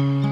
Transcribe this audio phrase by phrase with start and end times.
[0.00, 0.29] Mm-hmm.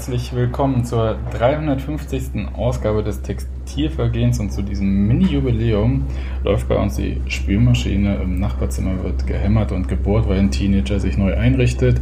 [0.00, 2.54] Herzlich willkommen zur 350.
[2.54, 6.06] Ausgabe des Textilvergehens und zu diesem Mini-Jubiläum
[6.42, 11.18] läuft bei uns die Spülmaschine im Nachbarzimmer, wird gehämmert und gebohrt, weil ein Teenager sich
[11.18, 12.00] neu einrichtet.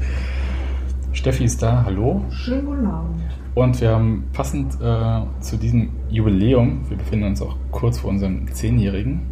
[1.10, 2.22] Steffi ist da, hallo.
[2.30, 3.20] Schönen guten Abend.
[3.56, 8.46] Und wir haben passend äh, zu diesem Jubiläum, wir befinden uns auch kurz vor unserem
[8.52, 9.22] zehnjährigen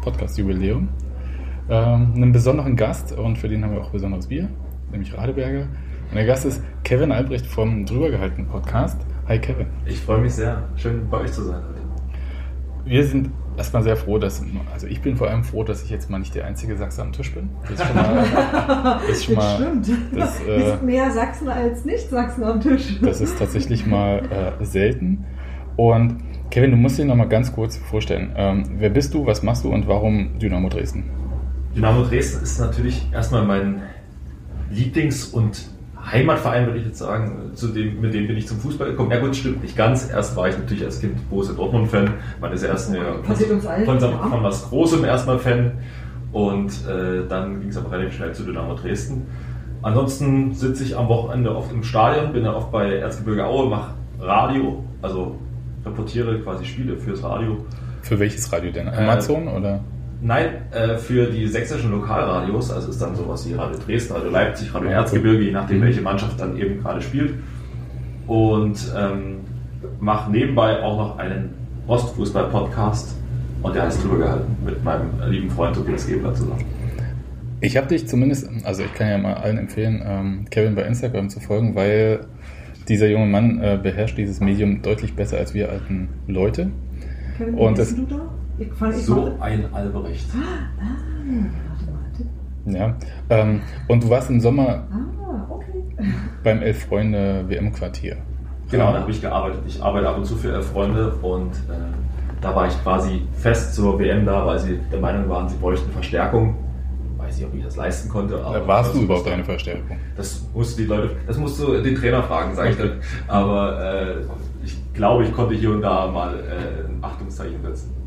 [0.00, 0.88] Podcast-Jubiläum,
[1.68, 4.48] äh, einen besonderen Gast und für den haben wir auch besonderes Bier,
[4.90, 5.66] nämlich Radeberger.
[6.10, 9.00] Und der Gast ist Kevin Albrecht vom Drübergehalten Podcast.
[9.26, 9.66] Hi Kevin.
[9.86, 10.68] Ich freue mich sehr.
[10.76, 11.80] Schön bei euch zu sein heute.
[12.84, 16.10] Wir sind erstmal sehr froh, dass, also ich bin vor allem froh, dass ich jetzt
[16.10, 17.48] mal nicht der einzige Sachse am Tisch bin.
[17.62, 18.24] Das ist schon mal.
[19.06, 19.88] Das, ist schon mal, stimmt.
[20.14, 22.98] Das äh, ist mehr Sachsen als Nicht-Sachsen am Tisch.
[23.00, 25.24] Das ist tatsächlich mal äh, selten.
[25.76, 26.18] Und
[26.50, 28.32] Kevin, du musst dir noch mal ganz kurz vorstellen.
[28.36, 31.04] Ähm, wer bist du, was machst du und warum Dynamo Dresden?
[31.74, 33.82] Dynamo Dresden ist natürlich erstmal mein
[34.70, 35.73] Lieblings- und
[36.10, 39.10] Heimatverein, würde ich jetzt sagen, zu dem, mit dem bin ich zum Fußball gekommen.
[39.10, 40.10] Ja gut, stimmt nicht ganz.
[40.10, 42.14] Erst war ich natürlich als Kind Borussia Dortmund-Fan.
[42.40, 45.72] Man ist erst eine, von, von, von, was Großem erstmal Fan.
[46.32, 49.26] Und äh, dann ging es aber relativ schnell zu Dynamo Dresden.
[49.82, 53.92] Ansonsten sitze ich am Wochenende oft im Stadion, bin ja oft bei Erzgebirge Aue, mache
[54.18, 55.38] Radio, also
[55.84, 57.64] reportiere quasi Spiele fürs Radio.
[58.02, 58.88] Für welches Radio denn?
[58.88, 59.80] Amazon äh, oder?
[60.24, 64.74] Nein, äh, für die sächsischen Lokalradios, also ist dann sowas wie Radio Dresden, Radio Leipzig,
[64.74, 67.34] Radio Erzgebirge, je nachdem, welche Mannschaft dann eben gerade spielt.
[68.26, 69.40] Und ähm,
[70.00, 71.50] mache nebenbei auch noch einen
[71.88, 73.14] Ostfußball-Podcast
[73.62, 76.64] und der heißt drüber gehalten mit meinem lieben Freund Tobias Gebler zusammen.
[77.60, 81.28] Ich habe dich zumindest, also ich kann ja mal allen empfehlen, ähm, Kevin bei Instagram
[81.28, 82.20] zu folgen, weil
[82.88, 86.70] dieser junge Mann äh, beherrscht dieses Medium deutlich besser als wir alten Leute.
[87.36, 88.22] Kevin, und das, du da?
[88.56, 90.26] Ich fand, ich so ein Albrecht.
[90.32, 90.84] Ah,
[92.64, 92.94] warte, Ja,
[93.30, 95.84] ähm, und du warst im Sommer ah, okay.
[96.44, 98.16] beim Elf Freunde WM-Quartier.
[98.70, 99.60] Genau, da habe ich gearbeitet.
[99.66, 101.74] Ich arbeite ab und zu für Elf Freunde und äh,
[102.40, 105.90] da war ich quasi fest zur WM da, weil sie der Meinung waren, sie bräuchten
[105.90, 106.54] Verstärkung.
[107.16, 108.40] Weiß nicht, ob ich das leisten konnte.
[108.44, 109.98] Aber warst du überhaupt eine Verstärkung?
[110.16, 113.00] Das musst die Leute, das musst du den Trainer fragen, sage ich dann.
[113.26, 114.14] Aber äh,
[114.62, 118.03] ich glaube, ich konnte hier und da mal äh, ein Achtungszeichen setzen.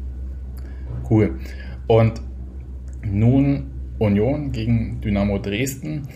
[1.10, 1.40] Cool.
[1.88, 2.22] Und
[3.04, 6.08] nun Union gegen Dynamo Dresden.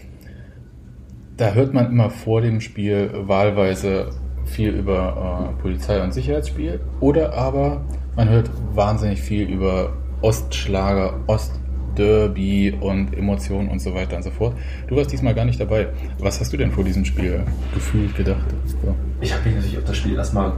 [1.37, 4.09] Da hört man immer vor dem Spiel wahlweise
[4.45, 7.83] viel über äh, Polizei- und Sicherheitsspiel oder aber
[8.15, 14.55] man hört wahnsinnig viel über Ostschlager, Ostderby und Emotionen und so weiter und so fort.
[14.87, 15.87] Du warst diesmal gar nicht dabei.
[16.19, 17.43] Was hast du denn vor diesem Spiel
[17.73, 18.45] gefühlt, gedacht?
[18.65, 18.95] So.
[19.21, 20.53] Ich habe mich natürlich auf das Spiel erstmal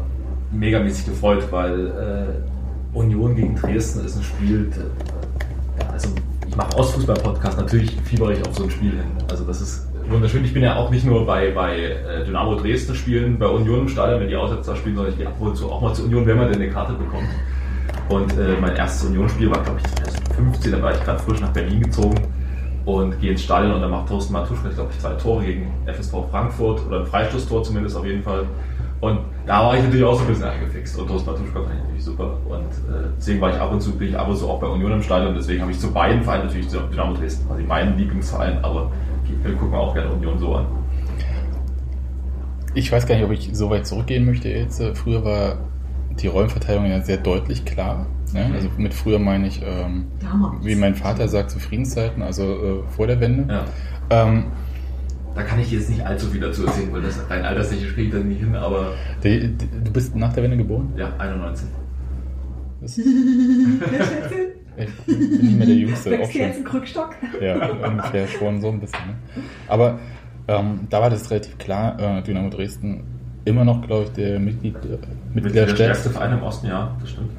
[0.51, 2.52] megamäßig gefreut, weil äh,
[2.93, 4.71] Union gegen Dresden ist ein Spiel,
[5.79, 6.09] ja, also
[6.47, 9.11] ich mache aus Fußball-Podcast, natürlich fiebere ich auf so ein Spiel hin.
[9.29, 10.45] Also das ist wunderschön.
[10.45, 13.89] Ich bin ja auch nicht nur bei, bei äh, Dynamo Dresden spielen, bei Union im
[13.89, 16.25] Stadion, wenn die Aussetzer spielen, sondern ich gehe ab und zu auch mal zur Union,
[16.25, 17.29] wenn man denn eine Karte bekommt.
[18.09, 21.51] Und äh, mein erstes Union-Spiel war, glaube ich, 2015, da war ich gerade frisch nach
[21.51, 22.21] Berlin gezogen
[22.85, 26.29] und gehe ins Stadion und dann macht Thorsten Matuschka, glaube ich, zwei Tore gegen FSV
[26.29, 28.45] Frankfurt oder ein Freistoßtor zumindest auf jeden Fall.
[29.03, 30.97] Und da war ich natürlich auch so ein bisschen angefixt.
[30.97, 32.37] Und Toast Matuschka fand ich natürlich super.
[32.47, 34.67] Und äh, deswegen war ich ab und zu, bin ich ab und zu auch bei
[34.67, 35.35] Union im Stadion.
[35.35, 38.91] Deswegen habe ich zu beiden Vereinen natürlich zu Dynamo Dresden, quasi meinen Lieblingsverein, aber
[39.43, 40.67] wir gucken auch gerne Union so an.
[42.73, 44.81] Ich weiß gar nicht, ob ich so weit zurückgehen möchte jetzt.
[44.93, 45.57] Früher war
[46.21, 48.05] die Rollenverteilung ja sehr deutlich klar.
[48.33, 48.51] Ne?
[48.53, 50.07] Also mit früher meine ich, ähm,
[50.61, 53.53] wie mein Vater sagt, zu Friedenszeiten, also äh, vor der Wende.
[53.53, 53.65] Ja.
[54.09, 54.45] Ähm,
[55.35, 58.13] da kann ich jetzt nicht allzu viel dazu erzählen, weil das rein alterstechnisch kriege ich
[58.13, 58.93] dann nicht hin, aber.
[59.23, 60.93] Die, die, du bist nach der Wende geboren?
[60.95, 61.67] Ja, 91.
[62.81, 63.05] Das ich
[65.05, 66.11] bin nicht mehr der Jüngste.
[66.11, 66.41] Wächst auch schon.
[66.41, 67.15] jetzt ein Krückstock?
[67.41, 69.07] Ja, ungefähr schon so ein bisschen.
[69.07, 69.15] Ne?
[69.67, 69.99] Aber
[70.47, 73.03] ähm, da war das relativ klar, äh, Dynamo Dresden
[73.45, 74.97] immer noch, glaube ich, der Mitglied, äh,
[75.33, 77.31] Mitglied der stärkste Verein im Osten, ja, das stimmt.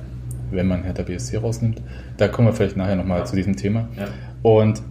[0.50, 1.82] Wenn man Hertha BSC rausnimmt.
[2.17, 3.25] Da kommen wir vielleicht nachher nochmal ja.
[3.25, 3.88] zu diesem Thema.
[3.96, 4.06] Ja.
[4.43, 4.82] Und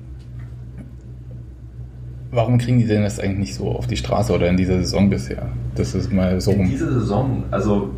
[2.34, 5.10] warum kriegen die denn das eigentlich nicht so auf die Straße oder in dieser Saison
[5.10, 5.50] bisher?
[5.76, 7.92] Das ist mal so In dieser Saison, also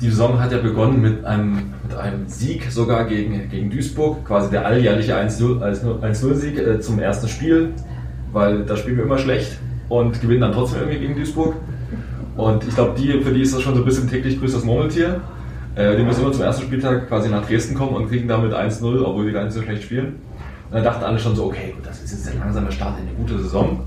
[0.00, 4.50] die Saison hat ja begonnen mit einem, mit einem Sieg sogar gegen, gegen Duisburg, quasi
[4.50, 7.70] der alljährliche 1-0-Sieg äh, zum ersten Spiel,
[8.32, 11.56] weil da spielen wir immer schlecht und gewinnen dann trotzdem irgendwie gegen Duisburg.
[12.36, 14.64] Und ich glaube, die, für die ist das schon so ein bisschen täglich grüßt das
[14.64, 15.20] Murmeltier.
[15.74, 19.02] Äh, die müssen immer zum ersten Spieltag quasi nach Dresden kommen und kriegen damit 1-0,
[19.04, 20.14] obwohl die gar nicht so schlecht spielen.
[20.70, 23.08] Und dann dachten alle schon so, okay, gut, das ist jetzt der langsame Start in
[23.08, 23.80] eine gute Saison.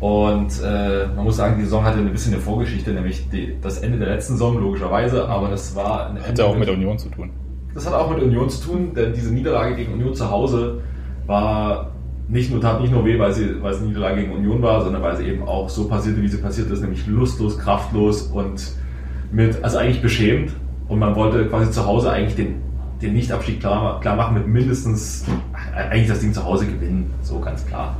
[0.00, 3.78] Und äh, man muss sagen, die Saison hatte ein bisschen eine Vorgeschichte, nämlich die, das
[3.78, 7.30] Ende der letzten Saison, logischerweise, aber das war ein Hatte auch mit Union zu tun.
[7.74, 10.80] Das hat auch mit Union zu tun, denn diese Niederlage gegen Union zu Hause
[11.26, 11.92] war
[12.28, 14.82] nicht nur, tat nicht nur weh, weil, sie, weil es eine Niederlage gegen Union war,
[14.82, 18.72] sondern weil sie eben auch so passierte, wie sie passiert ist, nämlich lustlos, kraftlos und
[19.30, 20.52] mit, also eigentlich beschämt.
[20.88, 22.62] Und man wollte quasi zu Hause eigentlich den,
[23.02, 25.24] den Nichtabstieg klar, klar machen mit mindestens,
[25.76, 27.96] eigentlich das Ding zu Hause gewinnen, so ganz klar.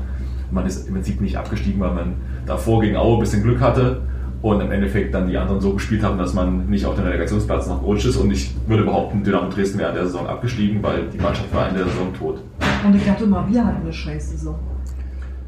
[0.51, 2.15] Man ist im Prinzip nicht abgestiegen, weil man
[2.47, 4.03] davor gegen Aue ein bisschen Glück hatte
[4.43, 7.67] und im Endeffekt dann die anderen so gespielt haben, dass man nicht auf den Relegationsplatz
[7.67, 8.17] noch gerutscht ist.
[8.17, 11.69] Und ich würde behaupten, Dynamo Dresden wäre in der Saison abgestiegen, weil die Mannschaft war
[11.69, 12.41] in der Saison tot.
[12.85, 14.59] Und ich dachte mal, wir hatten eine scheiß Saison.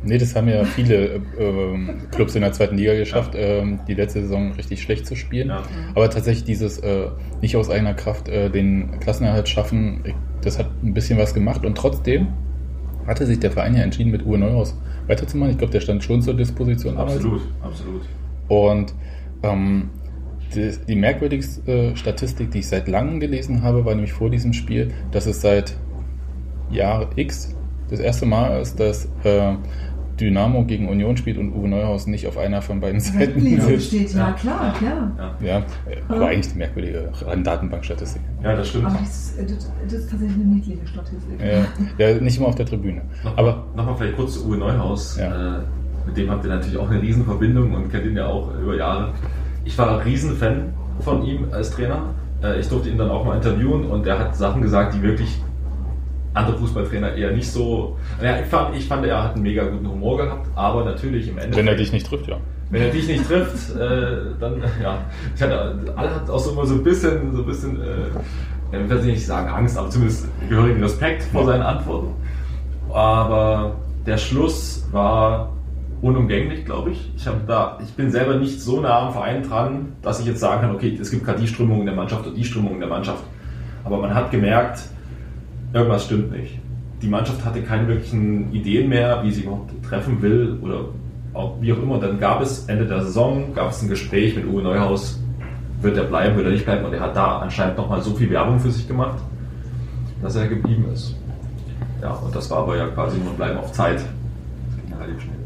[0.03, 1.21] Nee, das haben ja viele äh,
[2.13, 3.41] Clubs in der zweiten Liga geschafft, ja.
[3.41, 5.49] äh, die letzte Saison richtig schlecht zu spielen.
[5.49, 5.63] Ja.
[5.95, 7.09] Aber tatsächlich dieses äh,
[7.43, 11.77] nicht aus eigener Kraft äh, den Klassenerhalt schaffen, das hat ein bisschen was gemacht und
[11.77, 12.29] trotzdem
[13.07, 15.53] hatte sich der Verein ja entschieden, mit Uwe Neuhaus weiterzumachen.
[15.53, 16.97] Ich glaube, der stand schon zur Disposition.
[16.97, 17.81] Absolut, damals.
[17.81, 18.03] absolut.
[18.49, 18.95] Und
[19.43, 19.91] ähm,
[20.55, 24.93] die, die, merkwürdigste Statistik, die ich seit langem gelesen habe, war nämlich vor diesem Spiel,
[25.11, 25.77] dass es seit
[26.71, 27.55] Jahr X
[27.91, 29.55] das erste Mal ist, dass äh,
[30.21, 33.89] Dynamo gegen Union spielt und Uwe Neuhaus nicht auf einer von beiden Seiten sitzt.
[33.89, 35.13] steht, ja, klar, klar.
[35.41, 35.63] Ja, ja
[36.09, 36.27] aber ja.
[36.29, 37.13] eigentlich eine merkwürdige
[37.43, 38.23] Datenbankstatistik.
[38.43, 38.87] Ja, das stimmt.
[38.87, 41.41] Aber das, das, das ist tatsächlich eine niedliche Statistik.
[41.99, 43.03] Ja, ja nicht immer auf der Tribüne.
[43.25, 45.19] Noch, aber Nochmal vielleicht kurz zu Uwe Neuhaus.
[45.19, 45.59] Ja.
[45.59, 45.61] Äh,
[46.07, 49.13] mit dem habt ihr natürlich auch eine Riesenverbindung und kennt ihn ja auch über Jahre.
[49.65, 52.15] Ich war ein Riesenfan von ihm als Trainer.
[52.43, 55.41] Äh, ich durfte ihn dann auch mal interviewen und er hat Sachen gesagt, die wirklich
[56.39, 57.97] andere Fußballtrainer eher nicht so.
[58.23, 61.39] Ja, ich, fand, ich fand, er hat einen mega guten Humor gehabt, aber natürlich im
[61.39, 61.57] Endeffekt.
[61.57, 62.37] Wenn er dich nicht trifft, ja.
[62.71, 64.99] Wenn er dich nicht trifft, äh, dann, ja.
[65.35, 68.91] Ich hatte, alle hatten auch so immer so ein bisschen, so ein bisschen, äh, ich
[68.91, 72.15] will nicht sagen Angst, aber zumindest gehörigen Respekt vor seinen Antworten.
[72.93, 73.77] Aber
[74.07, 75.53] der Schluss war
[76.01, 77.13] unumgänglich, glaube ich.
[77.17, 80.63] Ich, da, ich bin selber nicht so nah am Verein dran, dass ich jetzt sagen
[80.63, 82.89] kann, okay, es gibt gerade die Strömung in der Mannschaft oder die Strömung in der
[82.89, 83.23] Mannschaft.
[83.85, 84.83] Aber man hat gemerkt,
[85.73, 86.59] irgendwas stimmt nicht.
[87.03, 90.87] Die Mannschaft hatte keine wirklichen Ideen mehr, wie sie überhaupt treffen will oder
[91.35, 91.99] auch, wie auch immer.
[92.01, 95.21] Dann gab es Ende der Saison gab es ein Gespräch mit Uwe Neuhaus,
[95.81, 98.31] wird er bleiben, wird er nicht bleiben und er hat da anscheinend nochmal so viel
[98.31, 99.21] Werbung für sich gemacht,
[100.23, 101.15] dass er geblieben ist.
[102.03, 104.01] Ja, und das war aber ja quasi nur Bleiben auf Zeit.
[104.91, 105.37] Das schnell.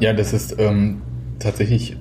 [0.00, 1.02] Ja, das ist ähm,
[1.38, 1.96] tatsächlich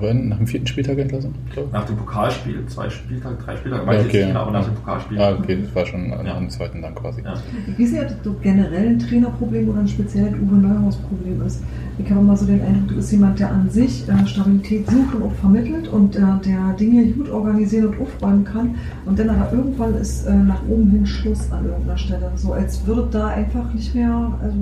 [0.00, 0.28] Wann?
[0.28, 1.34] Nach dem vierten Spieltag entlassen?
[1.72, 4.20] Nach dem Pokalspiel, zwei Spieltage, drei Spieltage, weiß okay.
[4.20, 5.20] ich nicht, aber nach dem Pokalspiel.
[5.20, 6.22] Ah, okay, das war schon ja.
[6.22, 7.22] nach dem zweiten dann quasi.
[7.22, 7.34] Ja.
[7.76, 11.62] Wie sehr du generell ein Trainerproblem oder ein spezielles Uwe Neuhaus Problem ist?
[11.98, 15.14] Ich habe immer so den Eindruck, du bist jemand, der an sich äh, Stabilität sucht
[15.14, 18.76] und auch vermittelt und äh, der Dinge gut organisieren und aufräumen kann
[19.06, 22.30] und dann aber irgendwann ist äh, nach oben hin Schluss an irgendeiner Stelle.
[22.36, 24.56] So als würde da einfach nicht mehr, also...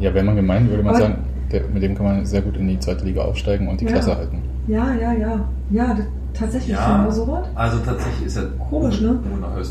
[0.00, 2.68] ja, wenn man gemeint würde man sagen der, mit dem kann man sehr gut in
[2.68, 3.92] die zweite Liga aufsteigen und die ja.
[3.92, 4.42] Klasse halten.
[4.66, 5.48] Ja, ja, ja.
[5.70, 5.96] Ja,
[6.34, 7.46] tatsächlich ja, genau so was.
[7.54, 9.18] Also tatsächlich ist er komisch, ne?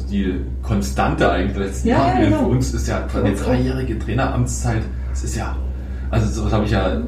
[0.10, 2.20] Die Konstante eigentlich der letzten ja, Jahre.
[2.20, 2.40] Ja, genau.
[2.40, 4.84] Für uns ist ja eine dreijährige Traineramtszeit.
[5.10, 5.56] Das ist ja,
[6.10, 7.02] also sowas habe ich ja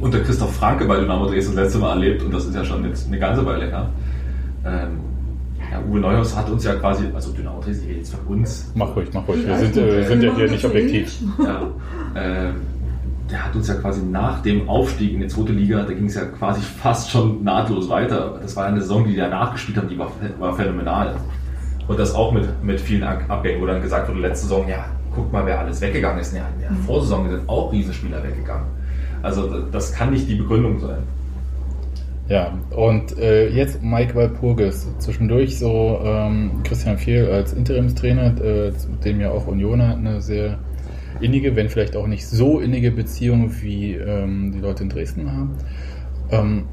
[0.00, 2.84] unter Christoph Franke bei Dynamo Dresden das letzte Mal erlebt und das ist ja schon
[2.84, 3.88] jetzt eine ganze Weile her.
[4.66, 5.00] Ähm,
[5.72, 8.70] ja, Uwe Neuhaus hat uns ja quasi, also Dynamo Dresden, jetzt für uns.
[8.74, 9.46] Mach ruhig, mach ruhig.
[9.46, 11.20] Wir sind, äh, sind ja hier nicht objektiv.
[11.42, 11.62] Ja,
[12.16, 12.54] ähm,
[13.30, 16.14] der hat uns ja quasi nach dem Aufstieg in die zweite Liga, da ging es
[16.14, 18.38] ja quasi fast schon nahtlos weiter.
[18.40, 21.14] Das war eine Saison, die die danach gespielt haben, die war, war phänomenal.
[21.86, 25.32] Und das auch mit, mit vielen Abgängen, wo dann gesagt wurde, letzte Saison, ja, guck
[25.32, 26.34] mal, wer alles weggegangen ist.
[26.34, 26.78] Ja, in der mhm.
[26.78, 28.66] Vorsaison sind auch Riesenspieler weggegangen.
[29.22, 31.02] Also das kann nicht die Begründung sein.
[32.28, 34.86] Ja, und äh, jetzt Mike Walpurgis.
[34.98, 40.22] Zwischendurch so ähm, Christian Fehl als Interimstrainer, äh, mit dem ja auch Union hat eine
[40.22, 40.58] sehr
[41.20, 45.56] innige, wenn vielleicht auch nicht so innige Beziehung, wie ähm, die Leute in Dresden haben.
[46.30, 46.64] Ähm,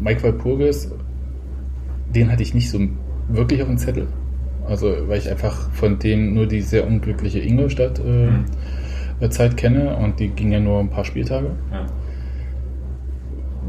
[0.00, 0.92] Mike Walpurgis,
[2.14, 2.80] den hatte ich nicht so
[3.28, 4.08] wirklich auf dem Zettel.
[4.66, 9.30] Also, weil ich einfach von dem nur die sehr unglückliche Ingolstadt äh, mhm.
[9.30, 11.50] Zeit kenne und die ging ja nur ein paar Spieltage.
[11.72, 11.86] Ja.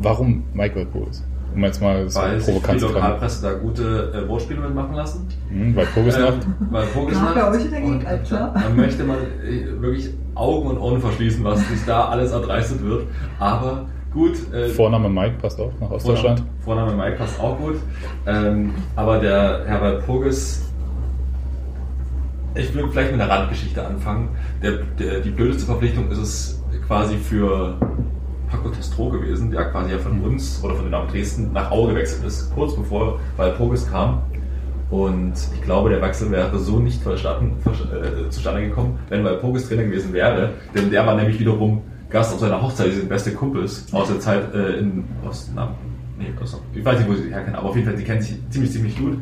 [0.01, 1.23] Warum Mike Walpurgis?
[1.59, 5.27] Um jetzt mal so weil provokant sich die Lokalpresse da gute äh, Wortspiele mitmachen lassen.
[5.49, 6.45] Mhm, weil Vogelsnacht.
[6.45, 7.35] Ähm, weil Vogelsnacht.
[7.35, 8.53] Ja, bei euch dagegen, klar.
[8.53, 13.07] Man möchte mal äh, wirklich Augen und Ohren verschließen, was sich da alles erdreistet wird.
[13.39, 14.37] Aber gut.
[14.53, 16.43] Äh, Vorname Mike passt auch nach Ostdeutschland.
[16.63, 17.75] Vorname, Vorname Mike passt auch gut.
[18.25, 20.65] Ähm, aber der Herbert Poges,
[22.55, 24.29] ich will vielleicht mit einer Randgeschichte anfangen.
[24.63, 27.75] Der, der, die blödeste Verpflichtung ist es quasi für
[28.50, 32.24] Paco Testro gewesen, der quasi ja von uns oder von den Dresden nach Aue gewechselt
[32.25, 34.22] ist, kurz bevor Walpurgis kam.
[34.89, 39.84] Und ich glaube, der Wechsel wäre so nicht verstanden, äh, zustande gekommen, wenn Walpurgis Trainer
[39.84, 40.53] gewesen wäre.
[40.74, 44.20] Denn der war nämlich wiederum Gast auf seiner Hochzeit, die sind beste Kumpels aus der
[44.20, 45.56] Zeit äh, in Osten.
[46.18, 46.34] Nee.
[46.74, 48.98] Ich weiß nicht, wo sie herkennen, aber auf jeden Fall, die kennen sich ziemlich, ziemlich
[48.98, 49.20] gut.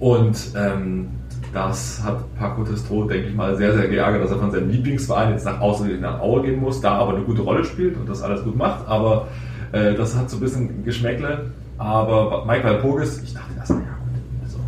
[0.00, 1.08] Und ähm,
[1.52, 5.32] das hat Paco Testro, denke ich mal, sehr, sehr geärgert, dass er von seinem Lieblingsverein
[5.32, 8.22] jetzt nach außen nach Aue gehen muss, da aber eine gute Rolle spielt und das
[8.22, 8.86] alles gut macht.
[8.86, 9.28] Aber
[9.72, 11.50] äh, das hat so ein bisschen Geschmäckle.
[11.78, 13.84] Aber Michael Pogis, ich dachte erst, ja gut,
[14.42, 14.58] also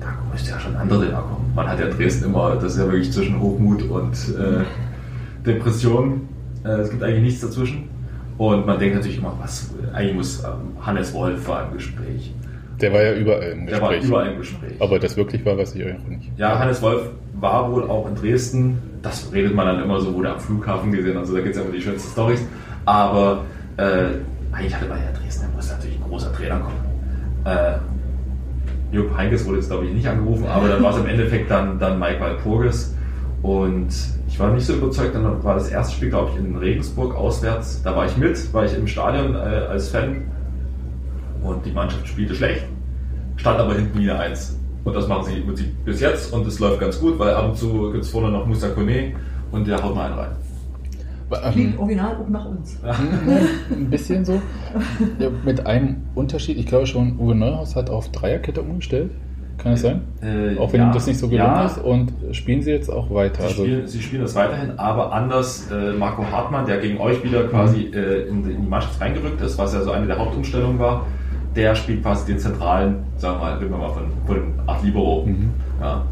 [0.00, 1.52] da müsste ja schon andere Trainer kommen.
[1.54, 4.64] Man hat ja Dresden immer, das ist ja wirklich zwischen Hochmut und äh,
[5.46, 6.28] Depression.
[6.64, 7.88] Äh, es gibt eigentlich nichts dazwischen.
[8.36, 12.32] Und man denkt natürlich immer, was, eigentlich muss ähm, Hannes Wolf vor einem Gespräch.
[12.80, 13.80] Der war ja überall im Gespräch.
[13.80, 14.72] Der war überall im Gespräch.
[14.80, 16.30] Aber das wirklich war, weiß ich auch nicht.
[16.36, 18.78] Ja, Hannes Wolf war wohl auch in Dresden.
[19.02, 21.16] Das redet man dann immer so, wurde am Flughafen gesehen.
[21.16, 22.40] Also da gibt es ja immer die schönsten Storys.
[22.84, 23.44] Aber
[23.76, 24.06] äh,
[24.52, 26.76] eigentlich hatte man ja Dresden, da muss natürlich ein großer Trainer kommen.
[27.44, 27.78] Äh,
[28.90, 31.78] Jupp Heinkes wurde jetzt, glaube ich, nicht angerufen, aber dann war es im Endeffekt dann,
[31.78, 32.94] dann Mike Walpurgis.
[33.42, 33.88] Und
[34.26, 37.82] ich war nicht so überzeugt, dann war das erste Spiel, glaube ich, in Regensburg auswärts.
[37.82, 40.22] Da war ich mit, war ich im Stadion äh, als Fan
[41.42, 42.64] und die Mannschaft spielte schlecht,
[43.36, 44.58] stand aber hinten wieder eins.
[44.84, 47.90] Und das machen sie bis jetzt und es läuft ganz gut, weil ab und zu
[47.92, 49.12] gibt es vorne noch Musa Kone
[49.50, 50.30] und der haut mal einen rein.
[51.52, 52.78] Klingt ähm, original auch nach uns.
[53.70, 54.40] Ein bisschen so.
[55.18, 56.56] Ja, mit einem Unterschied.
[56.56, 59.10] Ich glaube schon, Uwe Neuhaus hat auf Dreierkette umgestellt.
[59.58, 60.02] Kann es sein?
[60.22, 61.66] Äh, auch wenn ja, ihm das nicht so gelungen ja.
[61.66, 61.78] ist.
[61.78, 63.42] Und spielen sie jetzt auch weiter?
[63.42, 65.68] Sie, also spielen, sie spielen das weiterhin, aber anders.
[65.70, 69.58] Äh, Marco Hartmann, der gegen euch wieder quasi äh, in, in, die Mannschaft reingerückt ist,
[69.58, 71.06] was ja so eine der Hauptumstellungen war,
[71.54, 74.36] der spielt quasi den zentralen, sagen wir mal, reden wir mal von, von
[74.66, 75.24] Art Libero.
[75.26, 75.50] Mhm.
[75.80, 76.04] Ja.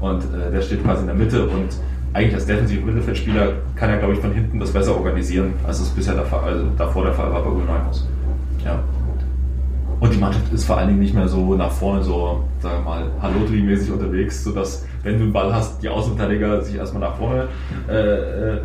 [0.00, 1.68] Und äh, der steht quasi in der Mitte und
[2.12, 5.88] eigentlich als defensiver Mittelfeldspieler kann er, glaube ich, von hinten das besser organisieren, als es
[5.88, 8.08] bisher der Fall, also davor der Fall war bei Neuhaus.
[8.64, 8.78] Ja.
[10.00, 12.90] Und die Mannschaft ist vor allen Dingen nicht mehr so nach vorne, so, sagen wir
[12.90, 17.48] mal, Hallotri-mäßig unterwegs, sodass, wenn du einen Ball hast, die Außenverteidiger sich erstmal nach vorne,
[17.88, 18.60] äh, äh,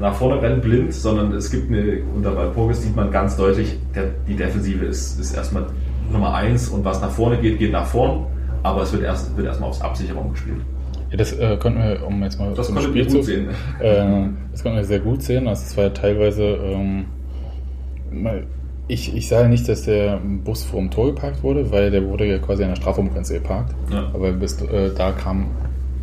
[0.00, 4.10] nach vorne rennen blind, sondern es gibt eine, unter Walpurgis sieht man ganz deutlich, der,
[4.26, 5.66] die Defensive ist, ist erstmal
[6.12, 8.26] Nummer eins und was nach vorne geht, geht nach vorn,
[8.62, 10.60] aber es wird erst, wird erstmal aufs Absicherung gespielt.
[11.10, 13.48] Ja, das äh, konnten wir, um jetzt mal das zum Spiel zu sehen.
[13.80, 15.46] Äh, das konnten wir sehr gut sehen.
[15.48, 17.06] Also es war ja teilweise ähm,
[18.86, 22.26] ich, ich sage nicht, dass der Bus vor dem Tor geparkt wurde, weil der wurde
[22.26, 23.74] ja quasi an der Strafraumgrenze geparkt.
[23.90, 24.10] Ja.
[24.12, 25.50] Aber bis äh, da kamen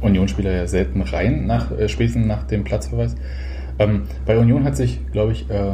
[0.01, 3.15] Unionsspieler ja selten rein, nach, äh, spätestens nach dem Platzverweis.
[3.83, 5.73] Ähm, bei Union hat sich, glaube ich, äh,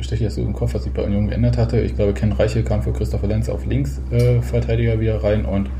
[0.00, 1.80] steche ich das so im Kopf, was sich bei Union geändert hatte.
[1.80, 5.70] Ich glaube, Ken Reiche kam für Christopher Lenz auf Linksverteidiger äh, wieder rein und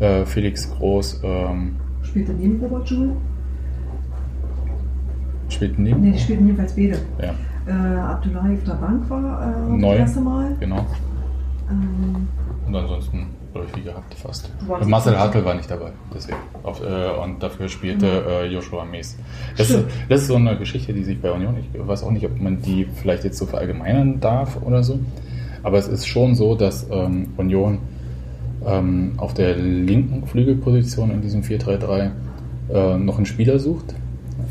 [0.00, 1.20] äh, Felix Groß.
[1.24, 3.12] Ähm, Spielte neben Robert Schul?
[5.48, 6.00] Spielt neben?
[6.00, 6.98] Nee, die spielten jedenfalls beide.
[7.20, 7.34] Ja
[7.66, 10.56] äh, Abdullahi auf der Bank war äh, Neu, das erste Mal.
[10.60, 10.86] Genau.
[11.70, 12.28] Ähm,
[12.66, 13.26] und ansonsten
[13.74, 14.50] wie gehabt fast.
[14.86, 16.38] Marcel Hartl war nicht dabei, deswegen.
[16.62, 18.28] Auf, äh, und dafür spielte mhm.
[18.28, 19.16] äh, Joshua Mees.
[19.56, 19.68] Das,
[20.08, 22.60] das, ist so eine Geschichte, die sich bei Union, ich weiß auch nicht, ob man
[22.60, 24.98] die vielleicht jetzt so verallgemeinern darf oder so,
[25.62, 27.78] aber es ist schon so, dass ähm, Union
[28.66, 32.10] ähm, auf der linken Flügelposition in diesem 4-3-3
[32.72, 33.94] äh, noch einen Spieler sucht.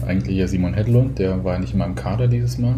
[0.06, 2.76] Eigentlich ja Simon Hedlund, der war nicht immer im Kader dieses Mal.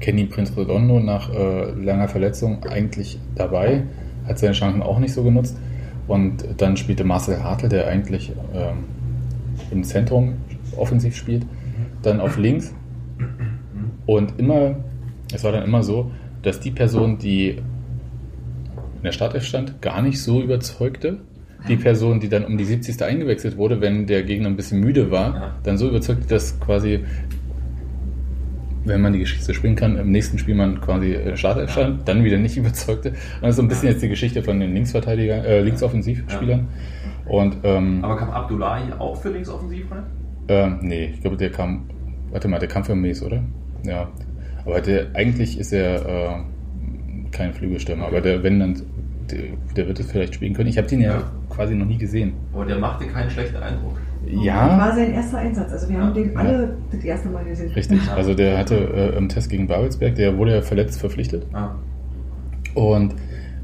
[0.00, 3.82] Kenny Prince Redondo nach äh, langer Verletzung eigentlich dabei,
[4.28, 5.56] hat seine Chancen auch nicht so genutzt.
[6.06, 8.84] Und dann spielte Marcel Hartl, der eigentlich ähm,
[9.70, 10.34] im Zentrum
[10.76, 11.44] offensiv spielt,
[12.02, 12.74] dann auf links.
[14.06, 14.76] Und immer,
[15.32, 16.10] es war dann immer so,
[16.42, 21.18] dass die Person, die in der Startelf stand, gar nicht so überzeugte.
[21.68, 23.02] Die Person, die dann um die 70.
[23.02, 27.00] eingewechselt wurde, wenn der Gegner ein bisschen müde war, dann so überzeugte, dass quasi
[28.88, 32.04] wenn man die Geschichte spielen kann, im nächsten Spiel man quasi äh, Startelf stand, ja.
[32.04, 33.12] dann wieder nicht überzeugte.
[33.40, 33.92] Das ist so ein bisschen ja.
[33.92, 36.60] jetzt die Geschichte von den Linksverteidiger, äh, Linksoffensivspielern.
[36.60, 37.32] Ja.
[37.32, 40.04] Und, ähm, Aber kam Abdullahi auch für Linksoffensiv rein?
[40.48, 41.88] Ähm, nee, ich glaube, der kam,
[42.30, 43.42] warte mal, der kam für Mies, oder?
[43.84, 44.08] Ja.
[44.64, 48.16] Aber der, eigentlich ist er äh, kein Flügelstürmer, okay.
[48.16, 48.82] aber der, wenn dann,
[49.30, 49.40] der,
[49.76, 50.68] der, wird es vielleicht spielen können.
[50.68, 52.32] Ich habe den ja, quasi noch nie gesehen.
[52.54, 53.98] Aber der machte keinen schlechten Eindruck.
[54.30, 54.78] Ja.
[54.78, 55.72] War sein erster Einsatz.
[55.72, 57.72] Also wir haben den alle das erste Mal gesehen.
[57.72, 58.00] Richtig.
[58.14, 61.46] Also der hatte äh, im Test gegen Babelsberg, der wurde ja verletzt verpflichtet.
[61.52, 61.70] Ah.
[62.74, 63.14] Und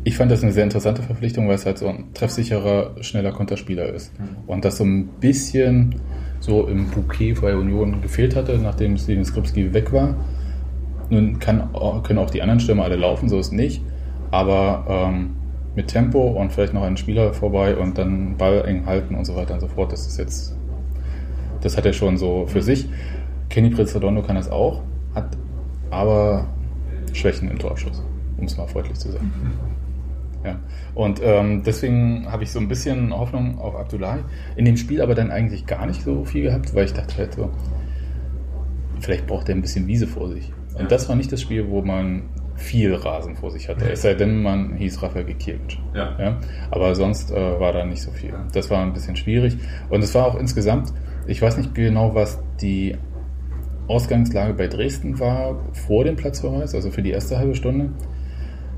[0.05, 3.89] ich fand das eine sehr interessante Verpflichtung, weil es halt so ein treffsicherer, schneller Konterspieler
[3.93, 4.19] ist.
[4.19, 4.25] Mhm.
[4.47, 5.97] Und das so ein bisschen
[6.41, 10.15] so im Bouquet bei Union gefehlt hatte, nachdem Steven Skripski weg war.
[11.11, 11.71] Nun kann,
[12.03, 13.83] können auch die anderen Stürmer alle laufen, so ist nicht.
[14.31, 15.37] Aber ähm,
[15.75, 19.35] mit Tempo und vielleicht noch einen Spieler vorbei und dann Ball eng halten und so
[19.35, 20.57] weiter und so fort, das ist jetzt,
[21.61, 22.89] das hat er schon so für sich.
[23.49, 24.83] Kenny Prizzadondo kann das auch,
[25.15, 25.37] hat
[25.91, 26.47] aber
[27.13, 28.03] Schwächen im Torschuss,
[28.37, 29.33] um es mal freundlich zu sagen.
[30.45, 30.59] Ja.
[30.95, 34.21] Und ähm, deswegen habe ich so ein bisschen Hoffnung auf Abdullahi.
[34.57, 37.35] In dem Spiel aber dann eigentlich gar nicht so viel gehabt, weil ich dachte halt
[37.35, 37.51] so,
[39.01, 40.53] vielleicht braucht er ein bisschen Wiese vor sich.
[40.79, 42.25] Und das war nicht das Spiel, wo man
[42.57, 43.91] viel Rasen vor sich hatte.
[43.91, 45.77] Es sei denn, man hieß Rafael Gikiewicz.
[45.95, 46.17] Ja.
[46.19, 46.41] Ja?
[46.71, 48.35] Aber sonst äh, war da nicht so viel.
[48.53, 49.57] Das war ein bisschen schwierig.
[49.89, 50.93] Und es war auch insgesamt,
[51.27, 52.97] ich weiß nicht genau, was die
[53.89, 57.91] Ausgangslage bei Dresden war vor dem Platzverweis, also für die erste halbe Stunde.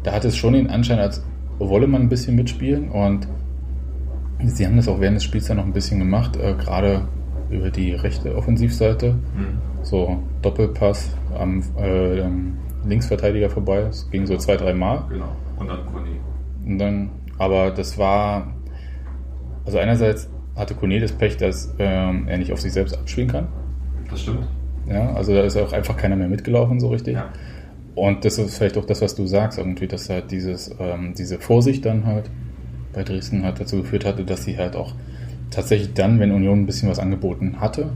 [0.02, 1.24] Da hatte es schon den Anschein, als
[1.58, 3.28] wolle man ein bisschen mitspielen und
[4.44, 7.08] sie haben das auch während des Spiels dann noch ein bisschen gemacht, äh, gerade
[7.50, 9.12] über die rechte Offensivseite.
[9.12, 9.58] Mhm.
[9.82, 12.24] So Doppelpass am äh,
[12.88, 13.80] Linksverteidiger vorbei.
[13.88, 15.04] Es ging so zwei, drei Mal.
[15.08, 15.36] Genau.
[15.58, 16.08] Und dann Kone.
[16.64, 18.54] Und dann, aber das war,
[19.64, 23.48] also einerseits hatte Kone das Pech, dass ähm, er nicht auf sich selbst abspielen kann.
[24.10, 24.46] Das stimmt.
[24.88, 27.14] Ja, also da ist auch einfach keiner mehr mitgelaufen so richtig.
[27.14, 27.30] Ja.
[27.94, 31.38] Und das ist vielleicht auch das, was du sagst, irgendwie, dass halt dieses, ähm, diese
[31.38, 32.30] Vorsicht dann halt
[32.92, 34.94] bei Dresden halt dazu geführt hatte, dass sie halt auch
[35.50, 37.90] tatsächlich dann, wenn Union ein bisschen was angeboten hatte,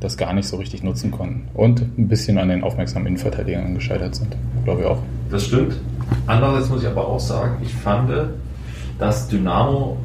[0.00, 1.48] das gar nicht so richtig nutzen konnten.
[1.54, 4.98] Und ein bisschen an den aufmerksamen Innenverteidigern gescheitert sind, glaube ich auch.
[5.30, 5.80] Das stimmt.
[6.26, 8.10] Andererseits muss ich aber auch sagen, ich fand,
[8.98, 9.96] dass Dynamo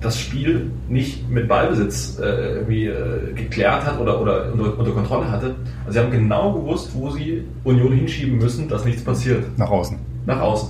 [0.00, 5.30] das Spiel nicht mit Ballbesitz äh, irgendwie äh, geklärt hat oder, oder unter, unter Kontrolle
[5.30, 5.54] hatte.
[5.86, 9.44] Also sie haben genau gewusst, wo sie Union hinschieben müssen, dass nichts passiert.
[9.56, 9.96] Nach außen.
[10.26, 10.68] Nach außen.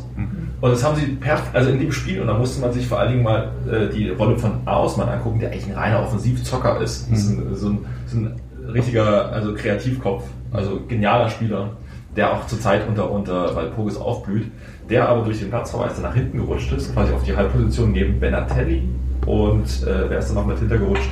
[0.62, 3.00] Und das haben sie perf also in dem Spiel, und da musste man sich vor
[3.00, 7.10] allen Dingen mal äh, die Rolle von Ausmann angucken, der eigentlich ein reiner Offensivzocker ist.
[7.10, 8.40] Das ist ein, so, ein, so ein
[8.72, 11.70] richtiger also Kreativkopf, also genialer Spieler,
[12.14, 14.52] der auch zurzeit unter, unter Walpurgis aufblüht,
[14.88, 18.20] der aber durch den Platzverweis dann nach hinten gerutscht ist, quasi auf die Halbposition neben
[18.20, 18.88] Benatelli
[19.26, 21.10] und äh, wer ist da noch mit hintergerutscht?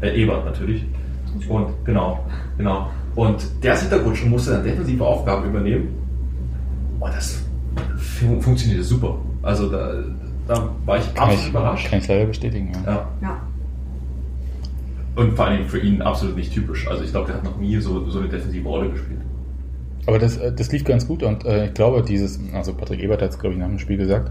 [0.00, 0.86] Äh, Ebert natürlich.
[1.46, 2.24] Und genau,
[2.56, 2.88] genau.
[3.14, 5.88] Und der ist hintergerutscht und musste dann defensive Aufgaben übernehmen.
[7.00, 7.47] Und das
[7.98, 9.18] fun funktionierte super.
[9.42, 9.92] Also da,
[10.46, 11.88] da war ich Kann absolut ich, überrascht.
[11.90, 12.72] kann ich leider bestätigen.
[12.86, 12.92] Ja.
[12.92, 13.08] Ja.
[13.22, 13.42] Ja.
[15.16, 16.86] Und vor allen Dingen für ihn absolut nicht typisch.
[16.88, 19.20] Also ich glaube, der hat noch nie so, so eine defensive Rolle gespielt.
[20.06, 23.20] Aber das, äh, das lief ganz gut und äh, ich glaube, dieses, also Patrick Ebert
[23.20, 24.30] hat es, glaube ich, nach dem Spiel gesagt,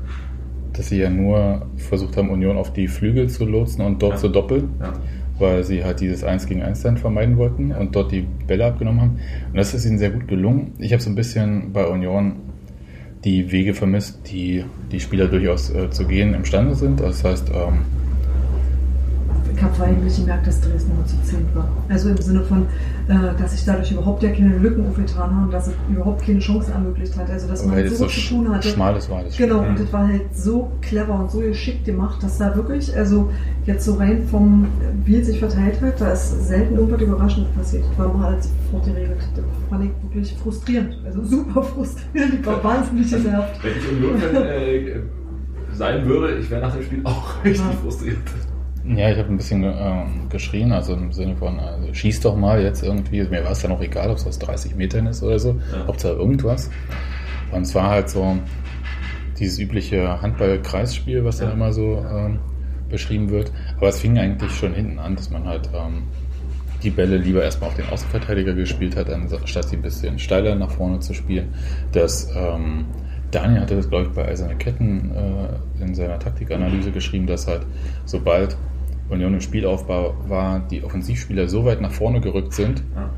[0.74, 4.18] dass sie ja nur versucht haben, Union auf die Flügel zu lotsen und dort Ja.
[4.20, 4.94] zu doppeln, Ja.
[5.40, 9.02] weil sie halt dieses 1 gegen 1 dann vermeiden wollten und dort die Bälle abgenommen
[9.02, 9.20] haben.
[9.52, 10.72] Und das ist ihnen sehr gut gelungen.
[10.80, 12.38] Ich habe so ein bisschen bei Union
[13.28, 17.02] die Wege vermisst, die die Spieler durchaus äh, zu gehen imstande sind.
[17.02, 17.82] Das heißt, ähm,
[19.56, 21.68] Ich habe vor allem richtig gemerkt, dass Dresden immer zu zehn war.
[21.90, 22.64] Also im Sinne von,
[23.08, 26.74] äh, dass sich dadurch überhaupt ja keine Lücken aufgetan haben, dass es überhaupt keine Chancen
[26.74, 27.30] ermöglicht hat.
[27.30, 28.68] Also dass weil man so so zu tun hatte.
[28.68, 29.70] schmales war das Genau, Mhm.
[29.70, 33.30] und das war halt so clever und so geschickt gemacht, dass da wirklich, also
[33.66, 34.68] jetzt so rein vom,
[35.06, 37.84] wie es sich verteilt hat, da ist selten irgendwas Überraschendes passiert.
[37.90, 39.18] Das war mal als sofort geregelt.
[39.36, 40.98] Das fand ich wirklich frustrierend.
[41.06, 42.34] Also super frustrierend.
[42.42, 43.60] Ich war wahnsinnig genervt.
[43.64, 45.00] Wenn ich Union äh,
[45.74, 47.72] sein würde, ich wäre nach dem Spiel auch richtig Ja.
[47.82, 48.18] frustriert.
[48.96, 52.62] Ja, ich habe ein bisschen ähm, geschrien, also im Sinne von, also, schieß doch mal
[52.62, 53.24] jetzt irgendwie.
[53.24, 55.88] Mir war es dann auch egal, ob es aus 30 Metern ist oder so, Ja.
[55.88, 56.70] Hauptsache irgendwas.
[57.52, 58.38] Und es war halt so
[59.40, 61.54] dieses übliche Handball-Kreisspiel, was dann Ja.
[61.56, 62.40] immer so ähm,
[62.90, 63.52] beschrieben wird.
[63.78, 66.04] Aber es fing eigentlich schon hinten an, dass man halt ähm,
[66.84, 70.72] die Bälle lieber erstmal auf den Außenverteidiger gespielt hat, anstatt sie ein bisschen steiler nach
[70.72, 71.50] vorne zu spielen.
[71.92, 72.86] Das ähm,
[73.32, 77.66] Daniel hatte das, glaube ich, bei Eiserne Ketten äh, in seiner Taktikanalyse geschrieben, dass halt
[78.06, 78.56] sobald
[79.10, 83.10] Union im Spielaufbau war, die Offensivspieler so weit nach vorne gerückt sind, Ja.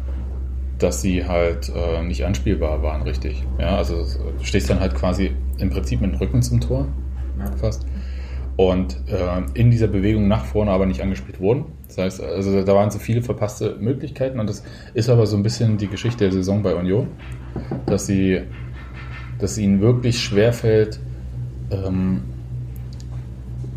[0.77, 3.43] dass sie halt äh, nicht anspielbar waren, richtig.
[3.59, 3.95] Ja, also
[4.37, 6.87] du stehst dann halt quasi im Prinzip mit dem Rücken zum Tor,
[7.39, 7.45] Ja.
[7.57, 7.85] fast.
[8.55, 11.65] Und äh, in dieser Bewegung nach vorne aber nicht angespielt wurden.
[11.87, 15.43] Das heißt, also da waren so viele verpasste Möglichkeiten und das ist aber so ein
[15.43, 17.07] bisschen die Geschichte der Saison bei Union,
[17.85, 18.41] dass sie,
[19.39, 20.99] dass ihnen wirklich schwerfällt,
[21.71, 22.21] ähm,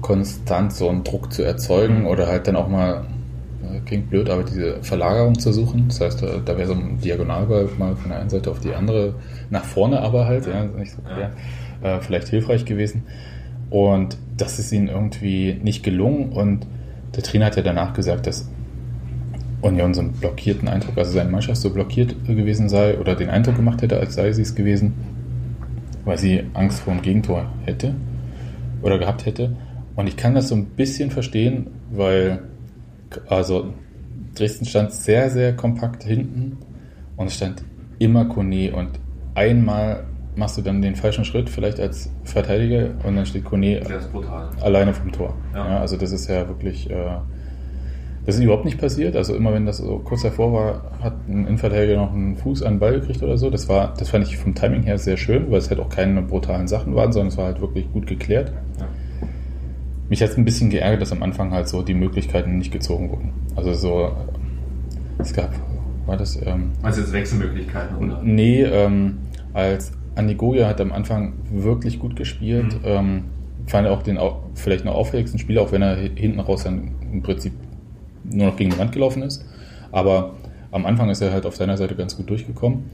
[0.03, 3.05] konstant so einen Druck zu erzeugen oder halt dann auch mal,
[3.63, 5.87] äh, klingt blöd, aber diese Verlagerung zu suchen.
[5.89, 8.75] Das heißt, äh, da wäre so ein Diagonalball mal von der einen Seite auf die
[8.75, 9.15] andere,
[9.49, 11.31] nach vorne aber halt, ja, nicht so quer,
[11.83, 13.05] äh, vielleicht hilfreich gewesen.
[13.71, 16.67] Und das ist ihnen irgendwie nicht gelungen und
[17.17, 18.51] der Trainer hat ja danach gesagt, dass
[19.63, 23.57] Union so einen blockierten Eindruck, also seine Mannschaft so blockiert gewesen sei oder den Eindruck
[23.57, 24.95] gemacht hätte, als sei sie es gewesen,
[26.05, 27.95] weil sie Angst vor dem Gegentor hätte
[28.83, 29.57] oder gehabt hätte.
[29.97, 32.41] Und ich kann das so ein bisschen verstehen, weil
[33.29, 33.73] also
[34.35, 36.57] Dresden stand sehr, sehr kompakt hinten
[37.17, 37.63] und es stand
[37.99, 38.89] immer Kone und
[39.35, 43.83] einmal machst du dann den falschen Schritt, vielleicht als Verteidiger und dann steht Kone
[44.61, 45.35] alleine vom Tor.
[45.53, 45.69] Ja.
[45.69, 45.81] Ja.
[45.81, 47.19] also das ist ja wirklich, äh,
[48.25, 49.15] das ist überhaupt nicht passiert.
[49.15, 52.75] Also immer wenn das so kurz davor war, hat ein Innenverteidiger noch einen Fuß an
[52.75, 53.51] den Ball gekriegt oder so.
[53.51, 56.23] Das war, das fand ich vom Timing her sehr schön, weil es halt auch keine
[56.23, 58.53] brutalen Sachen waren, sondern es war halt wirklich gut geklärt.
[58.79, 58.87] Ja.
[60.13, 63.09] Mich hat es ein bisschen geärgert, dass am Anfang halt so die Möglichkeiten nicht gezogen
[63.11, 63.31] wurden.
[63.57, 64.11] Also so, äh,
[65.23, 65.55] es gab,
[66.05, 67.97] war das, ähm, du jetzt Wechselmöglichkeiten?
[67.97, 68.21] Oder?
[68.23, 69.21] Nee, ähm,
[69.55, 72.75] als Anigoya hat am Anfang wirklich gut gespielt.
[72.75, 72.81] Mhm.
[72.85, 73.25] Ähm,
[73.67, 74.19] fand auch den
[74.55, 77.55] vielleicht noch auffälligsten Spieler, auch wenn er hi- hinten raus dann im Prinzip
[78.25, 79.47] nur noch gegen die Wand gelaufen ist.
[79.93, 80.35] Aber
[80.73, 82.85] am Anfang ist er halt auf seiner Seite ganz gut durchgekommen.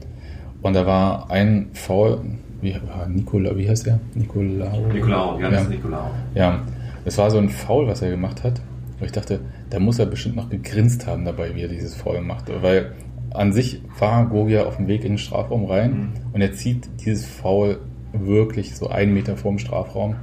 [0.61, 2.21] Und da war ein Foul,
[2.61, 3.99] wie, ah, Nikola, wie heißt der?
[4.15, 4.87] Nicolao.
[4.93, 5.69] Nicolao, Janis Ja.
[5.69, 6.11] Nicolao.
[6.33, 6.61] Ja,
[7.05, 8.61] es war so ein Foul, was er gemacht hat.
[8.99, 12.21] Und ich dachte, da muss er bestimmt noch gegrinst haben dabei, wie er dieses Foul
[12.21, 12.61] machte.
[12.61, 12.93] Weil
[13.31, 16.09] an sich war Gogia auf dem Weg in den Strafraum rein Mhm.
[16.33, 17.77] und er zieht dieses Foul
[18.11, 20.15] wirklich so einen Meter vorm Strafraum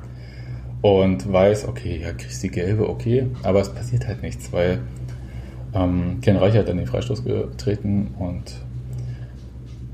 [0.82, 4.80] und weiß, okay, ja, kriegst die gelbe, okay, aber es passiert halt nichts, weil
[5.74, 8.56] ähm, Ken Reich hat dann den Freistoß getreten und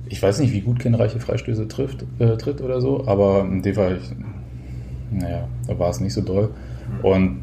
[0.08, 3.62] ich weiß nicht, wie gut Ken Reiche Freistöße trifft, äh, tritt oder so, aber in
[3.62, 4.10] dem Fall, ich,
[5.10, 6.50] naja, da war es nicht so doll.
[7.02, 7.40] Und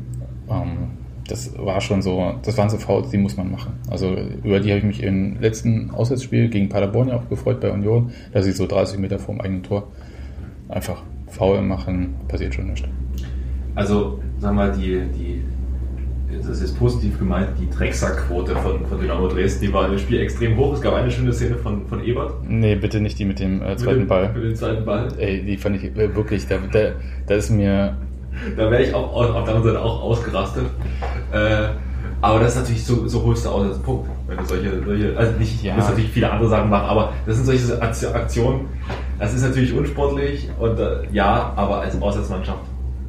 [0.50, 3.74] ähm, das war schon so, das waren so Fouls, die muss man machen.
[3.90, 7.72] Also über die habe ich mich im letzten Auswärtsspiel gegen Paderborn ja auch gefreut bei
[7.72, 9.88] Union, dass sie so 30 Meter vorm eigenen Tor
[10.68, 12.88] einfach faul machen, passiert schon nichts.
[13.76, 15.44] Also, sag mal, die, die,
[16.36, 20.58] das ist positiv gemeint, die Drecksackquote von, von Dynamo Dresden, die war im Spiel extrem
[20.58, 20.74] hoch.
[20.74, 22.34] Es gab eine schöne Szene von, von Ebert.
[22.48, 24.34] Nee, bitte nicht die mit dem äh, zweiten mit dem, Ball.
[24.34, 25.08] Mit dem zweiten Ball.
[25.18, 26.92] Ey, die fand ich äh, wirklich, da, da,
[27.28, 27.96] da ist mir,
[28.56, 30.66] Da wäre ich auch auf der anderen Seite auch ausgerastet.
[31.32, 31.70] Äh,
[32.22, 34.10] aber das ist natürlich so, so holst du aus als Punkt.
[34.28, 35.72] Wenn du solche, solche also nicht, Ja.
[35.74, 38.68] du musst natürlich viele andere Sachen machen, aber das sind solche Akt- Aktionen,
[39.18, 42.60] das ist natürlich unsportlich und äh, ja, aber als Auswärtsmannschaft,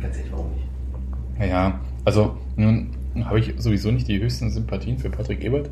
[0.00, 1.50] ganz ehrlich, warum nicht?
[1.50, 2.90] ja, also nun
[3.24, 5.70] habe ich sowieso nicht die höchsten Sympathien für Patrick Ebert.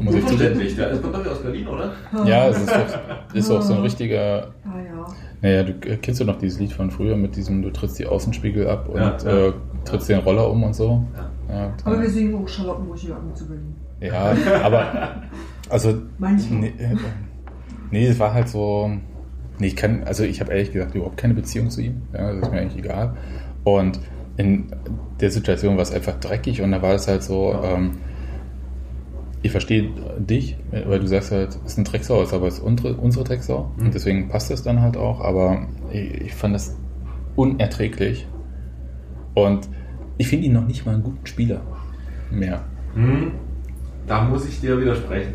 [0.00, 0.60] Muss ich zugeben.
[0.76, 1.92] Der kommt doch aus Berlin, oder?
[2.24, 5.06] Ja, es ist auch, ist auch so ein richtiger Ah ja.
[5.42, 8.06] Naja, du äh, kennst du noch dieses Lied von früher mit diesem, du trittst die
[8.06, 9.48] Außenspiegel ab und Ja, ja.
[9.48, 9.52] Äh,
[9.84, 11.04] trittst den Roller um und so.
[11.48, 11.54] Ja.
[11.54, 13.74] Ja, Aber wir singen auch Charlottenburg an zu Berlin.
[14.00, 15.22] ja aber
[15.68, 16.60] also Manchmal.
[16.60, 16.96] nee, äh,
[17.90, 18.90] nee, es war halt so.
[19.58, 22.02] Nee, ich kann, also ich habe ehrlich gesagt überhaupt keine Beziehung zu ihm.
[22.14, 23.14] Ja, das ist mir eigentlich egal.
[23.64, 24.00] Und
[24.36, 24.66] in
[25.20, 27.74] der Situation war es einfach dreckig und da war es halt so, Ja.
[27.74, 27.98] ähm,
[29.42, 32.60] ich verstehe dich, weil du sagst halt, es ist ein Drecksau, ist aber es ist
[32.60, 33.72] unsere, unsere Drecksau.
[33.76, 33.86] Mhm.
[33.86, 36.76] Und deswegen passt das dann halt auch, aber ich, ich fand das
[37.36, 38.26] unerträglich.
[39.34, 39.68] Und
[40.18, 41.62] ich finde ihn noch nicht mal einen guten Spieler
[42.30, 42.64] mehr.
[42.94, 43.32] Hm,
[44.06, 45.34] da muss ich dir widersprechen.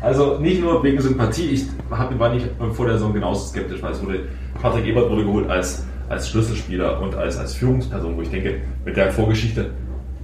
[0.00, 3.92] Also nicht nur wegen Sympathie, ich hab, war nicht vor der Saison genauso skeptisch, weil
[3.92, 4.20] es wurde,
[4.60, 8.96] Patrick Ebert wurde geholt als, als Schlüsselspieler und als, als Führungsperson, wo ich denke, mit
[8.96, 9.70] der Vorgeschichte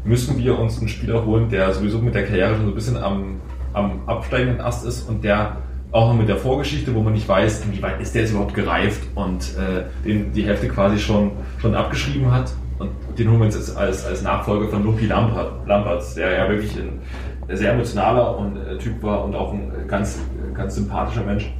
[0.05, 2.97] müssen wir uns einen Spieler holen, der sowieso mit der Karriere schon so ein bisschen
[2.97, 3.41] am,
[3.73, 5.57] am absteigenden Ast ist und der
[5.93, 9.03] auch noch mit der Vorgeschichte, wo man nicht weiß, inwieweit ist der jetzt überhaupt gereift
[9.15, 12.53] und äh, den die Hälfte quasi schon, schon abgeschrieben hat.
[12.79, 16.49] Und den holen wir uns jetzt als, als Nachfolger von Lupi Lampert, Lamperts, der ja
[16.49, 20.19] wirklich ein sehr emotionaler und, äh, Typ war und auch ein ganz,
[20.55, 21.53] ganz sympathischer Mensch.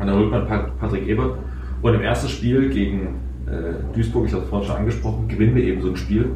[0.00, 1.38] Und dann holt man Pat- Patrick Ebert.
[1.82, 5.62] Und im ersten Spiel gegen äh, Duisburg, ich habe es vorhin schon angesprochen, gewinnen wir
[5.62, 6.30] eben so ein Spiel,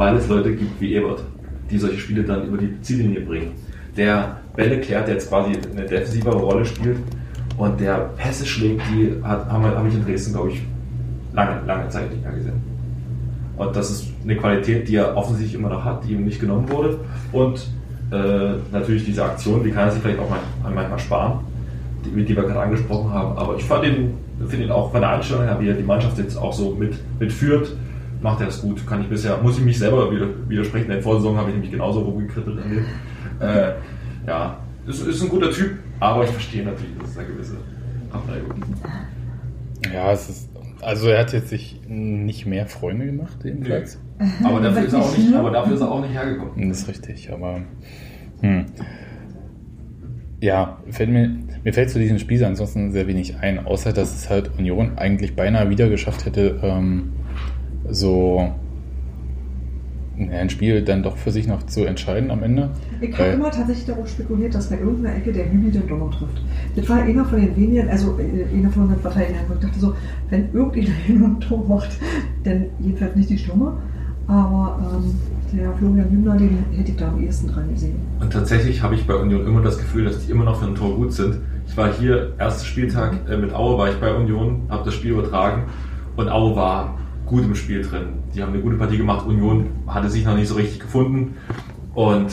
[0.00, 1.22] weil es Leute gibt wie Ebert,
[1.70, 3.50] die solche Spiele dann über die Ziellinie bringen.
[3.98, 6.96] Der Bälle klärt, der jetzt quasi eine defensivere Rolle spielt
[7.58, 10.62] und der Pässe schlägt, die hat, haben wir- habe ich in Dresden, glaube ich,
[11.34, 12.62] lange, lange Zeit nicht mehr gesehen.
[13.58, 16.66] Und das ist eine Qualität, die er offensichtlich immer noch hat, die ihm nicht genommen
[16.70, 17.00] wurde.
[17.32, 17.68] Und
[18.10, 20.38] äh, natürlich diese Aktion, die kann er sich vielleicht auch mal,
[20.74, 21.40] manchmal sparen,
[22.06, 23.36] die, die wir gerade angesprochen haben.
[23.36, 26.54] Aber ich finde ihn auch von der Einstellung her, wie er die Mannschaft jetzt auch
[26.54, 27.76] so mit, mitführt,
[28.22, 28.86] macht er das gut.
[28.86, 30.10] Kann ich bisher, muss ich mich selber
[30.48, 30.86] widersprechen.
[30.86, 32.84] In der Vorsaison habe ich nämlich genauso rumgekrittelt an dem.
[33.40, 33.72] Äh,
[34.26, 37.56] ja, ist, ist ein guter Typ, aber ich verstehe natürlich, dass es eine gewisse
[38.10, 39.94] Abneigung gibt.
[39.94, 40.50] Ja, es ist,
[40.82, 43.98] also er hat jetzt sich nicht mehr Freunde gemacht, jedenfalls.
[44.44, 46.68] Aber dafür, ist er auch nicht aber dafür ist er auch nicht hergekommen.
[46.68, 47.62] Das ist richtig, aber
[48.42, 48.66] hm.
[50.40, 51.30] ja, fällt mir,
[51.64, 55.36] mir fällt zu diesem Spiel ansonsten sehr wenig ein, außer dass es halt Union eigentlich
[55.36, 57.12] beinahe wieder geschafft hätte, ähm,
[57.88, 58.52] so
[60.28, 62.70] ein Spiel dann doch für sich noch zu entscheiden am Ende.
[63.00, 66.42] Ich habe immer tatsächlich darauf spekuliert, dass bei irgendeiner Ecke der Hübi den Donner trifft.
[66.76, 69.44] Das war einer von den wenigen, also äh, einer von unseren Verteidigern.
[69.48, 69.94] wo Ich dachte so,
[70.28, 71.90] wenn irgendjemand hin und Tor macht,
[72.44, 73.78] dann jedenfalls nicht die Stürmer.
[74.26, 75.14] Aber ähm,
[75.58, 77.96] der Florian Hübner, den hätte ich da am ehesten dran gesehen.
[78.20, 80.74] Und tatsächlich habe ich bei Union immer das Gefühl, dass die immer noch für ein
[80.74, 81.38] Tor gut sind.
[81.66, 85.12] Ich war hier, erster Spieltag äh, mit Aue war ich bei Union, habe das Spiel
[85.12, 85.64] übertragen
[86.16, 86.99] und Aue war
[87.30, 88.08] gut im Spiel drin.
[88.34, 89.24] Die haben eine gute Partie gemacht.
[89.24, 91.36] Union hatte sich noch nicht so richtig gefunden.
[91.94, 92.32] Und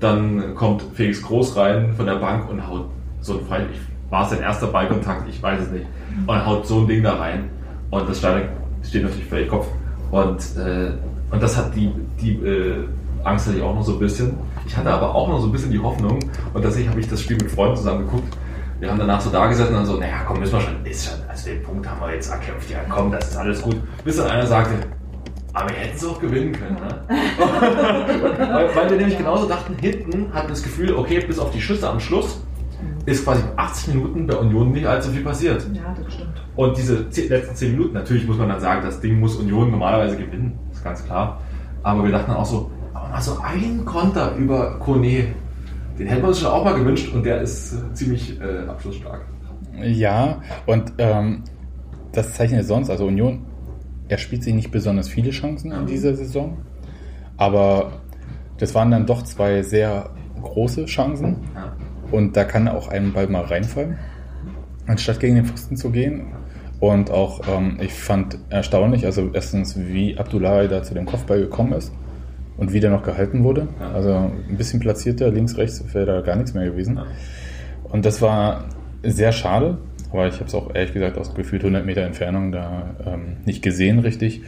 [0.00, 2.90] dann kommt Felix Groß rein von der Bank und haut
[3.22, 3.66] so ein Fall.
[4.10, 5.28] War es sein erster Ballkontakt?
[5.28, 5.86] Ich weiß es nicht.
[6.26, 7.48] Und haut so ein Ding da rein.
[7.90, 9.66] Und das steht natürlich völlig Kopf.
[10.10, 10.92] Und, äh,
[11.30, 12.84] und das hat die, die äh,
[13.24, 14.34] Angst hatte ich auch noch so ein bisschen.
[14.66, 16.18] Ich hatte aber auch noch so ein bisschen die Hoffnung.
[16.52, 18.36] Und tatsächlich habe ich das Spiel mit Freunden zusammen geguckt
[18.80, 21.06] wir haben danach so da gesessen und dann so, naja, komm, müssen wir schon, ist
[21.06, 23.76] schon, also den Punkt haben wir jetzt erkämpft, ja, komm, das ist alles gut.
[24.04, 24.74] Bis dann einer sagte,
[25.52, 26.76] aber wir hätten es auch gewinnen können.
[26.76, 27.04] Ne?
[28.38, 31.88] weil, weil, wir nämlich genauso dachten, hinten hatten das Gefühl, okay, bis auf die Schüsse
[31.88, 32.40] am Schluss
[33.06, 35.66] ist quasi 80 Minuten bei Union nicht allzu viel passiert.
[35.72, 36.42] Ja, das stimmt.
[36.56, 40.16] Und diese letzten 10 Minuten, natürlich muss man dann sagen, das Ding muss Union normalerweise
[40.16, 41.40] gewinnen, ist ganz klar.
[41.82, 45.34] Aber wir dachten auch so, aber mal so einen Konter über Kone
[45.98, 49.22] den hätten wir uns schon auch mal gewünscht und der ist äh, ziemlich äh, abschlussstark.
[49.82, 51.42] Ja, und ähm,
[52.12, 53.46] das zeichnet sonst, also Union,
[54.08, 56.58] er spielt sich nicht besonders viele Chancen in dieser Saison,
[57.36, 58.00] aber
[58.58, 60.10] das waren dann doch zwei sehr
[60.42, 61.38] große Chancen
[62.12, 63.98] und da kann auch einem Ball mal reinfallen,
[64.86, 66.26] anstatt gegen den Pfosten zu gehen.
[66.80, 71.72] Und auch, ähm, ich fand erstaunlich, also erstens, wie Abdullahi da zu dem Kopfball gekommen
[71.72, 71.92] ist
[72.58, 73.68] und wieder noch gehalten wurde.
[73.94, 77.00] Also ein bisschen platzierter, links, rechts wäre da gar nichts mehr gewesen.
[77.84, 78.64] Und das war
[79.06, 79.78] sehr schade,
[80.10, 83.62] aber ich habe es auch ehrlich gesagt aus gefühlt 100 Meter Entfernung da ähm, nicht
[83.62, 84.42] gesehen richtig.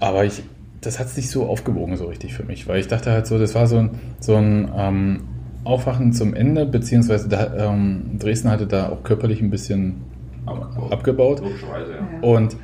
[0.00, 0.42] Aber ich,
[0.80, 3.38] das hat es nicht so aufgewogen so richtig für mich, weil ich dachte halt so,
[3.38, 5.20] das war so ein, so ein ähm,
[5.64, 10.02] Aufwachen zum Ende, beziehungsweise da, ähm, Dresden hatte da auch körperlich ein bisschen
[10.46, 10.92] abgebaut.
[10.92, 11.42] abgebaut.
[11.42, 12.28] Ja.
[12.28, 12.56] Und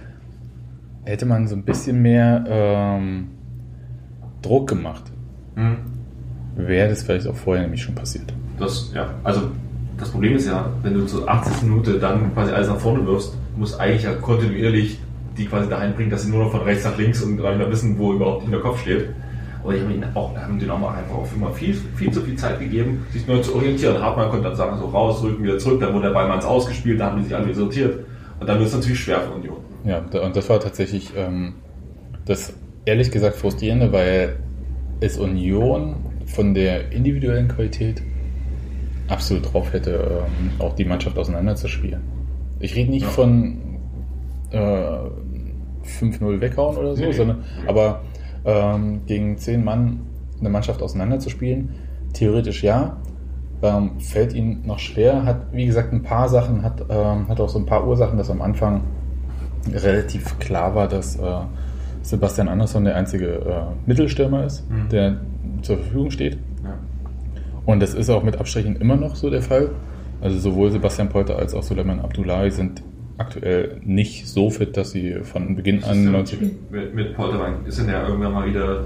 [1.04, 3.28] hätte man so ein bisschen mehr ähm,
[4.40, 5.04] Druck gemacht,
[5.56, 5.78] mhm.
[6.56, 8.32] wäre das vielleicht auch vorher nämlich schon passiert.
[8.58, 9.42] Das, ja, also
[9.98, 11.62] das Problem ist ja, wenn du zur 80.
[11.62, 14.98] Minute dann quasi alles nach vorne wirfst, musst eigentlich ja kontinuierlich
[15.36, 17.98] die quasi dahin bringen, dass sie nur noch von rechts nach links und dann wissen,
[17.98, 19.08] wo überhaupt der Kopf steht.
[19.62, 22.20] Aber ich habe ihnen auch, haben denen auch mal einfach auch immer viel, viel zu
[22.20, 24.02] viel Zeit gegeben, sich nur zu orientieren.
[24.02, 27.06] Hartmann konnte dann sagen, so raus, rücken wieder zurück, dann wurde der Ball Ausgespielt, da
[27.06, 28.00] haben die sich alle sortiert.
[28.40, 29.56] Und dann wird es natürlich schwer für Union.
[29.84, 31.54] Ja, und das war tatsächlich ähm,
[32.24, 34.36] das ehrlich gesagt frustrierende, weil
[35.00, 38.02] es Union von der individuellen Qualität
[39.08, 42.02] absolut drauf hätte, ähm, auch die Mannschaft auseinanderzuspielen.
[42.60, 43.08] Ich rede nicht ja.
[43.08, 43.58] von
[44.50, 44.58] äh,
[45.84, 47.68] 5-0 weghauen oder so, nee, sondern nee.
[47.68, 48.02] aber
[48.44, 50.00] ähm, gegen 10 Mann
[50.40, 51.70] eine Mannschaft auseinanderzuspielen,
[52.12, 52.98] theoretisch ja,
[53.62, 57.48] ähm, fällt ihnen noch schwer, hat wie gesagt ein paar Sachen, hat, ähm, hat auch
[57.48, 58.82] so ein paar Ursachen, dass am Anfang
[59.72, 61.22] relativ klar war, dass äh,
[62.02, 64.88] Sebastian Andersson der einzige äh, Mittelstürmer ist, mhm.
[64.88, 65.16] der
[65.62, 66.38] zur Verfügung steht.
[67.64, 69.70] Und das ist auch mit Abstrichen immer noch so der Fall.
[70.20, 72.82] Also sowohl Sebastian Polter als auch Suleiman Abdullahi sind
[73.18, 76.40] aktuell nicht so fit, dass sie von Beginn an 90.
[76.70, 78.84] Mit, mit Polter ist denn ja irgendwann mal wieder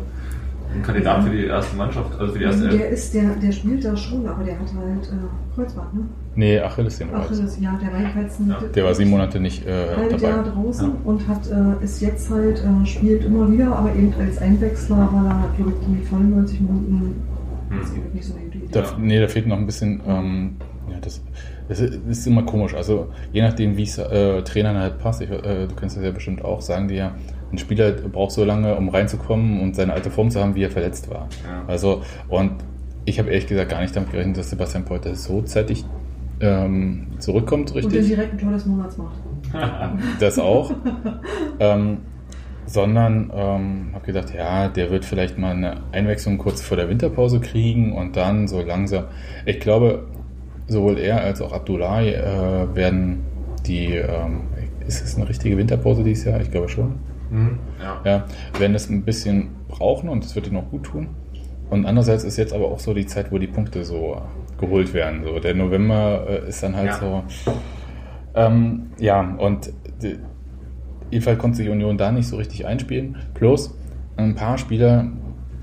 [0.74, 3.84] ein Kandidat für die erste Mannschaft, also für die erste Der ist, der, der spielt
[3.84, 6.00] da schon, aber der hat halt äh, Kreuzband, ne?
[6.34, 8.60] Nee, Achilles den Achilles, ja, der war jedenfalls ja.
[8.74, 10.28] Der war sieben Monate nicht äh, dabei.
[10.28, 10.94] Jahr draußen ja.
[11.04, 15.26] und hat, äh, ist jetzt halt, äh, spielt immer wieder, aber eben als Einwechsler, weil
[15.26, 17.14] er, glaube ich, die vollen 90 Minuten,
[17.70, 17.78] hm.
[17.80, 18.34] das geht nicht so
[18.82, 20.56] Da, nee, da fehlt noch ein bisschen, ähm,
[20.90, 21.22] ja, das,
[21.68, 22.74] das ist immer komisch.
[22.74, 26.10] Also je nachdem, wie es äh, Trainern halt passt, ich, äh, du kennst das ja
[26.10, 27.14] bestimmt auch, sagen die ja,
[27.52, 30.70] ein Spieler braucht so lange, um reinzukommen und seine alte Form zu haben, wie er
[30.70, 31.28] verletzt war.
[31.44, 31.64] Ja.
[31.66, 32.52] Also, und
[33.04, 35.84] ich habe ehrlich gesagt gar nicht damit gerechnet, dass Sebastian Polter so zeitig
[36.40, 37.84] ähm, zurückkommt, richtig.
[37.84, 39.16] Und den direkten Tor des Monats macht.
[40.20, 40.72] das auch.
[41.60, 41.98] ähm,
[42.66, 47.40] sondern ähm, habe gedacht, ja, der wird vielleicht mal eine Einwechslung kurz vor der Winterpause
[47.40, 49.04] kriegen und dann so langsam.
[49.44, 50.04] Ich glaube,
[50.66, 53.24] sowohl er als auch Abdullahi äh, werden
[53.66, 54.42] die, ähm,
[54.86, 56.40] ist es eine richtige Winterpause dieses Jahr?
[56.40, 56.96] Ich glaube schon.
[57.30, 58.00] Mhm, ja.
[58.04, 58.24] ja.
[58.58, 61.08] Werden es ein bisschen brauchen und das wird ihnen auch gut tun.
[61.70, 64.22] Und andererseits ist jetzt aber auch so die Zeit, wo die Punkte so
[64.58, 65.24] geholt werden.
[65.24, 66.98] So, der November äh, ist dann halt ja.
[66.98, 67.24] so.
[68.34, 70.18] Ähm, ja, und die,
[71.10, 73.16] jedenfalls konnte sich Union da nicht so richtig einspielen.
[73.34, 73.74] Plus
[74.16, 75.10] ein paar Spieler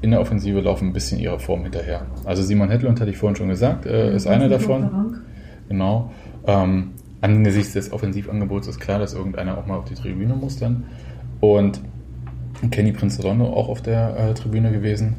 [0.01, 2.05] in der Offensive laufen ein bisschen ihrer Form hinterher.
[2.25, 5.21] Also Simon Hedlund hatte ich vorhin schon gesagt, äh, ist einer davon.
[5.69, 6.11] Genau.
[6.45, 10.83] Ähm, angesichts des Offensivangebots ist klar, dass irgendeiner auch mal auf die Tribüne muss dann.
[11.39, 11.79] Und
[12.69, 15.15] Kenny Prince Rondo auch auf der äh, Tribüne gewesen.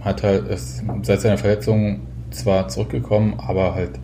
[0.00, 3.98] Hat halt ist seit seiner Verletzung zwar zurückgekommen, aber halt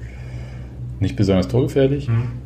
[0.98, 2.08] nicht besonders torgefährlich.
[2.08, 2.41] Mhm.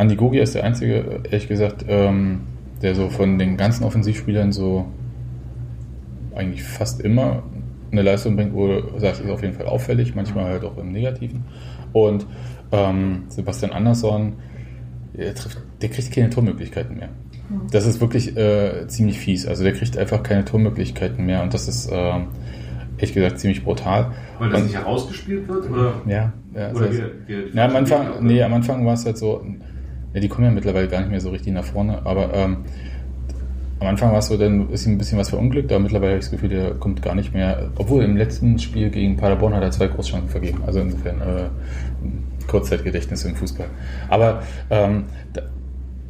[0.00, 2.40] Andi Gogi ist der einzige, ehrlich gesagt, ähm,
[2.82, 4.86] der so von den ganzen Offensivspielern so
[6.34, 7.42] eigentlich fast immer
[7.92, 10.92] eine Leistung bringt, wo du sagst, ist auf jeden Fall auffällig, manchmal halt auch im
[10.92, 11.44] Negativen.
[11.92, 12.24] Und
[12.72, 14.34] ähm, Sebastian Andersson,
[15.16, 17.08] der, trifft, der kriegt keine Tormöglichkeiten mehr.
[17.72, 19.44] Das ist wirklich äh, ziemlich fies.
[19.46, 21.94] Also der kriegt einfach keine Tormöglichkeiten mehr und das ist äh,
[22.96, 24.12] ehrlich gesagt ziemlich brutal.
[24.38, 25.68] Weil das Und- nicht herausgespielt wird?
[25.68, 25.94] Oder?
[26.06, 29.18] Ja, ja, Oder also, wie- wie- ja am Anfang, nee, am Anfang war es halt
[29.18, 29.44] so,
[30.14, 32.58] ja, die kommen ja mittlerweile gar nicht mehr so richtig nach vorne, aber ähm,
[33.80, 36.18] am Anfang war es so, dann ist ihm ein bisschen was verunglückt, aber mittlerweile habe
[36.18, 39.62] ich das Gefühl, der kommt gar nicht mehr, obwohl im letzten Spiel gegen Paderborn hat
[39.62, 43.68] er zwei Großchancen vergeben, also insofern äh, Kurzzeitgedächtnis im Fußball.
[44.08, 45.04] Aber ähm,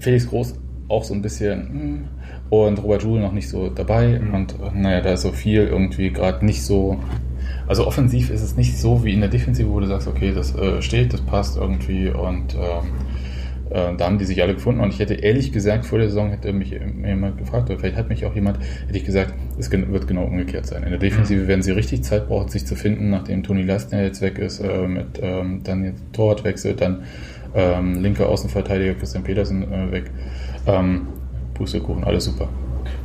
[0.01, 0.59] Felix Groß
[0.89, 2.05] auch so ein bisschen hm,
[2.51, 4.35] und Robert Joule noch nicht so dabei Mhm.
[4.35, 6.99] und äh, naja, da ist so viel irgendwie gerade nicht so
[7.69, 10.55] also offensiv ist es nicht so wie in der Defensive, wo du sagst, okay, das
[10.57, 12.91] äh, steht, das passt irgendwie und ähm,
[13.71, 16.31] äh, da haben die sich alle gefunden und ich hätte ehrlich gesagt, vor der Saison
[16.31, 20.07] hätte mich jemand gefragt, oder vielleicht hat mich auch jemand, hätte ich gesagt, es wird
[20.07, 20.83] genau umgekehrt sein.
[20.83, 24.21] In der Defensive werden sie richtig Zeit brauchen, sich zu finden, nachdem Toni Lastner jetzt
[24.23, 27.03] weg ist, äh, mit ähm, dann jetzt Torwart wechselt, dann
[27.55, 30.11] ähm, linker Außenverteidiger Christian Petersen äh, weg.
[30.67, 31.09] Ähm,
[31.55, 32.49] Pustekuchen, alles super.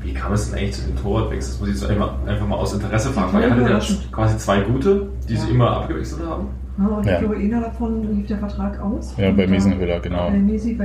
[0.01, 1.51] Wie kam es denn eigentlich zu dem Torwartwechsel?
[1.53, 3.33] Das muss ich jetzt einfach, einfach mal aus Interesse fragen.
[3.33, 5.53] Weil ihr hattet ja quasi zwei gute, die sie Ja.
[5.53, 6.47] immer abgewechselt haben.
[6.77, 7.13] Ja, und Ja.
[7.13, 9.13] ich glaube, einer davon lief der Vertrag aus.
[9.17, 10.29] Ja, bei Miesenhöhler, genau.
[10.29, 10.37] Bei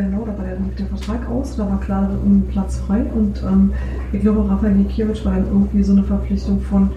[0.03, 0.33] genau, da
[0.65, 3.73] lief der Vertrag aus, da war klar ein Platz frei und ähm,
[4.13, 6.91] ich glaube, Rafael Gikiewicz war dann irgendwie so eine Verpflichtung von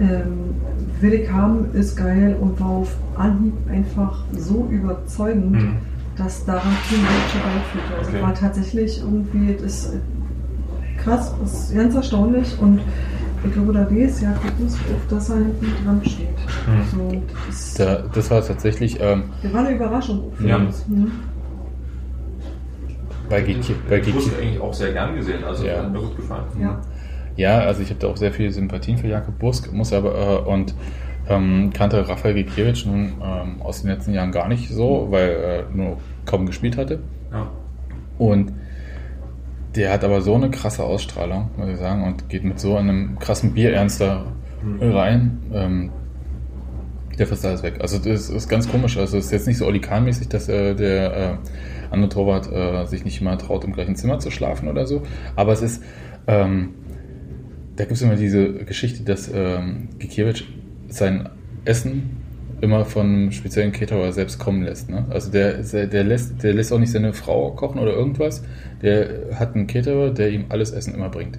[0.00, 0.54] ähm,
[1.00, 5.76] will ich haben, ist geil und war auf Anhieb einfach so überzeugend, Mhm.
[6.16, 7.98] dass daran viel Deutsche beiführte.
[7.98, 8.22] Also Okay.
[8.22, 9.92] war tatsächlich irgendwie, das ist
[10.98, 12.80] krass, das ist ganz erstaunlich und
[13.44, 13.84] ich glaube, da
[14.20, 16.28] Jakob Busk auf, dass er hinten dran steht.
[16.66, 16.96] Mhm.
[16.96, 20.56] So, das, Da, das war tatsächlich ähm, das war eine Überraschung für Ja.
[20.56, 20.86] uns.
[20.88, 21.10] Mhm.
[23.28, 23.74] bei GQ.
[23.88, 24.42] Bei Ich wusste GQ.
[24.42, 25.78] eigentlich auch sehr gern gesehen, also Ja.
[25.78, 26.44] hat mir gut gefallen.
[26.60, 26.80] Ja.
[27.36, 30.14] Ja, also ich habe da auch sehr viele Sympathien für Jakob Busk, muss aber
[30.46, 30.74] äh, und
[31.28, 35.64] ähm, kannte Rafael Gikiewicz nun ähm, aus den letzten Jahren gar nicht so, weil er
[35.74, 37.00] nur kaum gespielt hatte.
[37.32, 37.48] Ja.
[38.18, 38.52] Und
[39.74, 43.18] der hat aber so eine krasse Ausstrahlung, muss ich sagen, und geht mit so einem
[43.18, 44.26] krassen Bierernst da
[44.62, 44.92] Mhm.
[44.92, 45.38] rein.
[45.52, 45.90] Ähm,
[47.16, 47.76] der frisst alles weg.
[47.80, 48.96] Also das ist ganz komisch.
[48.96, 49.80] Also es ist jetzt nicht so Oli
[50.28, 51.36] dass äh, der äh,
[51.90, 55.02] andere Torwart äh, sich nicht mal traut, im gleichen Zimmer zu schlafen oder so.
[55.36, 55.82] Aber es ist,
[56.26, 56.74] ähm,
[57.76, 60.44] da gibt es immer diese Geschichte, dass ähm, Gikiewicz
[60.88, 61.28] sein
[61.64, 62.20] Essen
[62.60, 64.90] immer von einem speziellen Caterer selbst kommen lässt.
[64.90, 65.06] Ne?
[65.10, 68.42] Also der, der, der, lässt, der lässt auch nicht seine Frau kochen oder irgendwas.
[68.82, 71.38] Der hat einen Caterer, der ihm alles Essen immer bringt.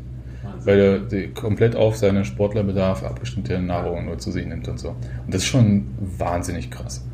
[0.65, 4.89] Weil er die komplett auf seinen Sportlerbedarf abgestimmte Nahrung nur zu sich nimmt und so.
[4.89, 7.05] Und das ist schon wahnsinnig krass.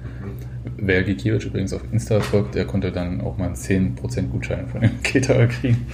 [0.77, 4.81] Wer Gikiewicz übrigens auf Insta folgt, der konnte dann auch mal einen 10% Gutschein von
[4.81, 5.85] dem Caterer kriegen.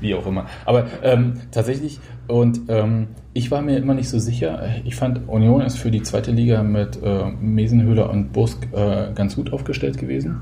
[0.00, 0.46] Wie auch immer.
[0.64, 4.62] Aber ähm, tatsächlich, und ähm, ich war mir immer nicht so sicher.
[4.84, 9.36] Ich fand, Union ist für die zweite Liga mit äh, Mesenhöhler und Busk äh, ganz
[9.36, 10.40] gut aufgestellt gewesen.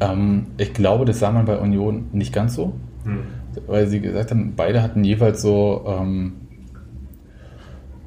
[0.00, 3.20] Ähm, ich glaube, das sah man bei Union nicht ganz so, Hm.
[3.66, 6.34] Weil sie gesagt haben, beide hatten jeweils so, ähm,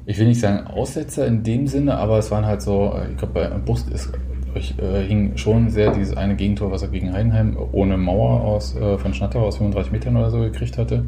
[0.06, 3.16] ich will nicht sagen Aussetzer in dem Sinne, aber es waren halt so, äh, ich
[3.16, 4.12] glaube, bei Busk ist,
[4.54, 8.76] ich, äh, hing schon sehr dieses eine Gegentor, was er gegen Heidenheim ohne Mauer aus,
[8.76, 11.04] äh, von Schnatter aus 35 Metern oder so gekriegt hatte,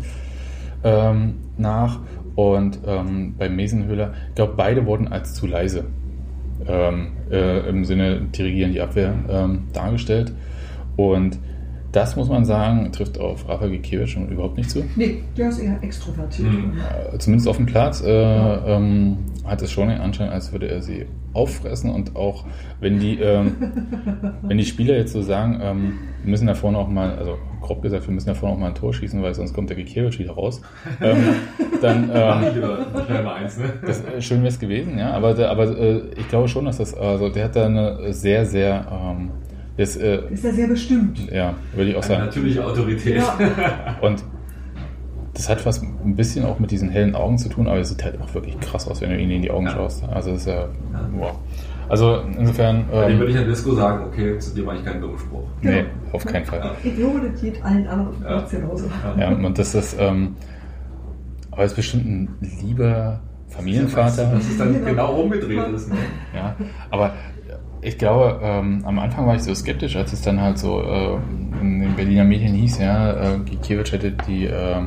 [0.82, 2.00] ähm, nach.
[2.36, 5.84] Und ähm, bei Mesenhöhler, ich glaube, beide wurden als zu leise
[6.66, 10.32] ähm, äh, im Sinne dirigieren die Abwehr ähm, dargestellt.
[10.96, 11.38] Und
[11.94, 14.84] das muss man sagen, trifft auf Rafa Gikiewicz schon überhaupt nicht zu.
[14.96, 16.50] Nee, der ist eher extrovertiert.
[16.50, 16.74] Mhm.
[17.18, 21.06] Zumindest auf dem Platz äh, ähm, hat es schon den Anschein, als würde er sie
[21.34, 22.44] auffressen und auch
[22.80, 23.56] wenn die, ähm,
[24.42, 27.82] wenn die Spieler jetzt so sagen, ähm, wir müssen da vorne auch mal, also grob
[27.82, 30.18] gesagt, wir müssen da vorne auch mal ein Tor schießen, weil sonst kommt der Gikiewicz
[30.18, 30.62] wieder raus,
[31.00, 31.16] ähm,
[31.82, 33.72] dann ähm, eins, ne?
[33.86, 36.94] das, äh, schön wäre es gewesen, ja, aber, aber äh, ich glaube schon, dass das,
[36.94, 39.30] also der hat da eine sehr, sehr, ähm,
[39.76, 41.30] das, äh, Ist ja sehr bestimmt.
[41.32, 42.26] ja, würde ich auch Eine sagen.
[42.26, 43.16] natürliche Autorität.
[43.16, 43.96] Ja.
[44.02, 44.22] Und
[45.34, 48.04] das hat was ein bisschen auch mit diesen hellen Augen zu tun, aber es sieht
[48.04, 49.72] halt auch wirklich krass aus, wenn du ihnen in die Augen Ja.
[49.72, 50.04] schaust.
[50.08, 50.68] Also das ist ja,
[51.16, 51.32] wow.
[51.88, 54.84] Also insofern, Bei dem ähm, würde ich an Disco sagen, okay, zu dir mache ich
[54.84, 55.42] keinen dummen Spruch.
[55.60, 55.84] nee, Genau.
[56.12, 56.70] auf keinen Fall.
[56.82, 58.36] Ich glaube, das geht allen anderen Ja.
[58.38, 58.44] ja.
[58.50, 58.84] genauso.
[59.18, 60.36] Ja, und das ist, ähm,
[61.50, 62.28] aber er ist bestimmt ein
[62.62, 64.24] lieber Familienvater.
[64.34, 65.88] Dass es dann genau umgedreht ist.
[65.90, 65.96] Ne?
[66.34, 66.56] Ja,
[66.90, 67.12] aber
[67.84, 71.16] ich glaube, ähm, am Anfang war ich so skeptisch, als es dann halt so äh,
[71.60, 74.82] in den Berliner Medien hieß, ja, äh, Gikiewicz hätte die äh,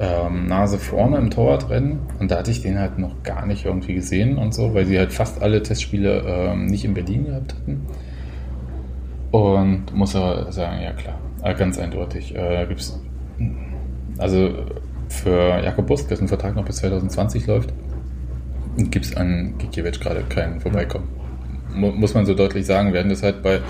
[0.00, 3.94] ähm, Nase vorne im Torwartrennen und da hatte ich den halt noch gar nicht irgendwie
[3.94, 7.86] gesehen und so, weil sie halt fast alle Testspiele ähm, nicht in Berlin gehabt hatten.
[9.30, 12.34] Und muss aber sagen, ja klar, äh, ganz eindeutig.
[12.34, 13.00] Äh, gibt es
[14.18, 14.50] also
[15.08, 17.72] für Jakob Busk, dessen Vertrag noch bis 2020 läuft,
[18.76, 21.19] gibt es an Gikiewicz gerade keinen Vorbeikommen.
[21.74, 22.92] Mu muss man so deutlich sagen.
[22.92, 23.60] Wir hatten das halt bei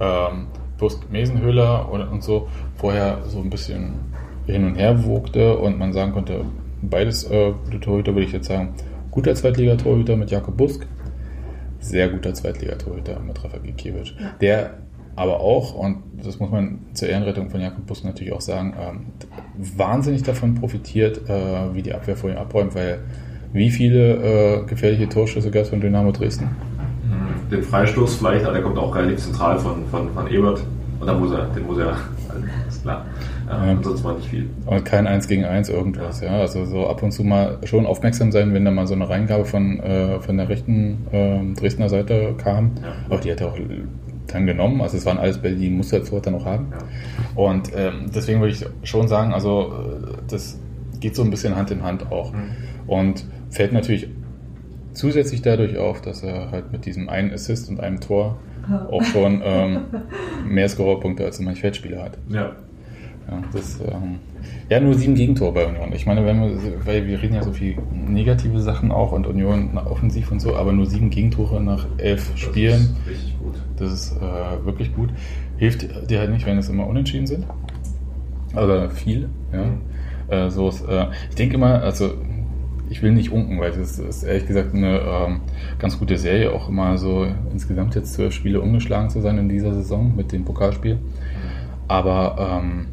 [0.00, 0.46] ähm,
[0.78, 3.92] Busk Mesenhöhler und, und so vorher so ein bisschen
[4.46, 6.44] hin und her wogte und man sagen konnte,
[6.82, 8.74] beides äh, gute Torhüter, würde ich jetzt sagen.
[9.10, 10.86] Guter Zweitligatorhüter mit Jakob Busk,
[11.80, 14.14] sehr guter Zweitligatorhüter mit Rafa Gikiewicz.
[14.18, 14.32] Ja.
[14.40, 14.74] Der
[15.16, 19.06] aber auch, und das muss man zur Ehrenrettung von Jakob Busk natürlich auch sagen, ähm,
[19.76, 23.00] wahnsinnig davon profitiert, äh, wie die Abwehr vor ihm abräumt, weil
[23.52, 26.48] wie viele äh, gefährliche Torschüsse gab es von Dynamo Dresden?
[27.50, 30.62] Den Freistoß vielleicht, aber der kommt auch relativ zentral von, von, von Ebert.
[31.00, 31.96] Und da muss er, den muss er,
[32.68, 33.06] ist klar.
[33.48, 33.76] Ja.
[33.82, 34.48] Sonst war nicht viel.
[34.66, 36.28] Und kein Eins gegen Eins irgendwas, ja.
[36.28, 36.40] ja.
[36.40, 39.44] Also so ab und zu mal schon aufmerksam sein, wenn da mal so eine Reingabe
[39.44, 42.72] von, äh, von der rechten äh, Dresdner Seite kam.
[42.82, 42.92] Ja.
[43.06, 43.58] Aber die hat er auch
[44.28, 44.80] dann genommen.
[44.80, 46.68] Also es waren alles Bälle, die musste er dann noch haben.
[46.70, 47.42] Ja.
[47.42, 50.58] Und ähm, deswegen würde ich schon sagen, also äh, das
[51.00, 52.32] geht so ein bisschen Hand in Hand auch.
[52.32, 52.50] Mhm.
[52.86, 54.08] Und fällt natürlich
[54.92, 58.38] zusätzlich dadurch auf, dass er halt mit diesem einen Assist und einem Tor
[58.90, 59.80] auch schon ähm,
[60.46, 62.18] mehr Scorerpunkte als manche Feldspieler hat.
[62.28, 62.52] Ja.
[63.30, 64.18] Ja, das, ähm,
[64.68, 65.92] ja, nur sieben Gegentore bei Union.
[65.92, 69.76] Ich meine, wenn wir, weil wir reden ja so viel negative Sachen auch und Union
[69.78, 72.96] offensiv und so, aber nur sieben Gegentore nach elf das Spielen.
[73.04, 73.54] Ist richtig gut.
[73.76, 75.10] Das ist äh, wirklich gut.
[75.58, 77.44] Hilft dir halt nicht, wenn es immer unentschieden sind.
[78.54, 79.64] Oder viel, ja.
[79.64, 79.80] Mhm.
[80.28, 82.14] Äh, so ist, äh, ich denke immer, also
[82.90, 85.40] ich will nicht unken, weil das ist ehrlich gesagt eine ähm,
[85.78, 89.72] ganz gute Serie, auch immer so insgesamt jetzt zwölf Spiele umgeschlagen zu sein in dieser
[89.72, 90.98] Saison mit dem Pokalspiel.
[91.86, 92.88] Aber ähm,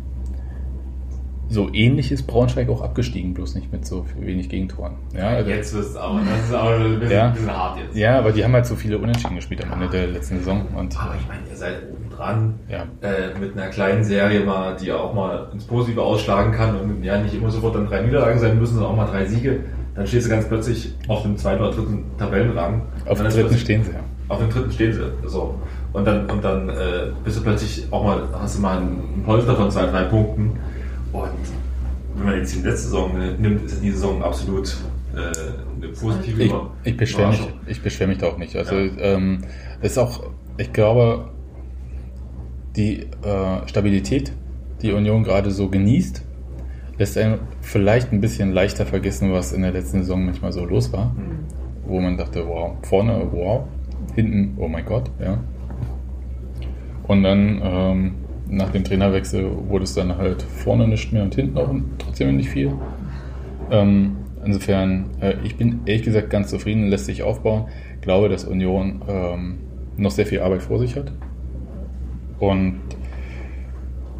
[1.50, 4.98] so ähnlich ist Braunschweig auch abgestiegen, bloß nicht mit so wenig Gegentoren.
[5.16, 7.95] Ja, also, jetzt wird es aber, das ist aber ein bisschen, ja, bisschen, hart jetzt.
[7.95, 10.66] Ja, aber die haben halt so viele Unentschieden gespielt am Ende der letzten Saison.
[10.76, 12.84] Und, aber ich meine, ihr seid oben dran ja.
[13.02, 17.18] äh, mit einer kleinen Serie mal, die auch mal ins Positive ausschlagen kann und ja
[17.20, 19.62] nicht immer sofort dann drei Niederlagen sein müssen, sondern auch mal drei Siege.
[19.98, 22.84] Dann stehst du ganz plötzlich auf dem zweiten oder dritten Tabellenrang.
[23.08, 24.00] Auf dem dritten stehen sie, ja.
[24.28, 25.56] Auf dem dritten stehen sie, so.
[25.91, 29.56] Und dann, und dann äh, bist du plötzlich auch mal, hast du mal einen Polster
[29.56, 30.52] von zwei, drei Punkten.
[31.12, 31.30] Und
[32.16, 34.78] wenn man jetzt die letzte Saison nimmt, ist die Saison absolut
[35.16, 35.18] äh,
[35.82, 38.56] eine positive Ich, ich beschwere mich, ich beschwer mich da auch nicht.
[38.56, 38.91] Also ja.
[39.00, 39.39] ähm,
[39.82, 41.32] ist auch, ich glaube,
[42.76, 44.32] die äh, Stabilität,
[44.84, 46.24] die Union gerade so genießt,
[46.98, 50.91] lässt einen vielleicht ein bisschen leichter vergessen, was in der letzten Saison manchmal so los
[50.93, 51.14] war.
[51.14, 51.45] Mhm.
[51.86, 53.64] Wo man dachte, wow, vorne, wow,
[54.16, 55.38] hinten, oh mein Gott, ja.
[57.08, 58.16] Und dann ähm,
[58.50, 62.50] nach dem Trainerwechsel wurde es dann halt vorne nicht mehr und hinten auch trotzdem nicht
[62.50, 62.74] viel.
[63.72, 67.66] Ähm, insofern, äh, ich bin ehrlich gesagt ganz zufrieden, lässt sich aufbauen.
[68.02, 69.58] Glaube, dass Union ähm,
[69.98, 71.12] noch sehr viel Arbeit vor sich hat.
[72.39, 72.80] Und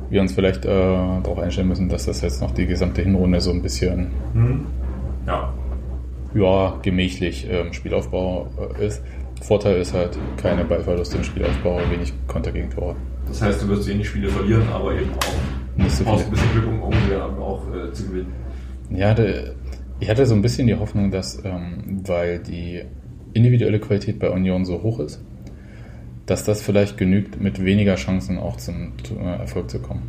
[0.10, 3.51] wir uns vielleicht äh, darauf einstellen müssen, dass das jetzt noch die gesamte Hinrunde so
[3.51, 4.66] ein bisschen mhm.
[5.26, 5.53] ja.
[6.34, 8.47] Ja, gemächlich ähm, Spielaufbau
[8.80, 9.01] äh, ist.
[9.41, 12.95] Vorteil ist halt keine Ballverluste im Spielaufbau, wenig Kontergegentore.
[13.28, 16.14] Das heißt, du wirst wenig Spiele verlieren, aber eben auch nicht so viel.
[16.14, 18.34] ein bisschen Glück, um, um auch äh, zu gewinnen.
[18.89, 19.51] Ja, de,
[19.99, 22.84] ich hatte so ein bisschen die Hoffnung, dass, ähm, weil die
[23.34, 25.24] individuelle Qualität bei Union so hoch ist,
[26.28, 30.03] dass das vielleicht genügt, mit weniger Chancen auch zum äh, Erfolg zu kommen.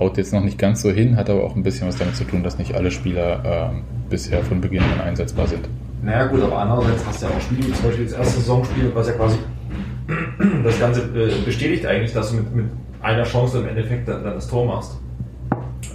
[0.00, 2.24] Haut jetzt noch nicht ganz so hin, hat aber auch ein bisschen was damit zu
[2.24, 5.68] tun, dass nicht alle Spieler äh, bisher von Beginn an einsetzbar sind.
[6.02, 9.06] Naja gut, aber andererseits hast du ja auch Spiele, zum Beispiel das erste Saisonspiel, was
[9.08, 9.38] ja quasi
[10.64, 12.66] das Ganze äh, bestätigt eigentlich, dass du mit, mit
[13.02, 14.98] einer Chance im Endeffekt dann, dann das Tor machst.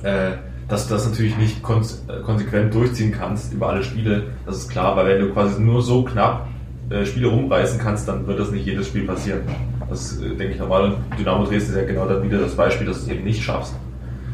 [0.03, 0.31] Äh,
[0.67, 5.05] dass du das natürlich nicht konsequent durchziehen kannst über alle Spiele, das ist klar, weil
[5.05, 6.47] wenn du quasi nur so knapp
[6.91, 9.41] äh, Spiele rumreißen kannst, dann wird das nicht jedes Spiel passieren.
[9.89, 10.85] Das äh, denke ich, normal.
[10.85, 13.41] Und Dynamo Dresden ist ja genau dann wieder das Beispiel, dass du es eben nicht
[13.41, 13.75] schaffst.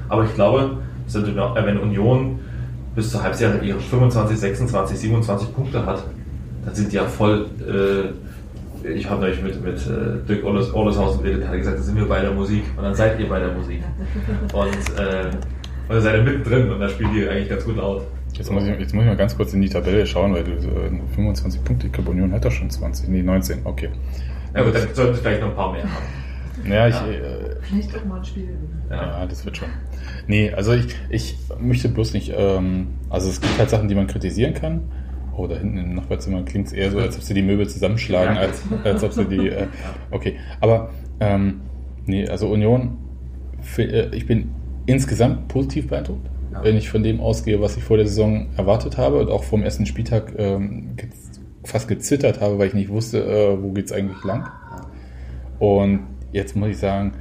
[0.10, 0.78] Aber ich glaube,
[1.08, 2.40] wenn Union
[2.96, 6.04] bis zur Halbzeit ihre 25, 26, 27 Punkte hat,
[6.66, 7.46] dann sind die ja voll.
[7.62, 11.98] Äh, ich habe neulich mit, mit äh, Dirk Ollershausen geredet, der hat gesagt, da sind
[11.98, 13.84] wir bei der Musik und dann seid ihr bei der Musik.
[14.54, 18.04] Und, äh, und dann seid ihr mittendrin und da spielt ihr eigentlich ganz gut laut.
[18.38, 20.52] Jetzt muss, ich, jetzt muss ich mal ganz kurz in die Tabelle schauen, weil du
[20.52, 23.90] äh, 25 Punkte, ich glaube Union hat doch schon 20, nee 19, okay.
[24.54, 26.04] Ja gut, dann sollten es vielleicht noch ein paar mehr haben.
[26.68, 27.08] Ja, ich, ja.
[27.08, 28.50] Äh, vielleicht auch mal ein Spiel.
[28.90, 29.20] Ja.
[29.20, 29.70] ja, das wird schon.
[30.26, 34.08] Nee, also ich, ich möchte bloß nicht, ähm, also es gibt halt Sachen, die man
[34.08, 34.82] kritisieren kann.
[35.36, 38.36] Oh, da hinten im Nachbarzimmer klingt es eher so, als ob sie die Möbel zusammenschlagen,
[38.36, 38.42] ja.
[38.42, 39.68] als, als ob sie die, äh,
[40.12, 40.38] okay.
[40.60, 41.62] Aber, ähm,
[42.06, 42.98] nee, also Union,
[43.62, 44.50] für, äh, ich bin
[44.88, 46.28] insgesamt positiv beeindruckt.
[46.64, 49.64] Wenn ich von dem ausgehe, was ich vor der Saison erwartet habe und auch vom
[49.64, 50.96] ersten Spieltag ähm,
[51.64, 54.50] fast gezittert habe, weil ich nicht wusste, äh, wo es eigentlich lang.
[55.60, 56.02] Und
[56.32, 57.14] jetzt muss ich sagen,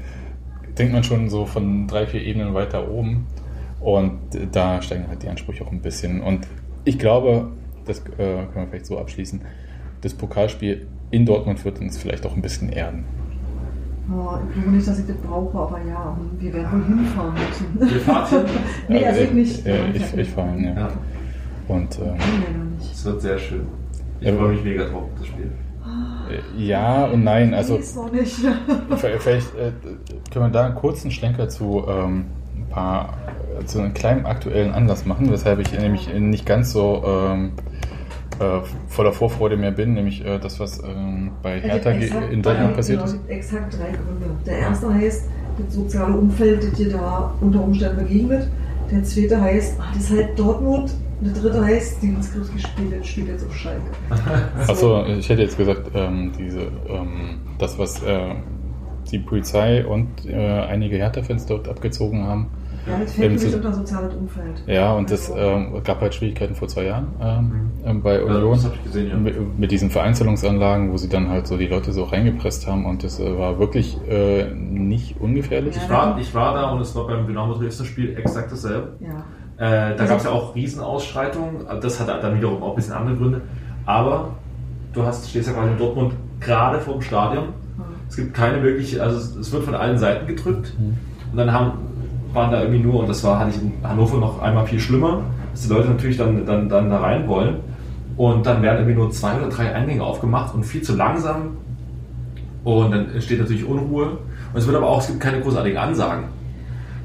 [0.78, 3.26] denkt man schon so von drei, vier Ebenen weiter oben.
[3.80, 4.18] Und
[4.52, 6.20] da steigen halt die Ansprüche auch ein bisschen.
[6.20, 6.46] Und
[6.84, 7.52] ich glaube,
[7.84, 9.42] das äh, können wir vielleicht so abschließen,
[10.00, 13.04] das Pokalspiel in Dortmund wird uns vielleicht auch ein bisschen erden.
[14.08, 17.94] Oh, ich glaube nicht, dass ich das brauche, aber ja, wir werden wohl hinfahren müssen.
[17.94, 18.56] Wir fahren hin?
[18.88, 19.66] nee, also ich nicht.
[19.66, 20.74] Äh, ich, ich fahre hin, ja.
[20.74, 20.88] Ja.
[21.68, 22.14] Und ähm,
[22.80, 23.66] Es wird sehr schön.
[24.20, 25.50] Ich freue mich mega drauf, das Spiel.
[26.30, 28.36] äh, ja und nein, also Ist noch nicht.
[28.96, 29.72] Vielleicht äh,
[30.32, 32.26] können wir da einen kurzen Schlenker zu ähm,
[32.56, 33.14] ein paar
[33.60, 37.52] äh, zu einem kleinen aktuellen Anlass machen, weshalb ich nämlich nicht ganz so ähm,
[38.40, 42.70] äh, voller Vorfreude mehr bin, nämlich äh, das, was ähm, bei Hertha Exakt in Dortmund
[42.70, 43.28] drei- passiert genau, ist.
[43.28, 44.26] exakt drei Gründe.
[44.44, 45.28] Der erste heißt,
[45.58, 48.48] das soziale Umfeld, das dir da unter Umständen begegnet.
[48.90, 50.92] Der zweite heißt, ah, das ist halt Dortmund.
[51.20, 53.80] Und der dritte heißt, Steven Skripski spielt, spielt jetzt auf Schalke.
[54.68, 58.34] Achso, ich hätte jetzt gesagt, ähm, diese, ähm, das, was äh,
[59.10, 62.48] die Polizei und äh, einige Hertha-Fans dort abgezogen haben.
[62.86, 64.62] Ja, das mich Sus- unter soziales Umfeld.
[64.66, 68.24] Ja, und das Also, ähm, gab halt Schwierigkeiten vor zwei Jahren ähm, ähm, bei Ja,
[68.24, 68.52] Union.
[68.52, 69.16] das habe ich gesehen, ja.
[69.16, 73.02] mit, mit diesen Vereinzelungsanlagen, wo sie dann halt so die Leute so reingepresst haben und
[73.02, 75.76] das äh, war wirklich äh, nicht ungefährlich.
[75.76, 78.92] Ich war, ich war da und es war beim Dynamo Dresden Spiel exakt dasselbe.
[79.00, 79.24] ja.
[79.58, 81.66] Äh, da gab es ja auch Riesenausschreitungen.
[81.80, 83.40] Das hat dann wiederum auch ein bisschen andere Gründe.
[83.86, 84.28] Aber
[84.92, 87.44] du hast, stehst ja gerade in Dortmund gerade vor dem Stadion.
[88.08, 90.74] Es gibt keine wirkliche, also es, es wird von allen Seiten gedrückt.
[90.78, 91.72] Und dann haben,
[92.32, 95.22] waren da irgendwie nur, und das war hatte ich in Hannover noch einmal viel schlimmer,
[95.52, 97.56] dass die Leute natürlich dann, dann, dann da rein wollen.
[98.16, 101.58] Und dann werden irgendwie nur zwei oder drei Eingänge aufgemacht und viel zu langsam.
[102.64, 104.06] Und dann entsteht natürlich Unruhe.
[104.52, 106.24] Und es wird aber auch, es gibt keine großartigen Ansagen.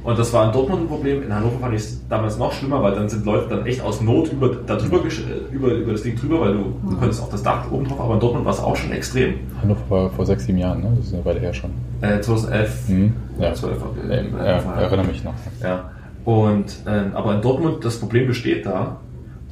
[0.03, 1.21] Und das war in Dortmund ein Problem.
[1.21, 4.01] In Hannover fand ich es damals noch schlimmer, weil dann sind Leute dann echt aus
[4.01, 7.29] Not über, da drüber, äh, über, über das Ding drüber, weil du, du konntest auch
[7.29, 9.35] das Dach oben drauf, aber in Dortmund war es auch schon extrem.
[9.61, 10.91] Hannover war vor sechs, sieben Jahren, ne?
[10.97, 11.69] Das ist eine Weile her schon.
[12.01, 13.13] Äh, 2011, Mhm.
[13.39, 13.53] Ja.
[13.53, 13.77] 12,
[14.09, 15.33] Äh, äh, ja, erinnere mich noch.
[15.61, 15.91] Ja.
[16.25, 18.97] Und, ähm, aber in Dortmund, das Problem besteht da.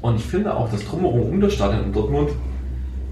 [0.01, 2.29] Und ich finde auch, das Drumherum um das Stadion in Dortmund,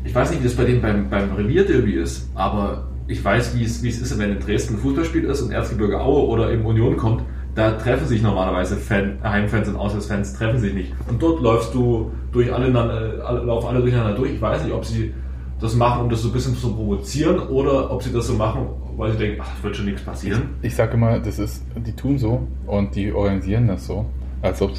[0.03, 3.63] ich weiß nicht, wie das bei denen beim, beim Revierderby ist, aber ich weiß, wie
[3.63, 6.65] es, wie es ist, wenn in Dresden ein Fußballspiel ist und Erzgebirge Aue oder eben
[6.65, 7.23] Union kommt.
[7.55, 10.93] Da treffen sich normalerweise Fan, Heimfans und Auswärtsfans treffen sich nicht.
[11.09, 14.33] Und dort läufst du durch alle, äh, alle, laufen alle durcheinander durch.
[14.33, 15.13] Ich weiß nicht, ob sie
[15.59, 18.67] das machen, um das so ein bisschen zu provozieren oder ob sie das so machen,
[18.95, 20.49] weil sie denken, ach, es wird schon nichts passieren.
[20.61, 24.05] Ich sage immer, das ist, die tun so und die organisieren das so,
[24.43, 24.71] als ob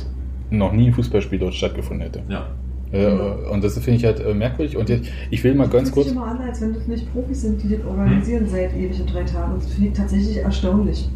[0.51, 2.23] noch nie ein Fußballspiel dort stattgefunden hätte.
[2.29, 2.47] Ja.
[2.93, 3.11] Äh,
[3.53, 4.77] und das finde ich halt äh, merkwürdig.
[4.77, 6.07] Und jetzt, ich will mal ganz Das fühlt kurz.
[6.07, 9.13] sich immer an, als wenn das nicht Profis sind, die das organisieren seit ewig und
[9.13, 9.53] drei Tagen.
[9.55, 11.09] Und das finde ich tatsächlich erstaunlich.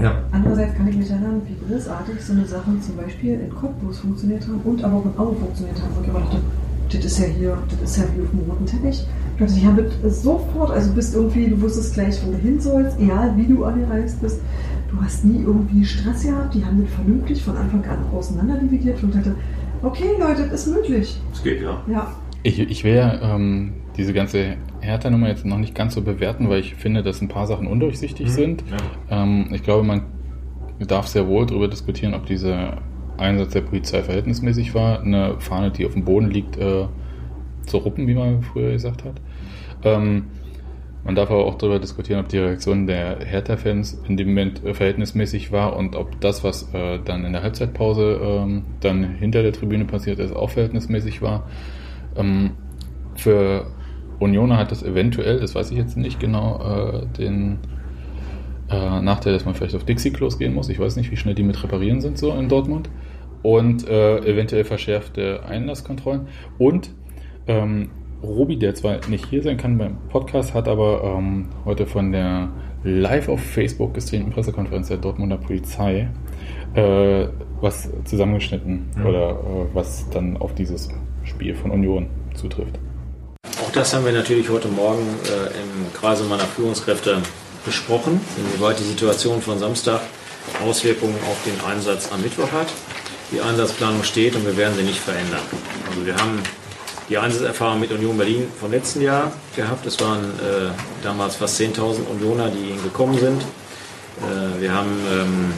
[0.00, 0.24] Ja.
[0.32, 4.42] Andererseits kann ich mich erinnern, wie großartig so eine Sachen zum Beispiel in Cottbus funktioniert
[4.46, 5.94] haben und aber auch in Aue funktioniert haben.
[5.96, 6.38] Und ich immer dachte,
[6.92, 9.06] das ist ja hier, das ist ja wie auf dem roten Teppich.
[9.36, 13.34] Plötzlich haben wir sofort, also bist irgendwie, du wusstest gleich, wo du hin sollst, egal
[13.36, 14.40] wie du angereist bist.
[14.90, 19.02] Du hast nie irgendwie Stress gehabt, die haben das vernünftig von Anfang an auseinander dividiert
[19.02, 19.36] und dachte,
[19.82, 21.16] okay Leute, das ist möglich.
[21.32, 21.82] Es geht, ja.
[21.88, 26.48] Ja, Ich, ich will ja ähm, diese ganze Hertha-Nummer jetzt noch nicht ganz so bewerten,
[26.48, 28.30] weil ich finde, dass ein paar Sachen undurchsichtig Mhm.
[28.30, 28.64] sind.
[29.10, 29.22] Ja.
[29.22, 30.02] Ähm, ich glaube, man
[30.86, 32.78] darf sehr wohl darüber diskutieren, ob dieser
[33.18, 35.00] Einsatz der Polizei verhältnismäßig war.
[35.02, 36.86] Eine Fahne, die auf dem Boden liegt, äh,
[37.66, 39.20] zu ruppen, wie man früher gesagt hat.
[39.84, 40.24] Ähm,
[41.04, 44.74] man darf aber auch darüber diskutieren, ob die Reaktion der Hertha-Fans in dem Moment äh,
[44.74, 49.52] verhältnismäßig war und ob das, was äh, dann in der Halbzeitpause ähm, dann hinter der
[49.52, 51.48] Tribüne passiert ist, auch verhältnismäßig war.
[52.16, 52.52] Ähm,
[53.14, 53.66] für
[54.18, 57.58] Unioner hat das eventuell, das weiß ich jetzt nicht genau, äh, den
[58.70, 60.68] äh, Nachteil, dass man vielleicht auf Dixie-Klos gehen muss.
[60.68, 62.90] Ich weiß nicht, wie schnell die mit reparieren sind so in Dortmund.
[63.42, 66.28] Und äh, eventuell verschärfte Einlasskontrollen.
[66.58, 66.90] Und
[67.46, 67.88] ähm,
[68.22, 72.50] Robi, der zwar nicht hier sein kann beim Podcast, hat aber ähm, heute von der
[72.84, 76.08] live auf Facebook gestreamten Pressekonferenz der Dortmunder Polizei
[76.74, 77.26] äh,
[77.60, 79.04] was zusammengeschnitten Ja.
[79.04, 80.88] oder äh, was dann auf dieses
[81.24, 82.78] Spiel von Union zutrifft.
[83.62, 87.18] Auch das haben wir natürlich heute Morgen äh, im Kreise meiner Führungskräfte
[87.64, 90.00] besprochen, inwieweit die Situation von Samstag
[90.66, 92.68] Auswirkungen auf den Einsatz am Mittwoch hat.
[93.32, 95.40] Die Einsatzplanung steht und wir werden sie nicht verändern.
[95.88, 96.38] Also wir haben
[97.10, 99.84] die Einsatzerfahrung mit Union Berlin vom letzten Jahr gehabt.
[99.84, 100.70] Es waren äh,
[101.02, 103.42] damals fast 10.000 Unioner, die gekommen sind.
[103.42, 105.52] Äh, wir haben ähm,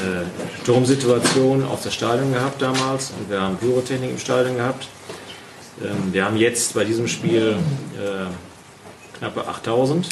[0.00, 0.26] eine
[0.62, 4.86] Sturmsituation auf das Stadion gehabt damals und wir haben Pyrotechnik im Stadion gehabt.
[5.82, 7.56] Ähm, wir haben jetzt bei diesem Spiel
[7.98, 10.08] äh, knappe 8000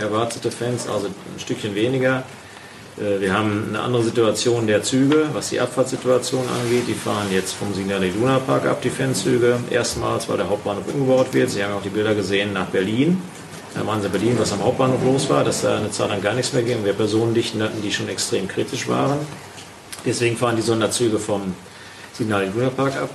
[0.00, 2.24] erwartete Fans, also ein Stückchen weniger.
[2.98, 6.84] Äh, wir haben eine andere Situation der Züge, was die Abfahrtssituation angeht.
[6.88, 9.58] Die fahren jetzt vom Signal Iduna Park ab, die Fanzüge.
[9.70, 11.50] Erstmals, weil der Hauptbahnhof umgebaut wird.
[11.50, 13.20] Sie haben auch die Bilder gesehen nach Berlin.
[13.74, 16.22] Da waren sie in Berlin, was am Hauptbahnhof los war, dass da eine Zeit lang
[16.22, 16.84] gar nichts mehr ging.
[16.84, 19.18] Wir Personendichten hatten, die schon extrem kritisch waren.
[20.06, 21.54] Deswegen fahren die Sonderzüge vom
[22.12, 23.10] Signal Iduna Park ab.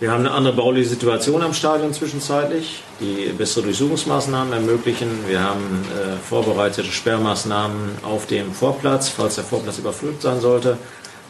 [0.00, 5.08] Wir haben eine andere bauliche Situation am Stadion zwischenzeitlich, die bessere Durchsuchungsmaßnahmen ermöglichen.
[5.26, 10.78] Wir haben äh, vorbereitete Sperrmaßnahmen auf dem Vorplatz, falls der Vorplatz überfüllt sein sollte,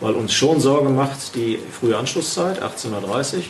[0.02, 3.42] weil uns schon Sorge macht die frühe Anschlusszeit, 18.30 Uhr,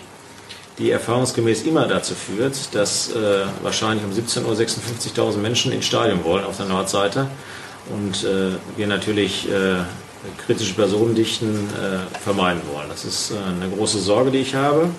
[0.78, 6.22] die erfahrungsgemäß immer dazu führt, dass äh, wahrscheinlich um 17 Uhr 56.000 Menschen ins Stadion
[6.22, 7.26] wollen auf der Nordseite
[7.92, 9.78] und äh, wir natürlich äh,
[10.46, 12.88] kritische Personendichten äh, vermeiden wollen.
[12.88, 14.90] Das ist äh, eine große Sorge, die ich habe.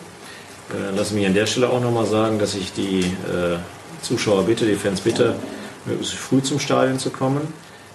[0.71, 3.57] Äh, lass mich an der Stelle auch nochmal sagen, dass ich die äh,
[4.01, 5.35] Zuschauer bitte, die Fans bitte,
[5.85, 7.41] möglichst früh zum Stadion zu kommen.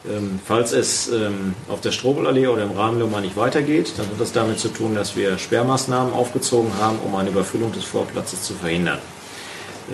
[0.07, 4.33] Ähm, falls es ähm, auf der Strobelallee oder im Rahmenlummer nicht weitergeht, dann hat das
[4.33, 8.99] damit zu tun, dass wir Sperrmaßnahmen aufgezogen haben, um eine Überfüllung des Vorplatzes zu verhindern.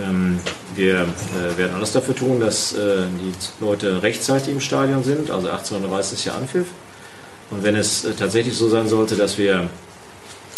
[0.03, 0.41] Ähm,
[0.75, 3.33] wir äh, werden alles dafür tun, dass äh, die
[3.65, 6.67] Leute rechtzeitig im Stadion sind, also 18.30 ist ja Anpfiff.
[7.51, 9.69] Und wenn es äh, tatsächlich so sein sollte, dass wir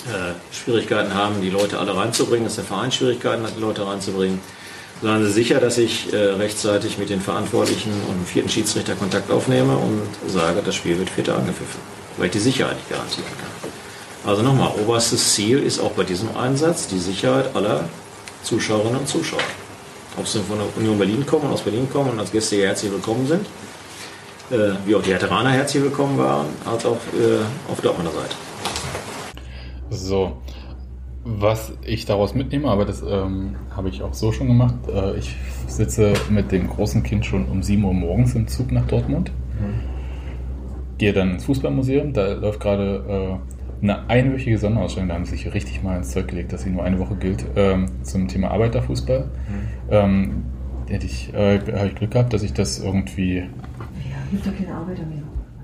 [0.06, 4.40] äh, Schwierigkeiten haben, die Leute alle reinzubringen, dass der Verein Schwierigkeiten hat, die Leute reinzubringen.
[5.00, 9.30] Seien Sie sicher, dass ich äh, rechtzeitig mit den Verantwortlichen und dem vierten Schiedsrichter Kontakt
[9.30, 11.80] aufnehme und sage, das Spiel wird vierter angepfiffen,
[12.16, 14.30] weil ich die Sicherheit nicht garantieren kann.
[14.30, 17.88] Also nochmal, oberstes Ziel ist auch bei diesem Einsatz die Sicherheit aller
[18.44, 19.40] Zuschauerinnen und Zuschauer.
[20.16, 22.92] Ob sie von der Union Berlin kommen, aus Berlin kommen und als Gäste hier herzlich
[22.92, 23.46] willkommen sind,
[24.50, 26.98] äh, wie auch die Veteraner herzlich willkommen waren, als auch
[27.68, 28.36] auf Dortmunder Seite.
[29.92, 30.38] So,
[31.24, 34.74] was ich daraus mitnehme, aber das ähm, habe ich auch so schon gemacht.
[34.88, 35.36] Äh, ich
[35.66, 39.30] sitze mit dem großen Kind schon um 7 Uhr morgens im Zug nach Dortmund.
[39.60, 39.80] Mhm.
[40.98, 42.12] Gehe dann ins Fußballmuseum.
[42.12, 45.08] Da läuft gerade äh, eine einwöchige Sonderausstellung.
[45.08, 47.44] Da haben sie sich richtig mal ins Zeug gelegt, dass sie nur eine Woche gilt
[47.56, 49.20] ähm, zum Thema Arbeiterfußball.
[49.20, 49.68] Mhm.
[49.90, 50.44] Ähm,
[50.88, 53.38] hätte ich, äh, habe ich Glück gehabt, dass ich das irgendwie.
[53.38, 53.46] Ja,
[54.30, 55.21] gibt ja keine Arbeiter mehr.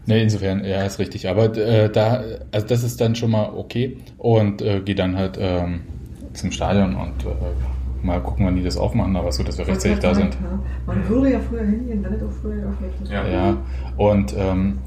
[0.08, 1.28] Ne, insofern, ja, ist richtig.
[1.28, 5.36] Aber äh, da, also das ist dann schon mal okay und äh, gehe dann halt
[5.38, 5.80] ähm,
[6.32, 9.98] zum Stadion und äh, mal gucken, wann die das aufmachen, aber so, dass wir rechtzeitig
[9.98, 10.32] da sind.
[10.32, 10.58] Ja.
[10.86, 13.10] Man würde ja früher hingehen, wenn nicht auch früher öffnet.
[13.10, 13.56] Ja, ja.
[13.98, 14.78] und ähm,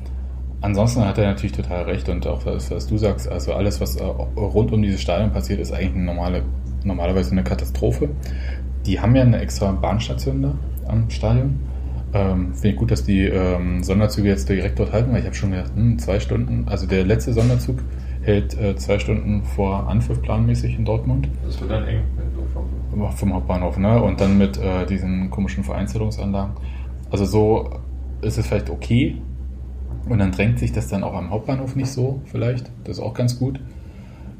[0.61, 3.97] ansonsten hat er natürlich total recht und auch das, was du sagst, also alles, was
[3.97, 6.41] äh, rund um dieses Stadion passiert, ist eigentlich eine normale,
[6.83, 8.09] normalerweise eine Katastrophe.
[8.87, 10.55] Die haben ja eine extra Bahnstation da
[10.87, 11.59] am Stadion
[12.13, 15.35] ähm, Finde ich gut, dass die ähm, Sonderzüge jetzt direkt dort halten, weil ich habe
[15.35, 17.79] schon gedacht, hm, zwei Stunden, also der letzte Sonderzug
[18.21, 21.29] hält äh, zwei Stunden vor Anpfiff planmäßig in Dortmund.
[21.45, 22.01] Das wird dann eng,
[22.91, 24.01] vom, vom Hauptbahnhof, ne?
[24.01, 26.53] Und dann mit äh, diesen komischen Vereinzelungsanlagen.
[27.09, 27.69] Also so
[28.21, 29.17] ist es vielleicht okay.
[30.09, 32.69] Und dann drängt sich das dann auch am Hauptbahnhof nicht so, vielleicht.
[32.83, 33.59] Das ist auch ganz gut.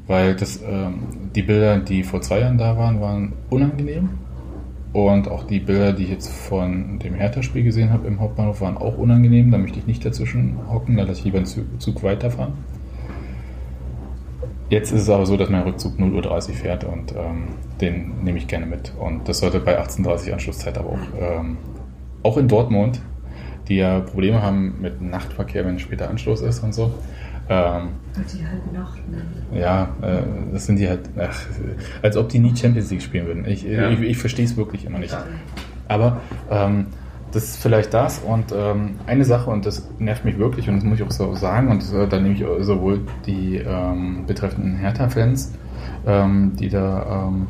[0.06, 4.10] Weil das, ähm, die Bilder, die vor zwei Jahren da waren, waren unangenehm.
[4.92, 8.76] Und auch die Bilder, die ich jetzt von dem Hertha-Spiel gesehen habe im Hauptbahnhof, waren
[8.76, 9.50] auch unangenehm.
[9.50, 12.52] Da möchte ich nicht dazwischen hocken, da lasse ich lieber einen Zug weiterfahren.
[14.68, 17.48] Jetzt ist es aber so, dass mein Rückzug 0.30 Uhr fährt und ähm,
[17.80, 18.92] den nehme ich gerne mit.
[18.98, 21.58] Und das sollte bei 18.30 Uhr Anschlusszeit aber auch, ähm,
[22.22, 23.02] auch in Dortmund,
[23.68, 26.90] die ja Probleme haben mit Nachtverkehr, wenn später Anschluss ist und so,
[27.48, 29.58] ähm, die Nacht, ne?
[29.58, 30.22] Ja, äh,
[30.52, 31.40] das sind die halt, ach,
[32.02, 33.44] als ob die nie Champions League spielen würden.
[33.46, 33.90] Ich, ja.
[33.90, 35.16] ich, ich verstehe es wirklich immer nicht.
[35.88, 36.20] Aber
[36.50, 36.86] ähm,
[37.32, 40.84] das ist vielleicht das und ähm, eine Sache, und das nervt mich wirklich, und das
[40.84, 45.52] muss ich auch so sagen, und äh, da nehme ich sowohl die ähm, betreffenden Hertha-Fans,
[46.06, 47.46] ähm, die da ähm,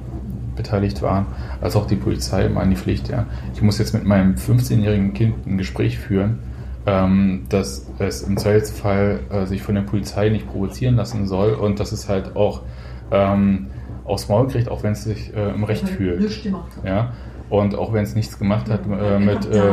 [0.56, 1.26] beteiligt waren,
[1.60, 3.08] als auch die Polizei immer an die Pflicht.
[3.08, 3.26] Ja.
[3.54, 6.38] Ich muss jetzt mit meinem 15-jährigen Kind ein Gespräch führen,
[6.86, 11.80] ähm, dass es im Zweifelsfall äh, sich von der Polizei nicht provozieren lassen soll und
[11.80, 12.62] dass es halt auch
[13.10, 13.68] ähm,
[14.04, 16.20] aufs Maul kriegt, auch wenn es sich äh, im Recht fühlt.
[16.84, 17.12] Ja?
[17.50, 19.72] Und auch wenn es nichts gemacht hat äh, mit, äh,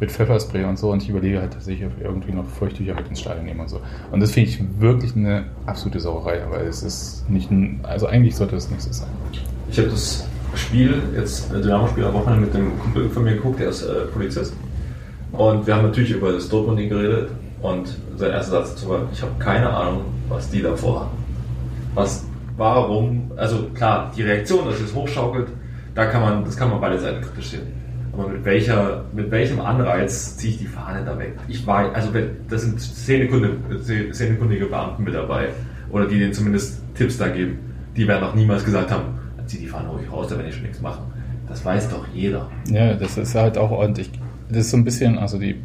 [0.00, 0.90] mit Pfefferspray und so.
[0.90, 3.80] Und ich überlege halt, dass ich irgendwie noch Feuchttücher mit ins Stadion nehme und so.
[4.10, 8.34] Und das finde ich wirklich eine absolute Sauerei, weil es ist nicht ein, also eigentlich
[8.34, 9.08] sollte das nicht so sein.
[9.70, 13.60] Ich habe das Spiel, jetzt äh, Dynamo-Spiel am Wochenende mit einem Kumpel von mir geguckt,
[13.60, 14.52] der ist äh, Polizist.
[15.32, 17.30] Und wir haben natürlich über das Dortmund geredet
[17.62, 21.10] und sein erster Satz dazu war, ich habe keine Ahnung, was die da vorhaben.
[21.94, 22.24] Was,
[22.56, 25.48] warum, also klar, die Reaktion, dass es hochschaukelt,
[25.94, 27.80] da kann man, das kann man beide Seiten kritisch sehen.
[28.12, 31.36] Aber mit welcher, mit welchem Anreiz ziehe ich die Fahne da weg?
[31.48, 32.10] Ich war, also
[32.48, 35.48] das sind szenekundige Beamten mit dabei.
[35.90, 37.58] Oder die denen zumindest Tipps da geben.
[37.96, 40.64] Die werden auch niemals gesagt haben, zieh die Fahne ruhig raus, da werde ich schon
[40.64, 41.02] nichts machen.
[41.48, 42.48] Das weiß doch jeder.
[42.68, 44.12] Ja, das ist halt auch ordentlich
[44.50, 45.56] das ist so ein bisschen, also die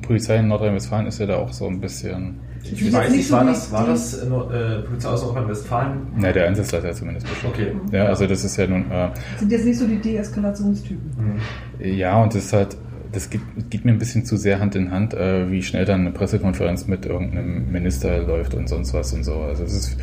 [0.00, 2.40] Polizei in Nordrhein-Westfalen ist ja da auch so ein bisschen.
[2.62, 5.96] Ich, ich weiß nicht, war das, war das äh, äh, Polizei aus Nordrhein-Westfalen?
[6.16, 7.54] Ne, der Einsatzleiter zumindest bestimmt.
[7.54, 7.72] Okay.
[7.92, 8.90] Ja, also das ist ja nun.
[8.90, 11.40] Äh, sind jetzt nicht so die Deeskalationstypen.
[11.78, 11.86] Mhm.
[11.86, 12.76] Ja, und das ist halt,
[13.12, 16.00] das geht, geht, mir ein bisschen zu sehr Hand in Hand, äh, wie schnell dann
[16.00, 19.34] eine Pressekonferenz mit irgendeinem Minister läuft und sonst was und so.
[19.34, 19.96] Also es ist,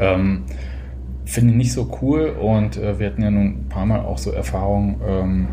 [0.00, 0.42] ähm,
[1.24, 4.18] finde ich nicht so cool und äh, wir hatten ja nun ein paar Mal auch
[4.18, 5.48] so Erfahrungen ähm,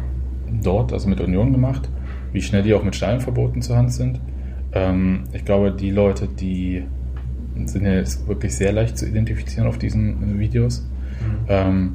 [0.63, 1.89] dort, also mit Union gemacht,
[2.35, 4.19] wie schnell die auch mit Stadionverboten zur Hand sind.
[4.73, 6.83] Ähm, ich glaube, die Leute, die
[7.65, 10.81] sind ja jetzt wirklich sehr leicht zu identifizieren auf diesen Videos.
[11.21, 11.45] Mhm.
[11.47, 11.91] Ähm,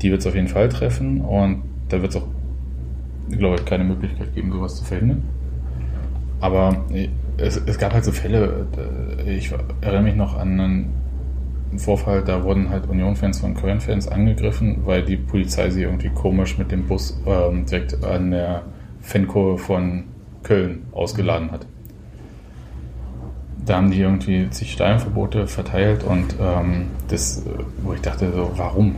[0.00, 2.26] die wird es auf jeden Fall treffen und da wird es auch,
[3.28, 5.24] glaube ich, keine Möglichkeit geben, sowas zu verhindern.
[6.40, 6.84] Aber
[7.36, 8.66] es, es gab halt so Fälle,
[9.26, 10.90] äh, ich erinnere mich noch an einen
[11.76, 16.70] Vorfall, da wurden halt Union-Fans von Köln-Fans angegriffen, weil die Polizei sie irgendwie komisch mit
[16.70, 18.62] dem Bus ähm, direkt an der
[19.10, 20.04] Fankurve von
[20.44, 21.66] Köln ausgeladen hat.
[23.66, 27.42] Da haben die irgendwie zig Steinverbote verteilt und ähm, das,
[27.82, 28.96] wo ich dachte so, warum?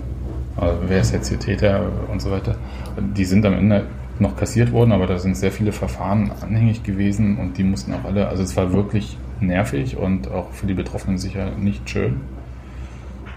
[0.57, 2.57] Also, wer ist jetzt hier Täter und so weiter.
[3.17, 3.87] Die sind am Ende
[4.19, 8.05] noch kassiert worden, aber da sind sehr viele Verfahren anhängig gewesen und die mussten auch
[8.05, 12.21] alle, also es war wirklich nervig und auch für die Betroffenen sicher nicht schön.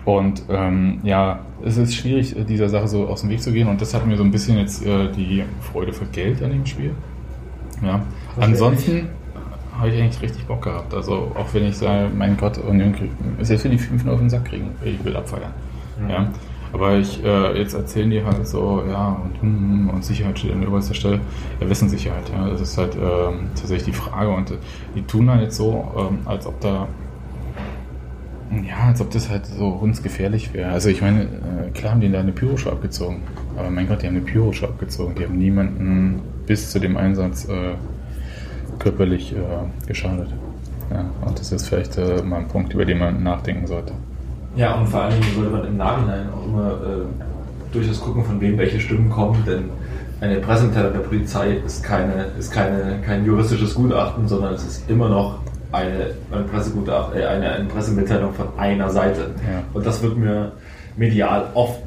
[0.06, 3.82] Und ähm, ja, es ist schwierig, dieser Sache so aus dem Weg zu gehen und
[3.82, 6.92] das hat mir so ein bisschen jetzt äh, die Freude für Geld an dem Spiel.
[7.84, 8.02] Ja.
[8.40, 9.10] Ansonsten
[9.78, 10.94] habe ich eigentlich richtig Bock gehabt.
[10.94, 12.94] Also auch wenn ich sage, mein Gott, Union
[13.42, 15.52] selbst wenn die 5 auf den Sack kriegen, ich will abfeiern.
[16.00, 16.10] Mhm.
[16.10, 16.28] Ja.
[16.74, 20.68] Aber ich, äh, jetzt erzählen die halt so, ja, und, hm, und Sicherheit steht an
[20.68, 21.22] oberster Stelle.
[21.62, 22.50] Ja, Wissenssicherheit, ja.
[22.50, 24.30] Das ist halt ähm, tatsächlich die Frage.
[24.30, 24.56] Und äh,
[24.94, 26.88] die tun halt jetzt so, ähm, als ob da,
[28.52, 30.72] ja, als ob das halt so uns gefährlich wäre.
[30.72, 33.22] Also ich meine, äh, klar haben die da eine Pyroshow abgezogen.
[33.58, 35.16] Aber mein Gott, die haben eine Pyroshow abgezogen.
[35.16, 37.74] Die haben niemanden bis zu dem Einsatz äh,
[38.80, 40.30] körperlich äh, geschadet.
[40.92, 43.94] Ja, und das ist vielleicht äh, mal ein Punkt, über den man nachdenken sollte.
[44.56, 48.40] Ja, und vor allen Dingen sollte man im Nachhinein auch immer äh, durchaus gucken, von
[48.40, 49.66] wem welche Stimmen kommen, denn
[50.22, 55.10] eine Pressemitteilung der Polizei ist, keine, ist keine, kein juristisches Gutachten, sondern es ist immer
[55.10, 55.40] noch
[55.76, 59.22] eine, ein Pressegutachten, äh, eine, eine Pressemitteilung von einer Seite.
[59.22, 59.64] Ja.
[59.74, 60.54] Und das wird mir
[60.96, 61.82] medial oft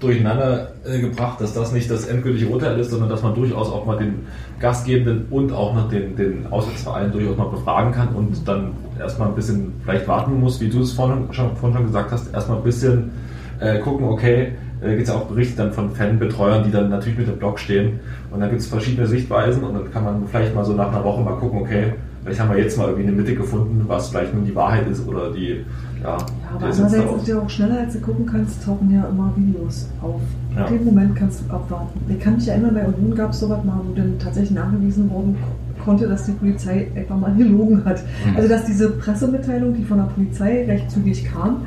[0.00, 3.86] durcheinander äh, gebracht, dass das nicht das endgültige Urteil ist, sondern dass man durchaus auch
[3.86, 4.26] mal den
[4.60, 9.34] Gastgebenden und auch noch den, den Auswärtsverein durchaus mal befragen kann und dann erstmal ein
[9.34, 12.64] bisschen vielleicht warten muss, wie du es vorhin schon, vorhin schon gesagt hast, erstmal ein
[12.64, 13.12] bisschen
[13.60, 17.18] äh, gucken, okay, da gibt es ja auch Berichte dann von Fanbetreuern, die dann natürlich
[17.18, 20.54] mit dem Blog stehen und dann gibt es verschiedene Sichtweisen und dann kann man vielleicht
[20.54, 23.16] mal so nach einer Woche mal gucken, okay, vielleicht haben wir jetzt mal irgendwie eine
[23.16, 25.64] Mitte gefunden, was vielleicht nun die Wahrheit ist oder die
[26.02, 26.16] ja, ja
[26.54, 30.20] aber andererseits ist ja auch schneller, als du gucken kannst, tauchen ja immer Videos auf.
[30.54, 30.66] Ja.
[30.66, 32.00] In dem Moment kannst du abwarten.
[32.08, 35.36] Ich kann mich erinnern, bei Union gab es sowas mal, wo dann tatsächlich nachgewiesen worden
[35.84, 38.02] konnte, dass die Polizei einfach mal gelogen hat.
[38.02, 38.36] Mhm.
[38.36, 41.62] Also dass diese Pressemitteilung, die von der Polizei recht zügig kam,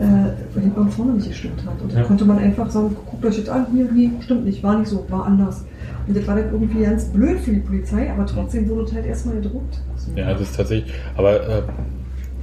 [0.00, 1.80] äh, hinten und vorne nicht gestimmt hat.
[1.82, 2.00] Und ja.
[2.00, 4.88] da konnte man einfach sagen, guckt euch das an, hier, nee, stimmt nicht, war nicht
[4.88, 5.64] so, war anders.
[6.08, 9.06] Und das war dann irgendwie ganz blöd für die Polizei, aber trotzdem wurde es halt
[9.06, 9.80] erstmal gedruckt.
[10.16, 11.62] Ja, das ist tatsächlich, aber äh,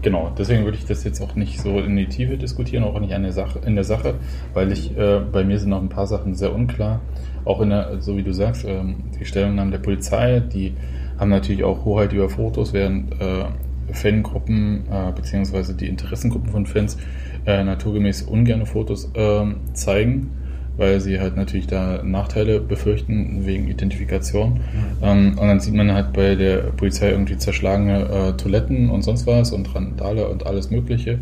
[0.05, 3.11] Genau, deswegen würde ich das jetzt auch nicht so in die Tiefe diskutieren, auch nicht
[3.11, 4.13] der Sache, in der Sache,
[4.53, 7.01] weil ich, äh, bei mir sind noch ein paar Sachen sehr unklar.
[7.43, 8.84] Auch in der, so wie du sagst, äh,
[9.20, 10.76] die Stellungnahmen der Polizei, die
[11.18, 13.45] haben natürlich auch Hoheit über Fotos, während äh,
[13.93, 16.97] Fangruppen äh, beziehungsweise die Interessengruppen von Fans
[17.47, 19.43] äh, naturgemäß ungerne Fotos äh,
[19.74, 20.30] zeigen
[20.78, 24.59] weil sie halt natürlich da Nachteile befürchten wegen Identifikation.
[25.01, 29.26] Ähm, und dann sieht man halt bei der Polizei irgendwie zerschlagene äh, Toiletten und sonst
[29.28, 31.19] was und Randale und alles Mögliche.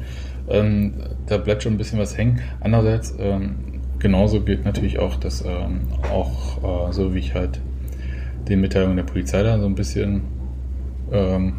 [0.49, 0.93] Ähm,
[1.27, 2.41] da bleibt schon ein bisschen was hängen.
[2.59, 3.55] Andererseits, ähm,
[3.99, 5.81] genauso gilt natürlich auch, dass ähm,
[6.11, 7.61] auch äh, so wie ich halt
[8.49, 10.21] den Mitteilungen der Polizei da so ein bisschen
[11.11, 11.53] ähm,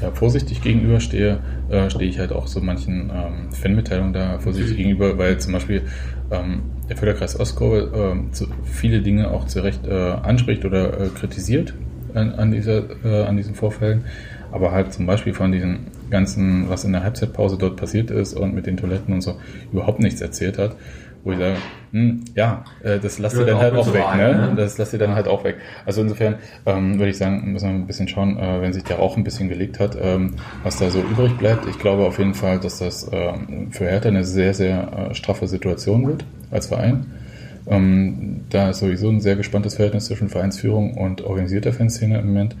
[0.00, 5.18] ja, vorsichtig gegenüberstehe, äh, stehe ich halt auch so manchen ähm, Fanmitteilungen da vorsichtig gegenüber,
[5.18, 5.82] weil zum Beispiel
[6.88, 11.74] der Förderkreis Ostkurve äh, zu, viele Dinge auch zu Recht äh, anspricht oder äh, kritisiert
[12.14, 14.04] an, an, dieser, äh, an diesen Vorfällen,
[14.50, 15.80] aber halt zum Beispiel von diesem
[16.10, 19.36] ganzen, was in der Halbzeitpause dort passiert ist und mit den Toiletten und so,
[19.72, 20.76] überhaupt nichts erzählt hat
[21.24, 21.56] wo ich sage,
[21.92, 24.48] hm, ja, äh, das lasst ihr dann halt auch weg, ne?
[24.50, 24.54] ne?
[24.56, 25.56] Das lasst ihr dann halt auch weg.
[25.86, 28.98] Also insofern ähm, würde ich sagen, müssen wir ein bisschen schauen, äh, wenn sich der
[28.98, 31.66] Rauch ein bisschen gelegt hat, ähm, was da so übrig bleibt.
[31.66, 35.48] Ich glaube auf jeden Fall, dass das ähm, für Hertha eine sehr, sehr äh, straffe
[35.48, 37.06] Situation wird als Verein.
[37.66, 42.56] Ähm, da ist sowieso ein sehr gespanntes Verhältnis zwischen Vereinsführung und organisierter Fanszene im Moment.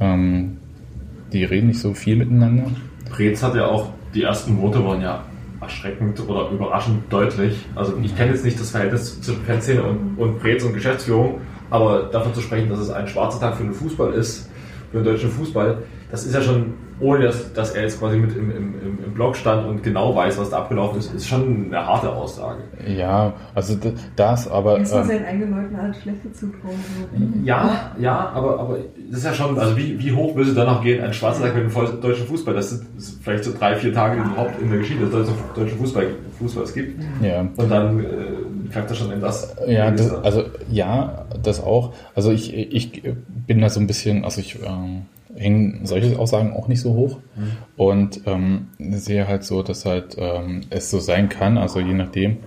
[0.00, 0.58] Ähm,
[1.32, 2.64] die reden nicht so viel miteinander.
[3.10, 5.24] Preetz hat ja auch, die ersten Worte waren ja
[5.66, 7.66] erschreckend oder überraschend deutlich.
[7.74, 11.40] Also ich kenne jetzt nicht das Verhältnis zwischen Fanszene und, und Brez und Geschäftsführung,
[11.70, 14.48] aber davon zu sprechen, dass es ein schwarzer Tag für den Fußball ist
[14.90, 15.82] für den deutschen Fußball.
[16.10, 18.74] Das ist ja schon, ohne dass, dass er jetzt quasi mit im, im,
[19.04, 22.62] im Blog stand und genau weiß, was da abgelaufen ist, ist schon eine harte Aussage.
[22.86, 23.76] Ja, also
[24.14, 24.78] das, aber.
[24.78, 26.74] Ist das ähm, seinen eigenen Leuten alles schlechte zutrauen?
[27.44, 28.78] Ja, ja, aber, aber
[29.10, 31.54] das ist ja schon, also wie, wie hoch würde dann noch gehen, ein schwarzer Tag
[31.54, 32.54] mit dem deutschen Fußball?
[32.54, 32.86] Das sind
[33.22, 36.06] vielleicht so drei, vier Tage überhaupt in der Geschichte des deutschen Fußball,
[36.38, 37.02] Fußballs gibt.
[37.22, 37.40] Ja.
[37.40, 38.04] Und dann äh,
[38.72, 39.54] greift das schon in das.
[39.66, 41.92] Ja, das, also ja, das auch.
[42.14, 43.02] Also ich, ich
[43.46, 45.02] bin da so ein bisschen, also ich ähm,
[45.36, 47.52] hängen solche Aussagen auch nicht so hoch mhm.
[47.76, 52.38] und ähm, sehe halt so, dass halt ähm, es so sein kann, also je nachdem,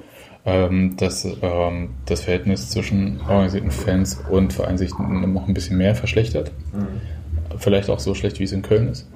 [0.45, 5.95] ähm, dass ähm, das Verhältnis zwischen organisierten Fans und Verein sich noch ein bisschen mehr
[5.95, 6.51] verschlechtert.
[6.73, 7.57] Mhm.
[7.57, 9.09] Vielleicht auch so schlecht, wie es in Köln ist.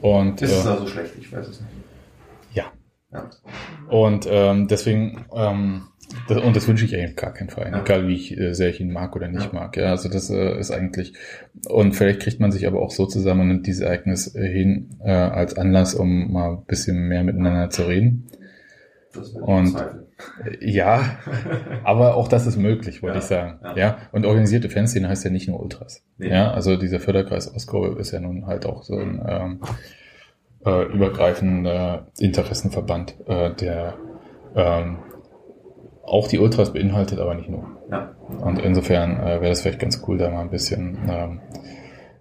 [0.00, 1.12] Und, ist es äh, da so schlecht?
[1.18, 1.72] Ich weiß es nicht.
[2.54, 2.64] Ja.
[3.12, 3.28] ja.
[3.88, 5.82] Und ähm, deswegen ähm,
[6.28, 7.80] und das wünsche ich eigentlich gar keinen Verein, ja.
[7.80, 9.58] egal wie ich, äh, sehr ich ihn mag oder nicht ja.
[9.58, 9.76] mag.
[9.76, 11.14] Ja, also das äh, ist eigentlich,
[11.68, 14.90] und vielleicht kriegt man sich aber auch so zusammen und nimmt dieses Ereignis äh, hin
[15.04, 18.26] äh, als Anlass, um mal ein bisschen mehr miteinander zu reden.
[19.40, 19.76] Und
[20.60, 21.18] ja,
[21.84, 23.60] aber auch das ist möglich, wollte ja, ich sagen.
[23.62, 23.76] Ja.
[23.76, 23.98] ja.
[24.12, 26.04] Und organisierte Fanszene heißt ja nicht nur Ultras.
[26.18, 26.30] Nee.
[26.30, 29.60] Ja, also dieser Förderkreis Ostkurve ist ja nun halt auch so ein ähm,
[30.64, 33.94] äh, übergreifender Interessenverband, äh, der
[34.54, 34.98] ähm,
[36.04, 37.64] auch die Ultras beinhaltet, aber nicht nur.
[37.90, 38.10] Ja.
[38.40, 41.40] Und insofern äh, wäre das vielleicht ganz cool, da mal ein bisschen, ähm,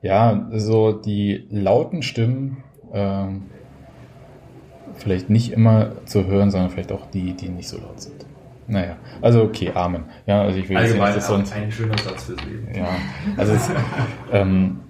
[0.01, 2.63] ja, so die lauten Stimmen
[2.93, 3.43] ähm,
[4.95, 8.25] vielleicht nicht immer zu hören, sondern vielleicht auch die, die nicht so laut sind.
[8.67, 10.05] Naja, also okay, Amen.
[10.27, 12.67] Ja, also ich will Allgemein jetzt nicht, ein schöner Satz fürs Leben.
[12.75, 12.89] Ja,
[13.35, 13.69] also es,
[14.31, 14.81] ähm,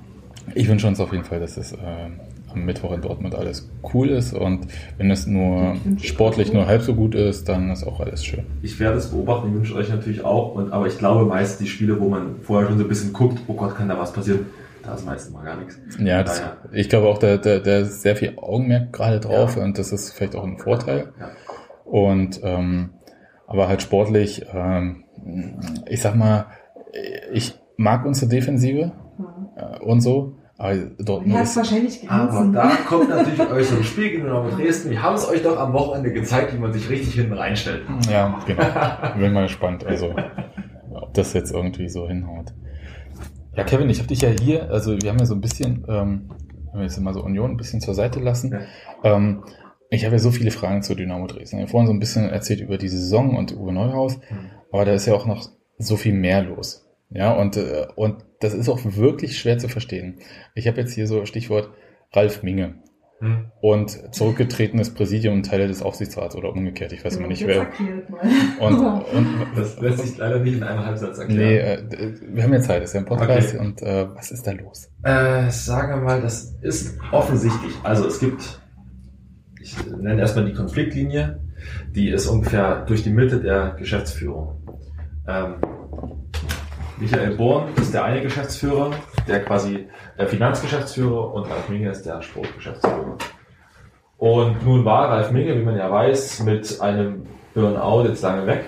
[0.53, 2.19] ich wünsche uns auf jeden Fall, dass es ähm,
[2.53, 6.95] am Mittwoch in Dortmund alles cool ist und wenn es nur sportlich nur halb so
[6.95, 8.45] gut ist, dann ist auch alles schön.
[8.61, 11.67] Ich werde es beobachten, ich wünsche euch natürlich auch, und, aber ich glaube meist die
[11.67, 14.45] Spiele, wo man vorher schon so ein bisschen guckt, oh Gott, kann da was passieren,
[14.83, 15.77] da ist meistens mal gar nichts.
[15.99, 16.41] Ja, das,
[16.71, 19.63] ich glaube auch, da, da, da ist sehr viel Augenmerk gerade drauf ja.
[19.63, 21.11] und das ist vielleicht auch ein Vorteil.
[21.19, 21.31] Ja.
[21.85, 22.91] Und ähm,
[23.47, 25.05] aber halt sportlich, ähm,
[25.87, 26.45] ich sag mal,
[27.33, 29.25] ich mag unsere Defensive mhm.
[29.55, 34.10] äh, und so, aber Dortmund ist, wahrscheinlich Aber da kommt natürlich euch so ein Spiel
[34.10, 34.89] gegen Dynamo Dresden.
[34.89, 37.84] Wir haben es euch doch am Wochenende gezeigt, wie man sich richtig hinten reinstellt.
[38.12, 38.64] Ja, genau.
[39.18, 40.14] Bin mal gespannt, also
[40.93, 42.53] ob das jetzt irgendwie so hinhaut.
[43.55, 46.30] Ja, Kevin, ich habe dich ja hier, also wir haben ja so ein bisschen, ähm,
[46.72, 48.51] wenn wir jetzt mal so Union ein bisschen zur Seite lassen.
[48.51, 49.16] Ja.
[49.16, 49.45] Ähm,
[49.89, 51.55] ich habe ja so viele Fragen zu Dynamo Dresden.
[51.55, 54.49] Ich habe vorhin so ein bisschen erzählt über die Saison und Uwe Neuhaus, mhm.
[54.74, 56.88] aber da ist ja auch noch so viel mehr los.
[57.10, 60.20] Ja, und, äh, und das ist auch wirklich schwer zu verstehen.
[60.53, 61.72] Ich habe jetzt hier so Stichwort
[62.14, 62.76] Ralf Minge.
[63.20, 63.51] Hm.
[63.60, 67.68] Und zurückgetretenes Präsidium und Teile des Aufsichtsrats oder umgekehrt, ich weiß immer nicht wer.
[68.62, 68.76] Und,
[69.14, 71.89] und, das lässt sich leider nicht in einem Halbsatz erklären.
[71.89, 73.66] Nee, äh, wir haben ja Zeit, das ist ja ein Podcast okay.
[73.66, 74.89] und äh, was ist da los?
[75.03, 77.74] Äh, sagen wir mal, das ist offensichtlich.
[77.84, 78.62] Also es gibt,
[79.62, 81.41] ich nenne erstmal die Konfliktlinie,
[81.93, 84.62] die ist ungefähr durch die Mitte der Geschäftsführung.
[85.28, 85.55] Ähm,
[86.99, 88.91] Michael Born ist der eine Geschäftsführer,
[89.25, 89.87] der quasi
[90.17, 93.17] der Finanzgeschäftsführer und Ralf Minge ist der Sportgeschäftsführer.
[94.17, 98.65] Und nun war Ralf Minge, wie man ja weiß, mit einem Burnout jetzt lange weg,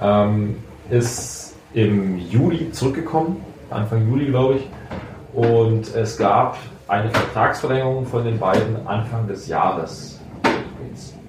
[0.00, 0.56] ähm,
[0.90, 4.68] ist im Juli zurückgekommen, Anfang Juli glaube ich,
[5.32, 6.58] und es gab
[6.88, 10.20] eine Vertragsverlängerung von den beiden Anfang des Jahres.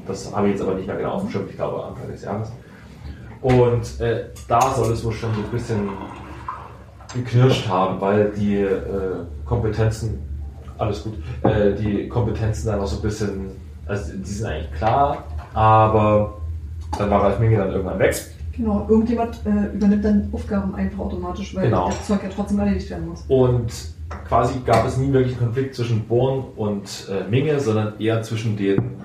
[0.08, 2.24] Das habe ich jetzt aber nicht mehr genau auf dem Schirm, ich glaube Anfang des
[2.24, 2.52] Jahres.
[3.42, 5.90] Und äh, da soll es wohl schon so ein bisschen
[7.14, 8.80] geknirscht haben, weil die äh,
[9.46, 10.20] Kompetenzen,
[10.78, 11.14] alles gut,
[11.44, 13.52] äh, die Kompetenzen dann auch so ein bisschen,
[13.86, 15.24] also die sind eigentlich klar,
[15.54, 16.38] aber
[16.98, 18.16] dann war Ralf Minge dann irgendwann weg.
[18.56, 21.88] Genau, irgendjemand äh, übernimmt dann Aufgaben einfach automatisch, weil genau.
[21.88, 23.24] das Zeug ja trotzdem erledigt werden muss.
[23.28, 23.72] Und
[24.28, 28.98] quasi gab es nie wirklich Konflikt zwischen Born und äh, Minge, sondern eher zwischen den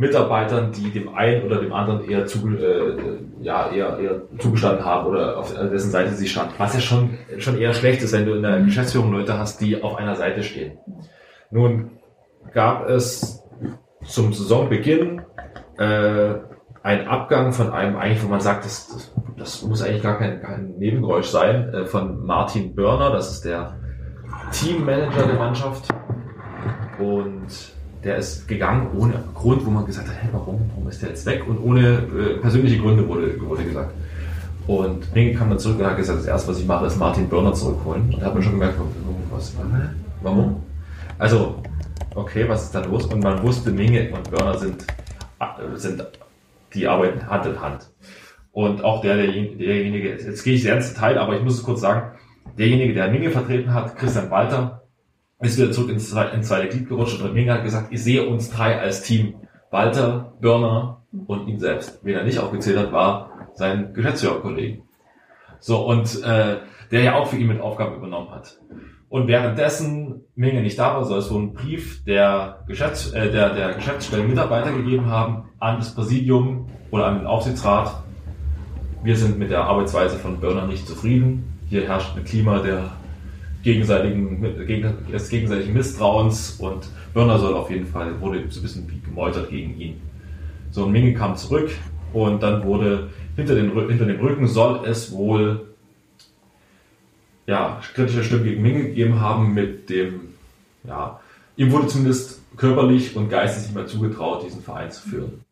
[0.00, 2.96] Mitarbeitern, die dem einen oder dem anderen eher, zu, äh,
[3.42, 6.52] ja, eher, eher zugestanden haben oder auf dessen Seite sie stand.
[6.58, 9.82] Was ja schon, schon eher schlecht ist, wenn du in der Geschäftsführung Leute hast, die
[9.82, 10.78] auf einer Seite stehen.
[11.50, 11.90] Nun
[12.54, 13.42] gab es
[14.02, 15.20] zum Saisonbeginn
[15.76, 16.34] äh,
[16.82, 20.78] einen Abgang von einem, eigentlich, wo man sagt, das, das muss eigentlich gar kein, kein
[20.78, 23.78] Nebengeräusch sein, äh, von Martin Börner, das ist der
[24.50, 25.88] Teammanager der Mannschaft.
[26.98, 27.74] Und
[28.04, 31.26] der ist gegangen ohne Grund, wo man gesagt hat, hey, warum, warum ist der jetzt
[31.26, 31.46] weg?
[31.46, 33.92] Und ohne äh, persönliche Gründe wurde, wurde gesagt.
[34.66, 37.28] Und Ringe kam dann zurück und hat gesagt, das erste, was ich mache, ist Martin
[37.28, 38.02] Börner zurückholen.
[38.14, 38.76] Und da hat man schon gemerkt,
[39.30, 39.52] was,
[40.22, 40.62] warum?
[41.18, 41.62] Also,
[42.14, 43.06] okay, was ist da los?
[43.06, 44.86] Und man wusste, Minge und Börner sind,
[45.40, 46.06] äh, sind,
[46.72, 47.90] die arbeiten Hand in Hand.
[48.52, 51.80] Und auch der, derjenige, jetzt gehe ich sehr ins Detail, aber ich muss es kurz
[51.80, 52.12] sagen,
[52.58, 54.79] derjenige, der Minge vertreten hat, Christian Walter,
[55.40, 58.50] ist wieder zurück ins, ins zweite Glied gerutscht und Minge hat gesagt, ich sehe uns
[58.50, 59.34] drei als Team.
[59.70, 62.00] Walter, Börner und ihn selbst.
[62.02, 64.82] Wen er nicht aufgezählt hat, war sein Geschäftsführerkollege.
[65.60, 66.56] So, und äh,
[66.90, 68.58] der ja auch für ihn mit Aufgaben übernommen hat.
[69.08, 73.54] Und währenddessen Minge nicht da war, soll es so einen Brief der, Geschäfts äh, der,
[73.54, 78.02] der Geschäftsstellen Mitarbeiter gegeben haben an das Präsidium oder an den Aufsichtsrat.
[79.02, 81.58] Wir sind mit der Arbeitsweise von Börner nicht zufrieden.
[81.68, 82.90] Hier herrscht ein Klima der
[83.62, 88.90] gegenseitigen, gegen, des gegenseitigen Misstrauens und Börner soll auf jeden Fall, wurde so ein bisschen
[88.90, 90.00] wie gemeutert gegen ihn.
[90.70, 91.70] So, und Minge kam zurück
[92.12, 95.66] und dann wurde hinter, den, hinter dem Rücken soll es wohl
[97.46, 100.34] ja, kritische Stimmen gegen Minge gegeben haben mit dem,
[100.84, 101.20] ja,
[101.56, 105.44] ihm wurde zumindest körperlich und geistig nicht mehr zugetraut, diesen Verein zu führen.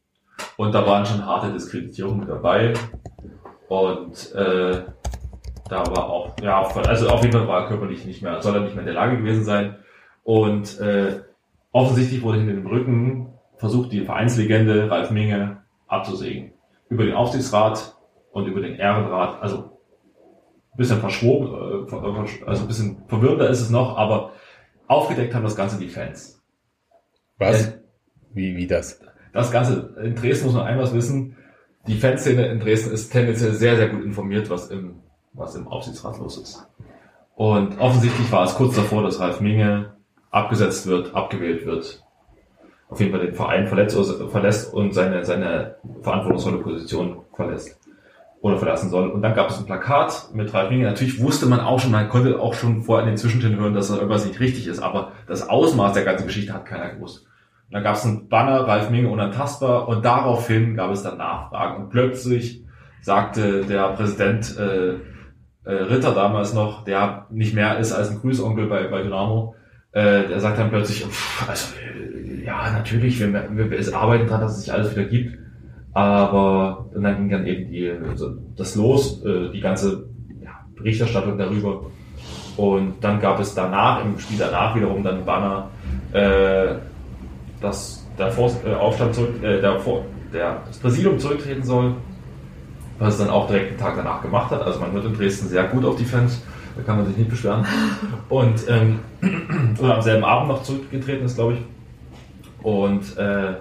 [0.57, 2.75] Und da waren schon harte Diskreditierungen dabei.
[3.69, 4.83] Und äh,
[5.69, 8.61] da war auch, ja, also auf jeden Fall war er körperlich nicht mehr, soll er
[8.62, 9.77] nicht mehr in der Lage gewesen sein.
[10.25, 11.21] Und äh,
[11.73, 16.53] offensichtlich wurde hinter dem Rücken versucht, die Vereinslegende Ralf Minge abzusägen.
[16.89, 17.95] Über den Aufsichtsrat
[18.33, 19.79] und über den Ehrenrat, also
[20.73, 24.33] ein bisschen verschwoben, äh, versch- also ein bisschen verwirrender ist es noch, aber
[24.87, 26.43] aufgedeckt haben das Ganze die Fans.
[27.39, 27.66] Was?
[27.69, 27.73] Äh,
[28.33, 29.01] Wie, wie das?
[29.33, 31.37] das Ganze, in Dresden muss man einmal wissen,
[31.87, 35.03] die Fanszene in Dresden ist tendenziell sehr, sehr gut informiert, was im,
[35.39, 36.66] was im Aufsichtsrat los ist.
[37.34, 39.93] Und offensichtlich war es kurz davor, dass Ralf Minge
[40.30, 42.03] abgesetzt wird, abgewählt wird,
[42.89, 43.97] auf jeden Fall den Verein verletzt,
[44.30, 47.78] verlässt und seine, seine verantwortungsvolle Position verlässt
[48.41, 49.11] oder verlassen soll.
[49.11, 50.84] Und dann gab es ein Plakat mit Ralf Minge.
[50.84, 53.89] Natürlich wusste man auch schon, man konnte auch schon vorher in den Zwischentönen hören, dass
[53.89, 57.26] da irgendwas nicht richtig ist, aber das Ausmaß der ganzen Geschichte hat keiner gewusst.
[57.68, 61.84] Und dann gab es ein Banner, Ralf Minge unantastbar, und daraufhin gab es dann Nachfragen.
[61.84, 62.64] Und plötzlich
[63.03, 64.95] sagte der Präsident äh,
[65.69, 69.55] äh, Ritter damals noch, der nicht mehr ist als ein Grüßonkel bei, bei Dynamo,
[69.93, 74.41] äh, der sagt dann plötzlich, pff, also äh, ja, natürlich, wir, wir, wir arbeiten daran,
[74.41, 75.39] dass es sich alles wieder gibt.
[75.93, 80.09] Aber dann ging dann eben die, also das los, äh, die ganze
[80.43, 81.87] ja, Berichterstattung darüber.
[82.57, 85.69] Und dann gab es danach, im Spiel danach wiederum dann Banner,
[86.12, 86.77] äh,
[87.61, 91.97] dass der Vor äh, Aufstand zurück, äh, der, Vor der, das Präsidium zurücktreten soll,
[92.99, 94.62] was es dann auch direkt den Tag danach gemacht hat.
[94.62, 96.42] Also man hört in Dresden sehr gut auf die Fans,
[96.76, 97.64] da kann man sich nicht beschweren.
[98.28, 99.01] Und ähm,
[99.78, 101.61] oder am selben Abend noch zurückgetreten ist, glaube ich.
[102.62, 103.55] Und äh,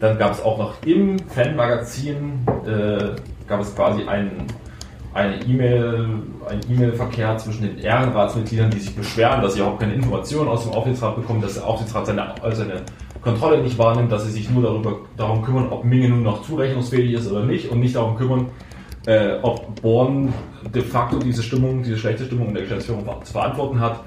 [0.00, 3.16] dann gab es auch noch im Fanmagazin äh,
[3.48, 4.46] gab es quasi einen
[5.16, 6.08] eine E-Mail,
[6.46, 10.72] ein E-Mail-Verkehr zwischen den Ehrenratsmitgliedern, die sich beschweren, dass sie auch keine Informationen aus dem
[10.72, 12.82] Aufsichtsrat bekommen, dass der Aufsichtsrat seine, seine
[13.26, 17.12] Kontrolle nicht wahrnimmt, dass sie sich nur darüber, darum kümmern, ob Minge nun noch zurechnungsfähig
[17.12, 18.46] ist oder nicht und nicht darum kümmern,
[19.04, 20.32] äh, ob Born
[20.72, 23.98] de facto diese Stimmung, diese schlechte Stimmung in der Geschäftsführung zu verantworten hat.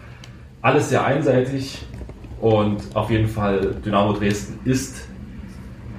[0.62, 1.80] Alles sehr einseitig
[2.40, 5.06] und auf jeden Fall Dynamo Dresden ist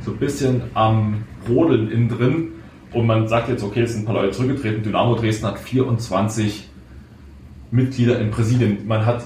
[0.02, 2.48] so ein bisschen am Rodeln innen drin.
[2.94, 4.82] Und man sagt jetzt, okay, es sind ein paar Leute zurückgetreten.
[4.82, 6.70] Dynamo Dresden hat 24
[7.70, 8.78] Mitglieder im Präsidium.
[8.86, 9.24] Man hat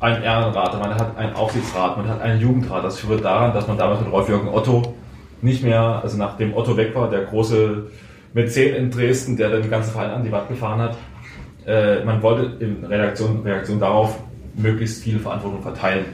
[0.00, 2.84] einen Ehrenrat, man hat einen Aufsichtsrat, man hat einen Jugendrat.
[2.84, 4.94] Das führt daran, dass man damals mit Rolf-Jürgen Otto
[5.42, 7.86] nicht mehr, also nachdem Otto weg war, der große
[8.34, 10.96] Mäzen in Dresden, der dann den ganzen Verein an die Wand gefahren hat,
[11.66, 14.18] äh, man wollte in Reaktion, Reaktion darauf
[14.54, 16.06] möglichst viel Verantwortung verteilen.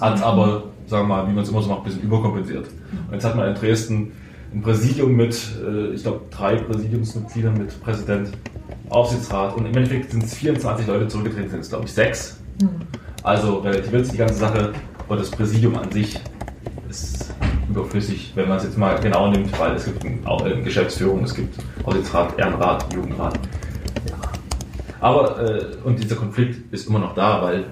[0.00, 2.66] Hat aber, sagen wir mal, wie man es immer so macht, ein bisschen überkompensiert.
[3.08, 4.12] Und jetzt hat man in Dresden
[4.52, 5.34] ein Präsidium mit,
[5.66, 8.30] äh, ich glaube, drei Präsidiumsmitgliedern mit Präsident,
[8.90, 12.41] Aufsichtsrat und im Endeffekt sind es 24 Leute zurückgetreten, sind es glaube ich sechs.
[13.22, 14.72] Also relativiert die ganze Sache
[15.08, 16.18] und das Präsidium an sich
[16.88, 17.32] ist
[17.68, 21.34] überflüssig, wenn man es jetzt mal genau nimmt, weil es gibt auch eine Geschäftsführung, es
[21.34, 23.38] gibt Aufsichtsrat, Ehrenrat, Jugendrat.
[24.08, 24.16] Ja.
[25.00, 27.64] Aber, äh, und dieser Konflikt ist immer noch da, weil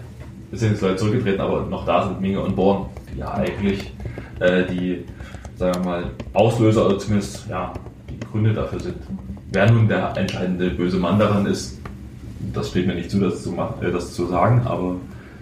[0.52, 3.92] es sind jetzt Leute zurückgetreten, aber noch da sind Minge und Born, die ja eigentlich
[4.40, 5.04] äh, die,
[5.56, 7.72] sagen wir mal, Auslöser oder zumindest ja,
[8.08, 8.96] die Gründe dafür sind.
[9.52, 11.79] Wer nun der entscheidende böse Mann daran ist,
[12.52, 14.96] das steht mir nicht zu, das zu, machen, äh, das zu sagen, aber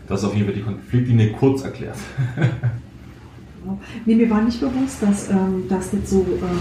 [0.08, 1.96] das ist auf jeden Fall die Konfliktlinie kurz erklärt.
[4.06, 6.58] Nee, mir war nicht bewusst, dass, ähm, das so, ähm,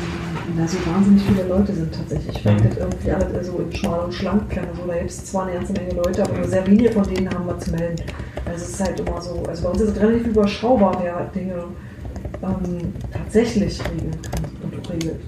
[0.58, 2.36] na, so wahnsinnig viele Leute sind tatsächlich.
[2.36, 2.70] Ich fand Mhm.
[2.70, 4.68] das irgendwie alle so in schmal und schlank klang.
[4.76, 7.30] So, da gibt es zwar eine ganze Menge Leute, aber nur sehr wenige von denen
[7.30, 8.04] haben was zu melden.
[8.46, 11.66] Also es ist halt immer so, also bei uns ist es relativ überschaubar, wer Dinge
[12.44, 15.22] ähm, tatsächlich regeln kann und regelt.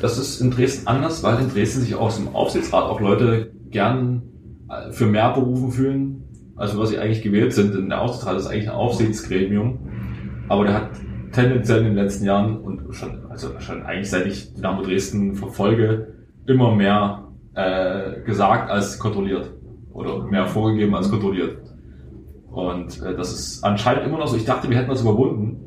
[0.00, 4.22] Das ist in Dresden anders, weil in Dresden sich aus dem Aufsichtsrat auch Leute gern
[4.90, 6.24] für mehr berufen fühlen,
[6.56, 7.74] als was sie eigentlich gewählt sind.
[7.74, 9.78] Denn der Aufsichtsrat ist eigentlich ein Aufsichtsgremium,
[10.48, 10.90] aber der hat
[11.32, 16.14] tendenziell in den letzten Jahren und schon, also schon eigentlich seit ich Dynamo Dresden verfolge,
[16.46, 19.50] immer mehr äh, gesagt als kontrolliert.
[19.92, 21.58] oder mehr vorgegeben als kontrolliert.
[22.50, 24.36] Und äh, das ist anscheinend immer noch so.
[24.36, 25.60] Ich dachte, wir hätten das überwunden.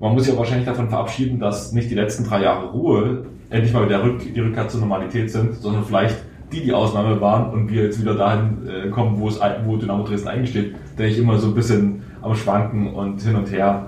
[0.00, 3.86] Man muss ja wahrscheinlich davon verabschieden, dass nicht die letzten drei Jahre Ruhe endlich mal
[3.86, 6.16] wieder die Rückkehr zur Normalität sind, sondern vielleicht
[6.52, 10.04] die die Ausnahme waren und wir jetzt wieder dahin äh, kommen, wo es wo Dynamo
[10.04, 13.86] Dresden eigentlich steht, denke ich immer so ein bisschen am Schwanken und hin und her.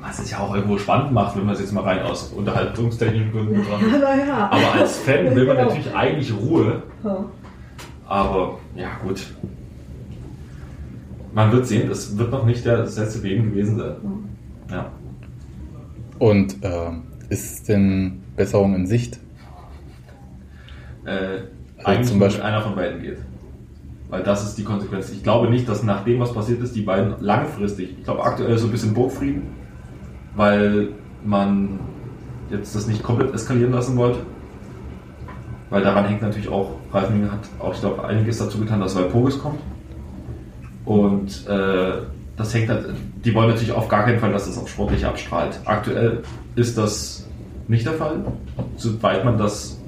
[0.00, 3.30] Was es ja auch irgendwo spannend macht, wenn man es jetzt mal rein aus unterhaltungstechnischen
[3.32, 4.00] Gründen betrachtet.
[4.02, 4.50] Ja, ja.
[4.50, 5.68] Aber als Fan will man Genau.
[5.68, 6.82] natürlich eigentlich Ruhe.
[7.04, 7.24] Ja.
[8.08, 9.26] Aber ja, gut.
[11.34, 13.94] Man wird sehen, das wird noch nicht der das letzte Leben gewesen sein.
[14.70, 14.90] Ja.
[16.18, 19.18] Und ähm, ist denn Besserung in Sicht?
[21.04, 21.44] Äh,
[21.84, 23.18] eigentlich zum Beispiel- einer von beiden geht.
[24.08, 25.10] Weil das ist die Konsequenz.
[25.10, 28.58] Ich glaube nicht, dass nach dem, was passiert ist, die beiden langfristig, ich glaube aktuell
[28.58, 29.42] so ein bisschen Burgfrieden,
[30.36, 30.90] weil
[31.24, 31.80] man
[32.50, 34.18] jetzt das nicht komplett eskalieren lassen wollte.
[35.70, 38.94] Weil daran hängt natürlich auch, Ralf Minge hat auch, ich glaube, einiges dazu getan, dass
[38.94, 39.60] Walpurgis kommt.
[40.84, 42.02] Und äh,
[42.36, 42.86] das hängt halt,
[43.24, 45.58] die wollen natürlich auf gar keinen Fall, dass das auf sportlich abstrahlt.
[45.64, 46.22] Aktuell
[46.54, 47.26] ist das
[47.68, 48.24] nicht der Fall,
[48.76, 49.80] soweit man das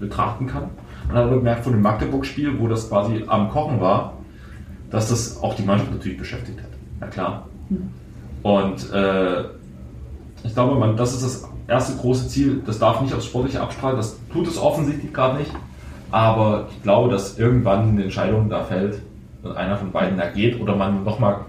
[0.00, 0.70] betrachten kann.
[1.08, 4.14] Man hat aber gemerkt von dem Magdeburg-Spiel, wo das quasi am Kochen war,
[4.90, 6.70] dass das auch die Mannschaft natürlich beschäftigt hat.
[7.00, 7.46] Na klar.
[8.42, 9.44] Und äh,
[10.44, 12.62] ich glaube, man, das ist das erste große Ziel.
[12.66, 13.96] Das darf nicht aufs Sportliche abstrahlen.
[13.96, 15.52] Das tut es offensichtlich gerade nicht.
[16.10, 19.00] Aber ich glaube, dass irgendwann eine Entscheidung da fällt
[19.42, 21.40] und einer von beiden da geht oder man nochmal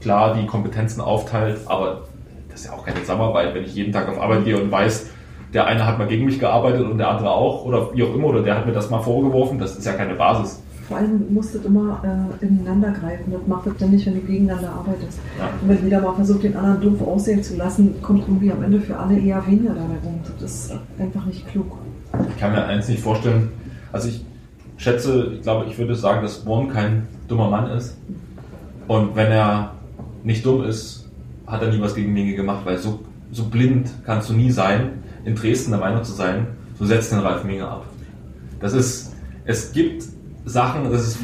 [0.00, 1.58] klar die Kompetenzen aufteilt.
[1.66, 2.04] Aber
[2.48, 5.10] das ist ja auch keine Zusammenarbeit, wenn ich jeden Tag auf Arbeit gehe und weiß,
[5.52, 8.26] der eine hat mal gegen mich gearbeitet und der andere auch oder wie auch immer
[8.26, 9.58] oder der hat mir das mal vorgeworfen.
[9.58, 10.62] Das ist ja keine Basis.
[10.88, 13.30] Vor allem musst du immer äh, ineinander greifen.
[13.30, 15.18] Das macht es dann nicht, wenn du gegeneinander arbeitest.
[15.38, 15.50] Ja.
[15.60, 18.80] Und wenn jeder mal versucht, den anderen doof aussehen zu lassen, kommt irgendwie am Ende
[18.80, 20.20] für alle eher weniger dabei rum.
[20.40, 21.76] Das ist einfach nicht klug.
[22.30, 23.50] Ich kann mir eins nicht vorstellen.
[23.92, 24.24] Also ich
[24.78, 27.98] schätze, ich glaube, ich würde sagen, dass Born kein dummer Mann ist.
[28.86, 29.72] Und wenn er
[30.24, 31.06] nicht dumm ist,
[31.46, 35.02] hat er nie was gegen Dinge gemacht, weil so, so blind kannst du nie sein,
[35.28, 36.46] in Dresden der Meinung zu sein,
[36.78, 37.86] du setzt den Ralf Minge ab.
[38.60, 39.14] Das ist,
[39.44, 40.04] es gibt
[40.46, 41.18] Sachen, das ist,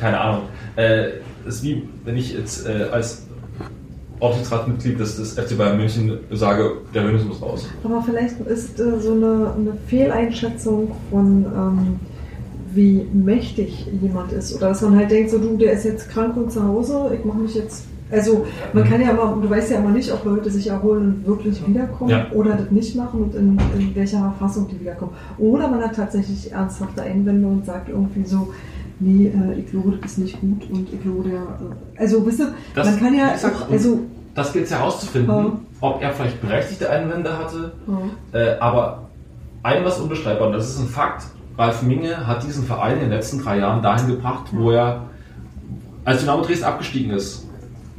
[0.00, 0.42] keine Ahnung,
[0.76, 1.10] äh,
[1.44, 3.26] das ist wie, wenn ich jetzt äh, als
[4.20, 7.68] Aufsichtsratsmitglied des, des FC Bayern München sage, der Hönes muss raus.
[7.84, 12.00] Aber vielleicht ist äh, so eine, eine Fehleinschätzung von, ähm,
[12.72, 14.54] wie mächtig jemand ist.
[14.54, 17.24] Oder dass man halt denkt, so du, der ist jetzt krank und zu Hause, ich
[17.24, 17.84] mache mich jetzt.
[18.12, 21.26] Also man kann ja immer, du weißt ja immer nicht, ob Leute sich erholen und
[21.26, 22.26] wirklich wiederkommen Ja.
[22.32, 25.12] oder das nicht machen und in, in welcher Verfassung die wiederkommen.
[25.38, 28.52] Oder man hat tatsächlich ernsthafte Einwände und sagt irgendwie so,
[29.00, 31.40] nee, äh, ich glaube, das ist nicht gut und ich glaube, der.
[31.40, 34.00] Äh, also wisst ihr, Das- man kann ja auch, also
[34.34, 35.52] Das gilt es herauszufinden, Ja.
[35.80, 37.72] ob er vielleicht berechtigte Einwände hatte.
[38.32, 39.08] Äh, aber
[39.62, 41.24] ein was unbestreitbar, und das ist ein Fakt,
[41.58, 45.02] Ralf Minge hat diesen Verein in den letzten drei Jahren dahin gebracht, wo er,
[46.04, 47.46] als Dynamo Dresden abgestiegen ist,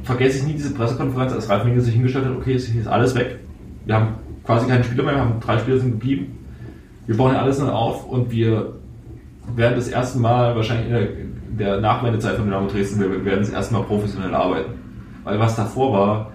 [0.04, 3.14] vergesse ich nie diese Pressekonferenz, als Ralf Minge sich hingestellt hat, okay, es ist alles
[3.14, 3.40] weg.
[3.86, 6.38] Wir haben quasi keine Spieler mehr, wir haben drei Spieler sind geblieben.
[7.06, 8.74] Wir bauen ja alles neu auf und wir
[9.56, 13.40] werden das erste Mal wahrscheinlich in der, in der Nachwendezeit von Dynamo Dresden, wir werden
[13.40, 14.72] das erste Mal professionell arbeiten.
[15.24, 16.32] Weil was davor war,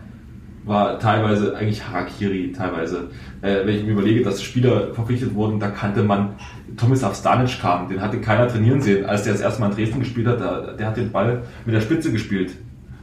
[0.66, 3.10] war teilweise eigentlich Harakiri, teilweise.
[3.42, 6.36] Äh, wenn ich mir überlege, dass Spieler verpflichtet wurden, da kannte man,
[6.78, 9.06] Tomislav Stanic kam, den hatte keiner trainieren sehen.
[9.06, 11.74] Als der das erste Mal in Dresden gespielt hat, da, der hat den Ball mit
[11.74, 12.52] der Spitze gespielt.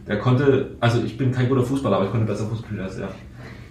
[0.07, 2.99] Der konnte, also ich bin kein guter Fußballer, aber ich konnte besser Fußball spielen als
[2.99, 3.09] er.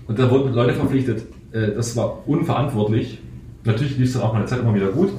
[0.08, 1.24] Und da wurden Leute verpflichtet.
[1.52, 3.22] Äh, das war unverantwortlich.
[3.64, 5.10] Natürlich lief es dann auch mal eine Zeit immer wieder gut.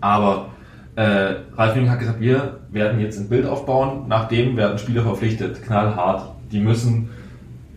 [0.00, 0.48] Aber
[0.96, 5.62] äh, Ralf Jung hat gesagt, wir werden jetzt ein Bild aufbauen, nachdem werden Spieler verpflichtet,
[5.62, 6.34] knallhart.
[6.50, 7.10] Die müssen,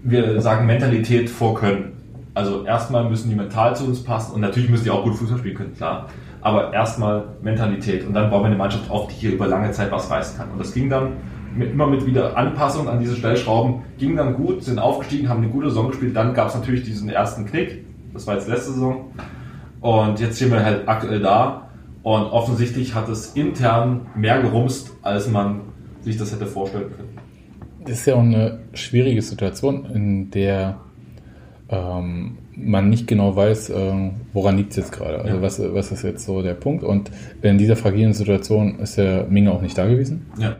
[0.03, 1.93] wir sagen Mentalität vor Können.
[2.34, 5.38] Also erstmal müssen die mental zu uns passen und natürlich müssen die auch gut Fußball
[5.38, 6.07] spielen können, klar.
[6.41, 9.91] Aber erstmal Mentalität und dann bauen wir eine Mannschaft auf, die hier über lange Zeit
[9.91, 10.49] was reißen kann.
[10.49, 11.13] Und das ging dann
[11.56, 15.52] mit, immer mit wieder Anpassung an diese Stellschrauben, ging dann gut, sind aufgestiegen, haben eine
[15.52, 16.15] gute Saison gespielt.
[16.15, 19.11] Dann gab es natürlich diesen ersten Knick, das war jetzt letzte Saison.
[19.82, 21.68] Und jetzt stehen wir halt aktuell da.
[22.03, 25.61] Und offensichtlich hat es intern mehr gerumst, als man
[26.02, 27.10] sich das hätte vorstellen können.
[27.86, 30.78] Das ist ja auch eine schwierige Situation, in der
[31.69, 35.19] ähm, man nicht genau weiß, äh, woran liegt es jetzt gerade.
[35.22, 35.41] Also Ja.
[35.41, 36.84] was, was ist jetzt so der Punkt?
[36.84, 37.11] Und
[37.41, 40.28] in dieser fragilen Situation ist der Minge auch nicht da gewesen.
[40.38, 40.57] Ja.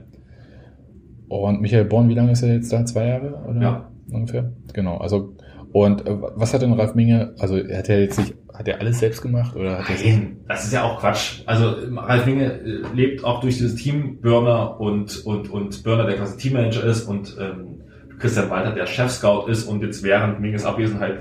[1.40, 2.86] Und Michael Born, wie lange ist er jetzt da?
[2.86, 3.41] Zwei Jahre?
[3.48, 3.62] Oder?
[3.62, 3.91] Ja.
[4.12, 4.52] Ungefähr.
[4.74, 4.98] Genau.
[4.98, 5.38] Also,
[5.72, 8.99] und äh, was hat denn Ralf Minge, also hat er jetzt nicht, hat er alles
[8.99, 11.44] selbst gemacht oder hat Nein, das ist ja auch Quatsch.
[11.45, 16.18] Also Ralf Minge äh, lebt auch durch dieses Team Börner und, und, und Börner, der
[16.18, 17.82] quasi Teammanager ist und ähm,
[18.20, 21.16] Christian Walter, der Chef-Scout ist und jetzt während Minges Abwesenheit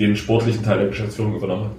[0.00, 1.72] den sportlichen Teil der Geschäftsführung übernommen hat.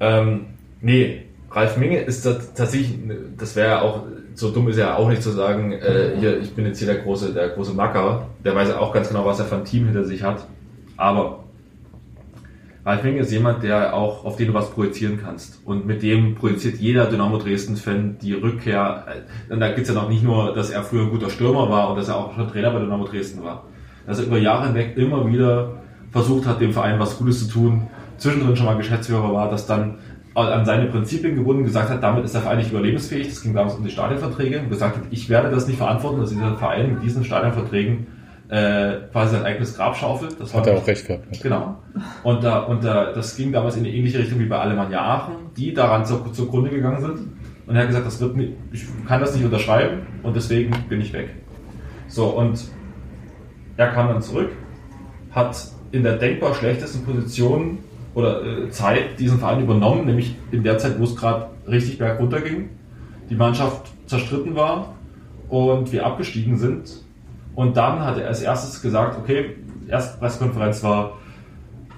[0.00, 0.46] Ähm,
[0.80, 2.98] nee, Ralf Minge ist das tatsächlich,
[3.36, 4.04] das wäre ja auch
[4.34, 7.02] so dumm ist er auch nicht zu sagen, äh, hier, ich bin jetzt hier der
[7.02, 8.26] große, der große Macker.
[8.44, 10.46] Der weiß auch ganz genau, was er für ein Team hinter sich hat.
[10.96, 11.44] Aber
[12.84, 15.60] Ralf Ming ist jemand, der auch, auf den du was projizieren kannst.
[15.64, 19.06] Und mit dem projiziert jeder Dynamo Dresden-Fan die Rückkehr.
[19.48, 21.96] Und da gibt's ja noch nicht nur, dass er früher ein guter Stürmer war und
[21.96, 23.64] dass er auch schon Trainer bei Dynamo Dresden war.
[24.06, 25.76] Dass er über Jahre hinweg immer wieder
[26.10, 27.88] versucht hat, dem Verein was Gutes zu tun,
[28.18, 29.98] zwischendrin schon mal Geschäftsführer war, das dann
[30.34, 33.28] an seine Prinzipien gebunden gesagt hat, damit ist der Verein nicht überlebensfähig.
[33.28, 36.30] Das ging damals um die Stadionverträge und gesagt hat, ich werde das nicht verantworten, dass
[36.30, 38.06] dieser Verein mit diesen Stadionverträgen
[38.48, 40.38] äh, quasi sein eigenes Grab schaufelt.
[40.38, 41.42] Das Hat er auch recht gehabt.
[41.42, 41.76] Genau.
[42.24, 45.34] Und, da, und da, das ging damals in die ähnliche Richtung wie bei Alemannia Aachen,
[45.56, 47.18] die daran zu, zugrunde gegangen sind.
[47.66, 51.00] Und er hat gesagt, das wird nicht, ich kann das nicht unterschreiben und deswegen bin
[51.00, 51.30] ich weg.
[52.08, 52.62] So, und
[53.76, 54.50] er kam dann zurück,
[55.30, 55.56] hat
[55.92, 57.78] in der denkbar schlechtesten Position
[58.14, 62.40] oder äh, Zeit diesen Verein übernommen, nämlich in der Zeit, wo es gerade richtig bergunter
[62.40, 62.70] ging,
[63.30, 64.94] die Mannschaft zerstritten war
[65.48, 67.02] und wir abgestiegen sind.
[67.54, 69.56] Und dann hat er als erstes gesagt, okay,
[69.88, 71.18] erste Pressekonferenz war,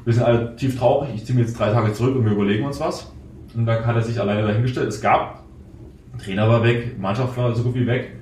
[0.05, 2.64] wir sind alle tief traurig, ich ziehe mir jetzt drei Tage zurück und wir überlegen
[2.64, 3.12] uns was.
[3.55, 4.88] Und dann hat er sich alleine dahingestellt.
[4.88, 5.43] Es gab,
[6.22, 8.12] Trainer war weg, Mannschaft war so gut wie weg.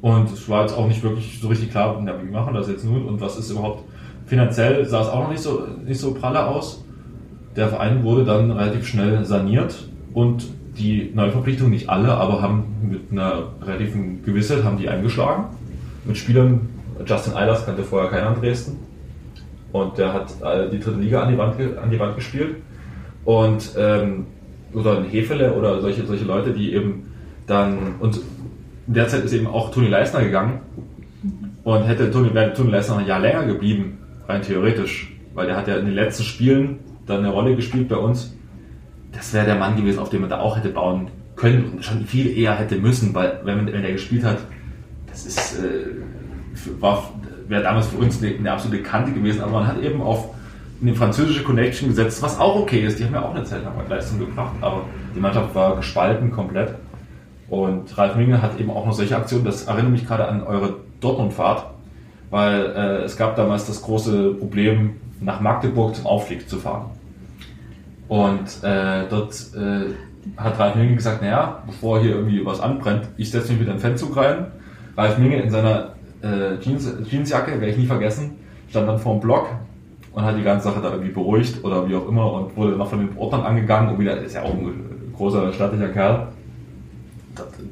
[0.00, 3.06] Und es war jetzt auch nicht wirklich so richtig klar, wie machen das jetzt nun
[3.06, 3.84] und was ist überhaupt
[4.26, 6.83] finanziell sah es auch noch nicht so, nicht so pralle aus.
[7.56, 13.12] Der Verein wurde dann relativ schnell saniert und die Neuverpflichtungen, nicht alle, aber haben mit
[13.12, 15.44] einer relativen Gewissheit haben die eingeschlagen.
[16.04, 16.68] Mit Spielern,
[17.06, 18.78] Justin Eilers kannte vorher keiner in Dresden.
[19.72, 22.56] Und der hat äh, die dritte Liga an die Wand, an die Wand gespielt.
[23.24, 24.26] Und, ähm,
[24.72, 27.12] oder ein Hefele oder solche, solche Leute, die eben
[27.46, 28.20] dann, und
[28.86, 30.60] in der Zeit ist eben auch Toni Leisner gegangen.
[31.62, 33.98] Und hätte Toni, wäre Toni Leisner ein Jahr länger geblieben,
[34.28, 37.96] rein theoretisch, weil der hat ja in den letzten Spielen dann eine Rolle gespielt bei
[37.96, 38.34] uns.
[39.12, 42.04] Das wäre der Mann gewesen, auf den man da auch hätte bauen können und schon
[42.06, 44.38] viel eher hätte müssen, weil wenn, wenn er gespielt hat,
[45.06, 45.86] das ist, äh,
[47.48, 50.30] wäre damals für uns eine, eine, absolute Kante gewesen, aber man hat eben auf
[50.80, 52.98] eine französische Connection gesetzt, was auch okay ist.
[52.98, 54.82] Die haben ja auch eine Zeit lang Leistung gebracht, aber
[55.14, 56.74] die Mannschaft war gespalten komplett.
[57.48, 60.76] Und Ralf Minge hat eben auch noch solche Aktionen, das erinnert mich gerade an eure
[61.00, 61.66] Dortmund-Fahrt,
[62.30, 66.90] weil äh, es gab damals das große Problem, nach Magdeburg zum Aufstieg zu fahren.
[68.08, 69.92] Und äh, dort äh,
[70.36, 73.78] hat Ralf Minge gesagt, naja, bevor hier irgendwie was anbrennt, ich setze mich in den
[73.78, 74.46] Fanzug rein.
[74.96, 78.32] Ralf Minge in seiner äh, Jeans, Jeansjacke, werde ich nie vergessen,
[78.68, 79.48] stand dann vor dem Block
[80.12, 82.88] und hat die ganze Sache da irgendwie beruhigt oder wie auch immer und wurde noch
[82.88, 86.28] von den Ordnern angegangen und wieder, ist ja auch ein großer, stattlicher Kerl,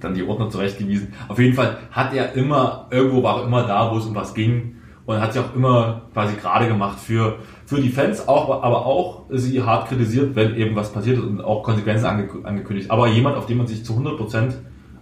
[0.00, 1.12] dann die Ordner zurechtgewiesen.
[1.28, 4.34] Auf jeden Fall hat er immer, irgendwo war er immer da, wo es um was
[4.34, 4.76] ging
[5.12, 7.36] und hat sich auch immer quasi gerade gemacht für,
[7.66, 11.42] für die Fans, auch, aber auch sie hart kritisiert, wenn eben was passiert ist und
[11.42, 12.90] auch Konsequenzen angekündigt.
[12.90, 14.54] Aber jemand, auf den man sich zu 100%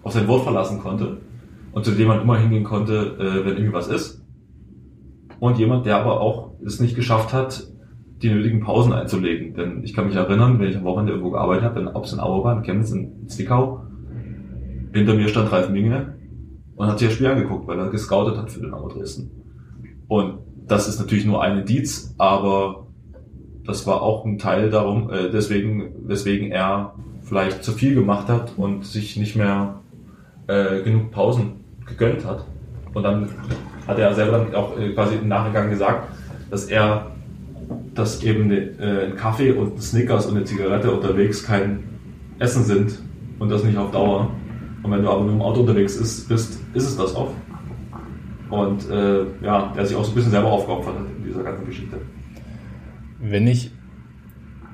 [0.02, 1.18] auf sein Wort verlassen konnte
[1.72, 4.24] und zu dem man immer hingehen konnte, äh, wenn irgendwie was ist.
[5.38, 7.66] Und jemand, der aber auch es nicht geschafft hat,
[8.22, 9.54] die nötigen Pausen einzulegen.
[9.54, 12.20] Denn ich kann mich erinnern, wenn ich am Wochenende irgendwo gearbeitet habe, ob es in
[12.20, 13.82] Auerbahn, in Chemnitz, in Zwickau,
[14.92, 16.16] hinter mir stand Ralf Minge
[16.76, 19.39] und hat sich das Spiel angeguckt, weil er gescoutet hat für den Dynamo Dresden.
[20.10, 22.88] Und das ist natürlich nur ein Indiz, aber
[23.64, 28.54] das war auch ein Teil darum, äh, deswegen, weswegen er vielleicht zu viel gemacht hat
[28.56, 29.78] und sich nicht mehr
[30.48, 32.44] äh, genug Pausen gegönnt hat.
[32.92, 33.28] Und dann
[33.86, 36.08] hat er selber dann auch äh, quasi im Nachgang gesagt,
[36.50, 37.12] dass er,
[37.94, 41.84] dass eben äh, ein Kaffee und ein Snickers und eine Zigarette unterwegs kein
[42.40, 42.98] Essen sind
[43.38, 44.28] und das nicht auf Dauer.
[44.82, 47.34] Und wenn du aber mit dem Auto unterwegs ist, bist, ist es das oft.
[48.51, 51.66] Und äh, ja, der sich auch so ein bisschen selber aufgeopfert hat in dieser ganzen
[51.66, 51.97] Geschichte.
[53.20, 53.70] Wenn ich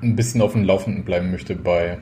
[0.01, 1.99] ein bisschen auf dem Laufenden bleiben möchte bei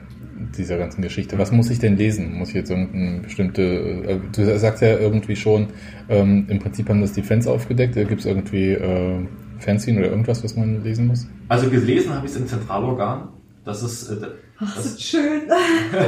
[0.57, 2.37] dieser ganzen Geschichte, was muss ich denn lesen?
[2.37, 5.67] Muss ich jetzt irgendeine bestimmte, äh, du sagst ja irgendwie schon,
[6.09, 9.25] ähm, im Prinzip haben das die Fans aufgedeckt, gibt es irgendwie äh,
[9.59, 11.27] Fanzine oder irgendwas, was man lesen muss?
[11.47, 13.29] Also gelesen habe ich es im Zentralorgan.
[13.63, 14.27] Das ist, äh,
[14.59, 15.41] Ach, das ist schön.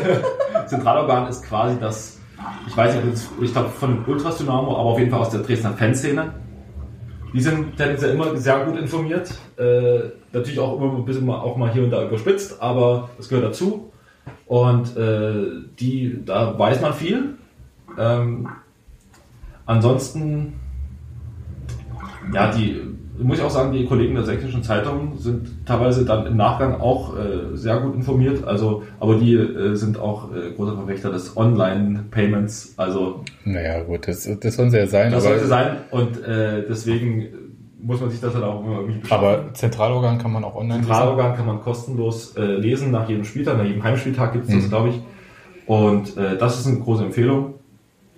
[0.67, 2.16] Zentralorgan ist quasi das,
[2.67, 5.73] ich weiß nicht, ich glaube von Ultras Dynamo, aber auf jeden Fall aus der Dresdner
[5.73, 6.33] Fanszene.
[7.33, 9.33] Die sind tendenziell immer sehr gut informiert.
[9.57, 13.29] Äh, natürlich auch immer ein bisschen mal, auch mal hier und da überspitzt, aber das
[13.29, 13.91] gehört dazu.
[14.45, 17.35] Und äh, die, da weiß man viel.
[17.97, 18.47] Ähm,
[19.65, 20.53] ansonsten,
[22.33, 22.81] ja, die
[23.19, 27.15] muss ich auch sagen, die Kollegen der Sächsischen Zeitung sind teilweise dann im Nachgang auch
[27.17, 28.43] äh, sehr gut informiert.
[28.45, 32.73] Also, aber die äh, sind auch äh, großer Verfechter des Online-Payments.
[32.77, 35.11] Also, naja, gut, das, das sollen sie ja sein.
[35.11, 37.27] Das sollte sein und äh, deswegen
[37.79, 39.25] muss man sich das dann auch immer irgendwie beschaffen.
[39.25, 41.37] Aber Zentralorgan kann man auch online Zentralorgan lesen?
[41.37, 44.69] kann man kostenlos äh, lesen nach jedem Spieltag, nach jedem Heimspieltag gibt es das, mhm.
[44.69, 45.01] glaube ich.
[45.67, 47.55] Und äh, das ist eine große Empfehlung.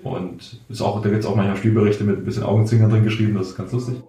[0.03, 3.35] Und ist auch, da gibt es auch manchmal Spielberichte mit ein bisschen Augenzwinkern drin geschrieben,
[3.35, 4.01] das ist ganz lustig.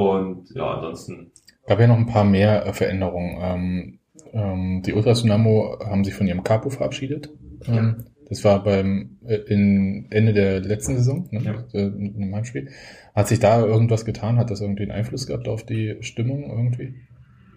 [0.00, 1.30] Und ja, ansonsten.
[1.66, 3.38] Gab ja noch ein paar mehr äh, Veränderungen.
[3.40, 3.98] Ähm,
[4.32, 7.30] ähm, die Ultras Dynamo haben sich von ihrem Capo verabschiedet.
[7.66, 11.42] Ähm, das war beim äh, in Ende der letzten Saison, ne?
[11.42, 11.78] Ja.
[11.78, 12.68] äh, im Heimspiel.
[13.14, 14.38] Hat sich da irgendwas getan?
[14.38, 16.94] Hat das irgendwie einen Einfluss gehabt auf die Stimmung irgendwie?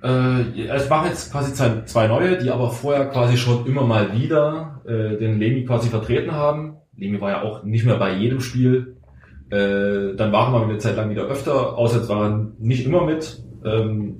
[0.04, 4.14] Äh, es machen jetzt quasi zwei, zwei neue, die aber vorher quasi schon immer mal
[4.14, 6.76] wieder äh, den Lemi quasi vertreten haben.
[6.98, 8.93] Lemi war ja auch nicht mehr bei jedem Spiel.
[9.54, 11.78] Äh, dann waren wir eine Zeit lang wieder öfter.
[11.78, 13.44] Auswärts waren nicht immer mit.
[13.64, 14.18] Ähm,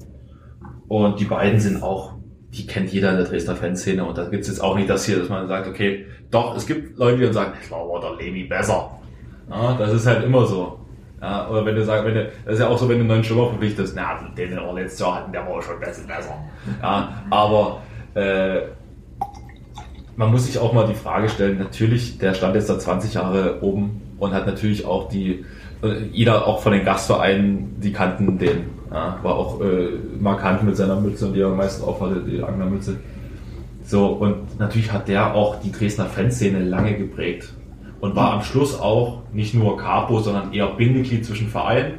[0.88, 2.14] und die beiden sind auch,
[2.52, 4.06] die kennt jeder in der Dresdner Fanszene.
[4.06, 6.68] Und da gibt es jetzt auch nicht das hier, dass man sagt, okay, doch, es
[6.68, 8.92] gibt Leute, die dann sagen, ich war der Lemi besser.
[9.50, 10.80] Ja, das ist halt immer so.
[11.20, 13.08] Ja, oder wenn du sagst, wenn du, das ist ja auch so, wenn du einen
[13.08, 16.36] neuen Stürmer verpflichtest, na, den wir letztes Jahr hatten, der war schon besser, besser.
[16.82, 17.82] Ja, aber
[18.14, 18.62] äh,
[20.16, 23.64] man muss sich auch mal die Frage stellen, natürlich, der stand jetzt da 20 Jahre
[23.64, 25.46] oben und hat natürlich auch die,
[25.84, 28.66] äh, jeder auch von den Gastvereinen, die kannten den.
[28.92, 29.90] Ja, war auch äh,
[30.20, 32.98] markant mit seiner Mütze und die er am meisten aufhatte, die Anglermütze.
[33.86, 37.54] So, und natürlich hat der auch die Dresdner Fanszene lange geprägt
[38.00, 41.96] und war am Schluss auch nicht nur Capo, sondern eher Bindeglied zwischen Verein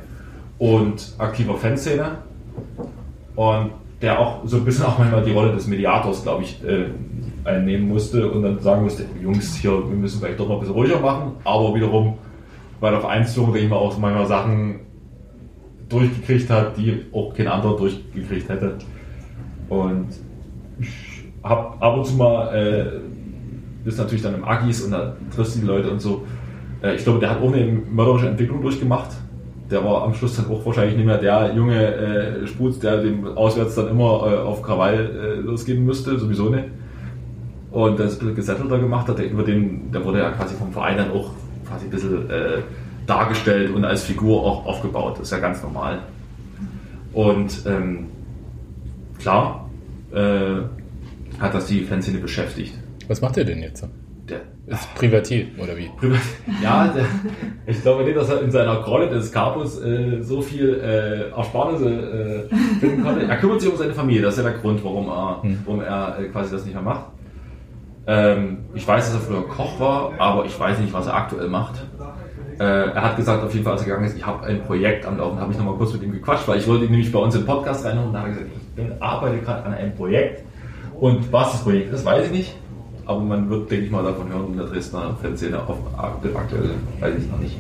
[0.59, 2.19] und aktiver Fanszene.
[3.37, 6.87] Und der auch so ein bisschen auch manchmal die Rolle des Mediators, glaube ich, äh,
[7.45, 10.75] einnehmen musste und dann sagen musste, Jungs, hier, wir müssen vielleicht doch mal ein bisschen
[10.75, 12.15] ruhiger machen, aber wiederum
[12.81, 14.81] bei der Vereinsführung, denke ich mal, auch manchmal Sachen
[15.89, 18.77] durchgekriegt hat, die auch kein anderer durchgekriegt hätte.
[19.69, 20.09] Und
[20.79, 23.01] ich habe ab und zu mal, äh,
[23.85, 26.25] bist natürlich dann im Agis und da triffst du die Leute und so.
[26.83, 29.11] Äh, ich glaube, der hat auch eine mörderische Entwicklung durchgemacht.
[29.71, 33.27] Der war am Schluss dann auch wahrscheinlich nicht mehr der junge äh, Spuz, der dem
[33.27, 36.65] auswärts dann immer äh, auf Krawall äh, losgehen müsste, sowieso nicht.
[37.75, 40.73] Und das ein bisschen gesettelter gemacht hat, der, über den, der wurde ja quasi vom
[40.73, 41.31] Verein dann auch
[41.69, 42.59] quasi ein bisschen äh,
[43.07, 45.15] dargestellt und als Figur auch aufgebaut.
[45.19, 45.99] Das ist ja ganz normal.
[47.13, 48.07] Und ähm,
[49.19, 49.69] klar
[50.13, 50.61] äh,
[51.41, 52.75] hat das die Fanszene beschäftigt.
[53.09, 53.87] Was macht er denn jetzt?
[54.29, 55.89] Der, Ist Privatier oder wie?
[56.01, 56.21] Privat-
[56.63, 57.05] ja, der,
[57.67, 62.49] ich glaube nicht, dass er in seiner Rolle des Capus äh, so viel äh, Ersparnisse
[62.51, 63.27] äh, finden konnte.
[63.27, 65.59] Er kümmert sich um seine Familie, das ist ja der Grund, warum er, Hm.
[65.67, 67.07] warum er äh, quasi das nicht mehr macht.
[68.07, 71.49] Ähm, ich weiß, dass er früher Koch war, aber ich weiß nicht, was er aktuell
[71.49, 71.83] macht.
[72.59, 75.07] Äh, er hat gesagt, auf jeden Fall, als er gegangen ist, ich habe ein Projekt
[75.07, 77.19] am Laufen, habe ich nochmal kurz mit ihm gequatscht, weil ich wollte ihn nämlich bei
[77.19, 79.95] uns im Podcast reinholen und da hat er gesagt, ich bin, arbeite gerade an einem
[79.95, 80.45] Projekt
[81.01, 82.55] und was das Projekt ist, weiß ich nicht.
[83.07, 85.77] Aber man wird, denke ich mal, davon hören in der Dresdner Fanszene auf
[86.35, 86.71] aktuell,
[87.01, 87.57] weiß ich noch nicht.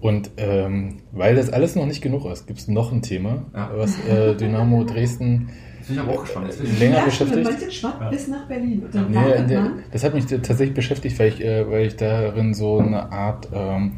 [0.00, 3.70] Und ähm, weil das alles noch nicht genug ist, gibt es noch ein Thema, Ja.
[3.74, 5.48] was äh, Dynamo Dresden
[5.86, 6.54] Jetzt bin ich aber auch gespannt.
[6.62, 7.72] Ich länger Ja, beschäftigt.
[7.74, 8.08] Schwappt Ja.
[8.10, 8.82] bis nach Berlin.
[8.84, 12.54] Und dann wartet der, das hat mich tatsächlich beschäftigt, weil ich, äh, weil ich darin
[12.54, 13.92] so eine Art ähm,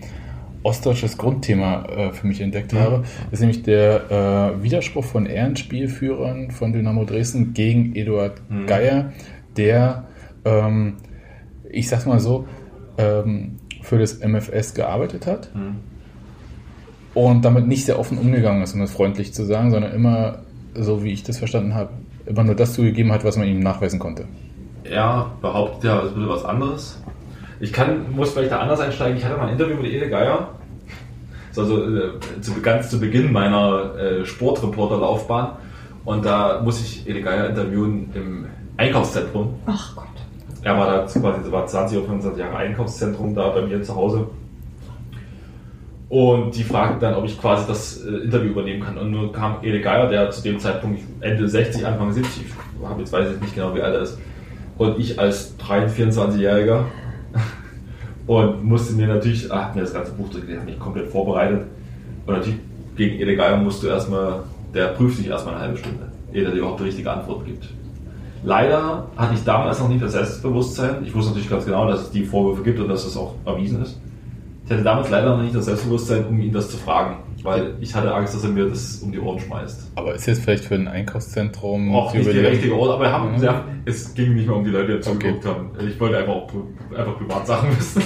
[0.64, 2.78] ostdeutsches Grundthema äh, für mich entdeckt Mhm.
[2.78, 3.02] habe.
[3.30, 8.66] Das ist nämlich der äh, Widerspruch von Ehrenspielführern von Dynamo Dresden gegen Eduard Mhm.
[8.66, 9.12] Geier,
[9.56, 10.06] der,
[10.44, 10.94] ähm,
[11.70, 12.46] ich sag's mal so,
[12.98, 15.76] ähm, für das MFS gearbeitet hat Hm.
[17.14, 20.40] und damit nicht sehr offen umgegangen ist, um es freundlich zu sagen, sondern immer,
[20.78, 21.90] so wie ich das verstanden habe,
[22.26, 24.26] immer nur das zugegeben hat, was man ihm nachweisen konnte.
[24.84, 27.02] Er behauptet ja ein bisschen was anderes.
[27.60, 29.16] Ich kann, muss vielleicht da anders einsteigen.
[29.16, 30.50] Ich hatte mal ein Interview mit Ede Geier.
[31.56, 32.10] Also äh,
[32.42, 35.52] zu, ganz zu Beginn meiner äh, Sportreporterlaufbahn.
[36.04, 38.46] Und da muss ich Ede Geier interviewen im
[38.76, 39.54] Einkaufszentrum.
[39.66, 40.04] Ach Gott.
[40.62, 43.94] Er war da quasi, das war 20 oder 25 Jahre Einkaufszentrum da bei mir zu
[43.94, 44.26] Hause.
[46.08, 48.96] Und die fragten dann, ob ich quasi das äh, Interview übernehmen kann.
[48.96, 53.00] Und nun kam Ede Geier, der zu dem Zeitpunkt Ende 60, Anfang 70, ich habe
[53.00, 54.18] jetzt weiß ich nicht genau, wie alt er ist.
[54.78, 56.84] Und ich als 23, 24-Jähriger
[58.26, 61.62] und musste mir natürlich, ah, mir das ganze Buch durchgelesen, hab mich komplett vorbereitet.
[62.24, 62.60] Und natürlich
[62.96, 66.52] gegen Ede Geier musst du erstmal, der prüft dich erstmal eine halbe Stunde, ehe er
[66.52, 67.68] dir überhaupt die richtige Antwort gibt.
[68.44, 71.04] Leider hatte ich damals noch nicht das Selbstbewusstsein.
[71.04, 73.82] Ich wusste natürlich ganz genau, dass es die Vorwürfe gibt und dass es auch erwiesen
[73.82, 73.98] ist.
[74.66, 77.94] Ich hatte damals leider noch nicht das Selbstbewusstsein, um ihn das zu fragen, weil ich
[77.94, 79.92] hatte Angst, dass er mir das um die Ohren schmeißt.
[79.94, 83.12] Aber ist jetzt vielleicht für ein Einkaufszentrum Auch nicht der Jubiläum- richtige Ort, aber wir
[83.12, 83.42] haben, Mhm.
[83.44, 85.54] ja, es ging nicht mehr um die Leute, die zugeguckt Okay.
[85.54, 85.70] haben.
[85.88, 86.50] Ich wollte einfach auch
[86.96, 88.02] einfach Privatsachen wissen.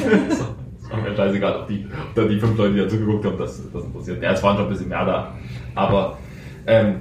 [0.82, 3.39] Es war mir scheißegal, ob die, ob da die fünf Leute, die da zugeguckt haben,
[3.39, 4.23] das, das interessiert.
[4.23, 5.35] Ja, es waren schon ein bisschen mehr da.
[5.74, 6.19] Aber
[6.66, 6.97] ähm,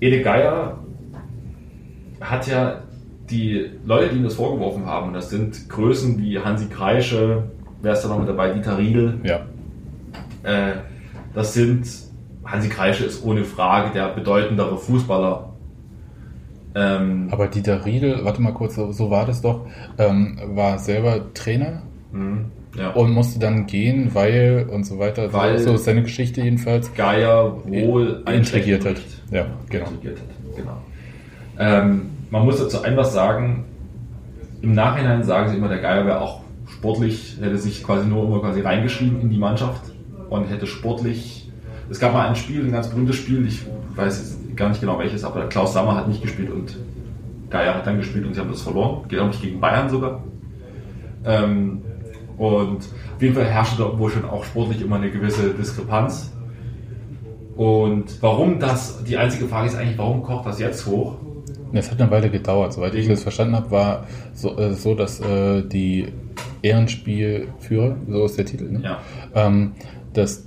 [0.00, 0.78] Ede Geier
[2.20, 2.80] hat ja
[3.30, 7.44] die Leute, die ihm das vorgeworfen haben, und das sind Größen wie Hansi Kreische,
[7.82, 9.40] wer ist da noch mit dabei, Dieter Riedel, Ja,
[10.42, 10.72] äh,
[11.34, 11.86] das sind,
[12.44, 15.48] Hansi Kreische ist ohne Frage der bedeutendere Fußballer.
[16.74, 19.66] Ähm, aber Dieter Riedel, warte mal kurz, so, so war das doch,
[19.98, 21.82] ähm, war selber Trainer
[22.12, 22.38] mh.
[22.76, 22.90] Ja.
[22.90, 25.32] und musste dann gehen, weil und so weiter.
[25.32, 26.92] Weil- so ist seine Geschichte jedenfalls.
[26.94, 28.96] Geier wohl ein Intrigiert hat.
[29.30, 29.86] Ja, genau.
[29.86, 30.56] intrigiert hat.
[30.56, 30.76] Genau.
[31.58, 33.64] Ähm, man muss dazu einfach sagen,
[34.60, 36.42] im Nachhinein sagen sie immer, der Geier wäre auch
[36.78, 39.82] sportlich, hätte sich quasi nur immer quasi reingeschrieben in die Mannschaft
[40.30, 41.50] und hätte sportlich.
[41.90, 43.62] Es gab mal ein Spiel, ein ganz berühmtes Spiel, ich
[43.96, 46.76] weiß gar nicht genau welches, aber Klaus Sammer hat nicht gespielt und
[47.50, 49.08] Geier hat dann gespielt und sie haben das verloren.
[49.08, 50.22] Geht auch nicht gegen Bayern sogar.
[51.24, 51.82] Ähm,
[52.36, 56.32] und auf jeden Fall herrschte da wohl schon auch sportlich immer eine gewisse Diskrepanz.
[57.56, 61.16] Und warum das, die einzige Frage ist eigentlich, warum kocht das jetzt hoch?
[61.72, 62.72] Es hat eine Weile gedauert.
[62.72, 66.06] Soweit ich das verstanden habe, war so, äh, so dass äh, die
[66.62, 68.80] Ehrenspielführer, so ist der Titel, ne?
[68.82, 68.98] Ja.
[69.34, 69.72] ähm,
[70.12, 70.46] dass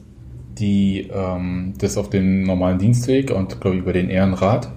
[0.59, 4.69] die ähm, das auf den normalen Dienstweg und glaube ich über den Ehrenrat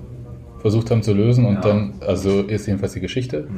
[0.61, 1.61] versucht haben zu lösen und Ja.
[1.61, 3.49] dann, also ist jedenfalls die Geschichte.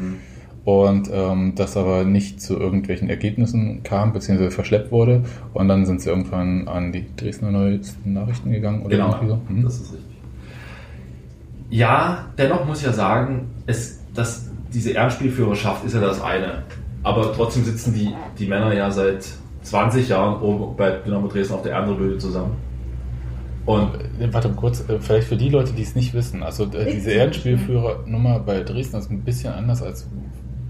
[0.64, 5.22] Und ähm, das aber nicht zu irgendwelchen Ergebnissen kam, beziehungsweise verschleppt wurde.
[5.54, 9.40] Und dann sind sie irgendwann an die Dresdner Neuesten Nachrichten gegangen oder Genau, irgendwie so.
[9.48, 9.62] Mhm.
[9.62, 10.15] das ist richtig.
[11.70, 16.62] Ja, dennoch muss ich ja sagen, es, dass diese Ehrenspielführerschaft ist ja das eine.
[17.02, 19.26] Aber trotzdem sitzen die, die Männer ja seit
[19.62, 22.56] 20 Jahren oben bei Dynamo Dresden auf der Ehrentribüne zusammen.
[23.64, 23.90] Und
[24.32, 26.42] Warte mal kurz, äh, vielleicht für die Leute, die es nicht wissen.
[26.42, 30.08] Also äh, diese Ehrenspielführernummer bei Dresden ist ein bisschen anders als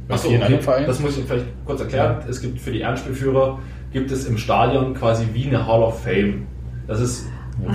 [0.08, 0.46] bei Achso, vielen okay.
[0.46, 0.86] anderen Vereinen.
[0.86, 2.24] das muss ich vielleicht kurz erklären.
[2.28, 3.58] Es gibt für die Ehrenspielführer
[3.92, 6.46] gibt es im Stadion quasi wie eine Hall of Fame.
[6.86, 7.26] Das ist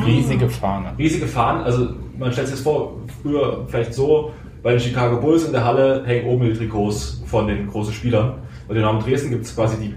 [0.06, 0.94] riesige Fahne.
[0.98, 1.64] riesige Fahnen.
[1.64, 4.32] Also man stellt sich das vor, früher vielleicht so,
[4.64, 8.36] bei den Chicago Bulls in der Halle hängen oben die Trikots von den großen Spielern.
[8.70, 9.96] Den Namen Dresden gibt es quasi die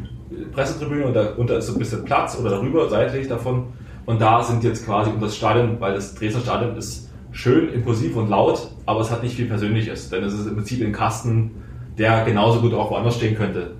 [0.52, 3.66] Pressetribüne und darunter ist so ein bisschen Platz oder darüber, seitlich davon.
[4.06, 8.16] Und da sind jetzt quasi um das Stadion, weil das Dresdner Stadion ist schön, impulsiv
[8.16, 11.50] und laut, aber es hat nicht viel Persönliches, denn es ist im Prinzip ein Kasten,
[11.98, 13.72] der genauso gut auch woanders stehen könnte.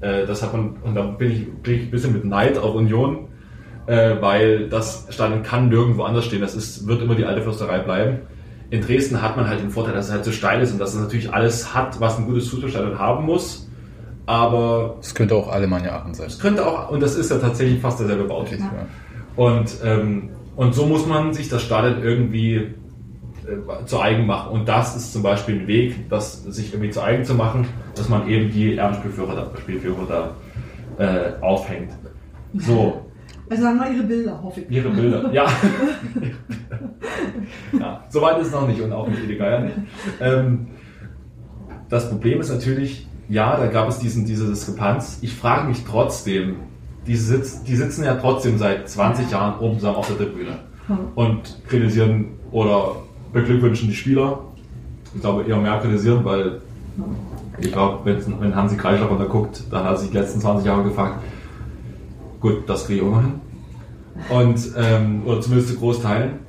[0.00, 2.74] Äh, das hat man, und da bin ich, bin ich ein bisschen mit Neid auf
[2.74, 3.28] Union,
[3.86, 6.40] äh, weil das Stadion kann nirgendwo anders stehen.
[6.40, 8.18] Das ist, wird immer die alte Fürsterei bleiben.
[8.70, 10.94] In Dresden hat man halt den Vorteil, dass es halt so steil ist und dass
[10.94, 13.68] es natürlich alles hat, was ein gutes Fußballstadion haben muss.
[14.26, 16.26] Aber Das könnte auch Alemannia Aachen sein.
[16.26, 18.58] es könnte auch, und das ist ja tatsächlich fast derselbe Bautyp.
[18.58, 18.86] Ja.
[19.36, 24.50] Und, ähm, und so muss man sich das Stadion irgendwie äh, zu eigen machen.
[24.52, 28.08] Und das ist zum Beispiel ein Weg, das sich irgendwie zu eigen zu machen, dass
[28.08, 30.34] man eben die Ehrenspielführer da, Spielführer
[30.98, 31.92] da äh, aufhängt.
[32.54, 33.05] So,
[33.48, 34.70] Also haben wir ihre Bilder, hoffe ich.
[34.70, 35.32] ihre Bilder.
[35.32, 35.46] Ja.
[37.78, 38.04] ja.
[38.08, 39.76] Soweit ist es noch nicht und auch mit Ede Geier nicht.
[40.20, 40.68] Ähm,
[41.88, 45.18] das Problem ist natürlich, ja, da gab es diesen, diese Diskrepanz.
[45.22, 46.56] Ich frage mich trotzdem,
[47.06, 50.58] die, sitz, die sitzen ja trotzdem seit 20 Jahren oben zusammen auf der Tribüne
[50.88, 50.98] Hm.
[51.16, 52.92] und kritisieren oder
[53.32, 54.38] beglückwünschen die Spieler.
[55.14, 56.60] Ich glaube eher mehr kritisieren, weil
[57.58, 60.64] ich glaube, wenn, wenn Hansi Kreischer runter guckt, dann hat er sich die letzten 20
[60.64, 61.24] Jahre gefragt,
[62.46, 63.40] gut, das kriege ich auch noch hin.
[64.30, 66.46] Und, ähm, oder zumindest zu Großteilen.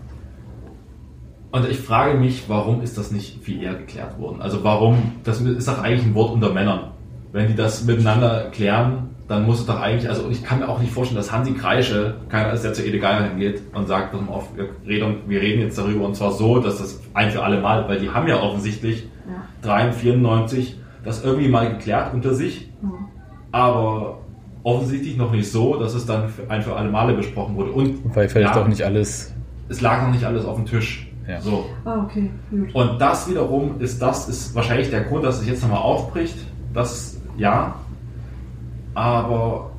[1.51, 4.41] Und ich frage mich, warum ist das nicht viel eher geklärt worden?
[4.41, 6.91] Also warum, das ist doch eigentlich ein Wort unter Männern.
[7.31, 10.79] Wenn die das miteinander klären, dann muss es doch eigentlich, also ich kann mir auch
[10.79, 14.21] nicht vorstellen, dass Hansi Kreische, keiner ist, der zu Ede Geier hingeht und sagt, pass
[14.21, 17.43] mal auf, wir reden, wir reden jetzt darüber und zwar so, dass das ein für
[17.43, 19.33] alle Mal, weil die haben ja offensichtlich Ja.
[19.63, 22.89] 93, 94 das irgendwie mal geklärt unter sich, Ja.
[23.51, 24.19] aber
[24.67, 27.71] offensichtlich noch nicht so, dass es dann für ein für alle Male besprochen wurde.
[27.71, 29.33] Und Weil vielleicht ja, auch nicht alles.
[29.69, 31.09] es lag noch nicht alles auf dem Tisch.
[31.25, 31.39] Ja.
[31.39, 31.65] So.
[31.85, 32.75] Ah, okay, gut.
[32.75, 36.37] Und das wiederum ist das ist wahrscheinlich der Grund, dass es jetzt nochmal aufbricht.
[36.73, 37.75] Das ja.
[38.93, 39.71] Aber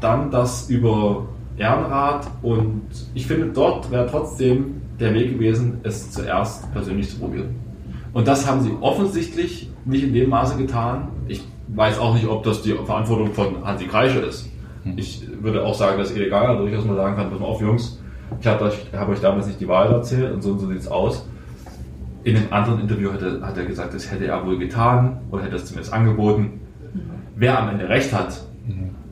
[0.00, 2.82] dann das über Ehrenrat und
[3.14, 7.56] ich finde, dort wäre trotzdem der Weg gewesen, es zuerst persönlich zu probieren.
[8.12, 11.08] Und das haben sie offensichtlich nicht in dem Maße getan.
[11.68, 14.48] Weiß auch nicht, ob das die Verantwortung von Hansi Kreische ist.
[14.96, 17.98] Ich würde auch sagen, dass Ede Geier durchaus mal sagen kann, pass mal auf, Jungs,
[18.40, 20.78] ich habe euch, hab euch damals nicht die Wahrheit erzählt und so und so sieht
[20.78, 21.26] es aus.
[22.22, 25.42] In einem anderen Interview hat er, hat er gesagt, das hätte er wohl getan oder
[25.44, 26.60] hätte es zumindest angeboten.
[27.34, 28.40] Wer am Ende recht hat,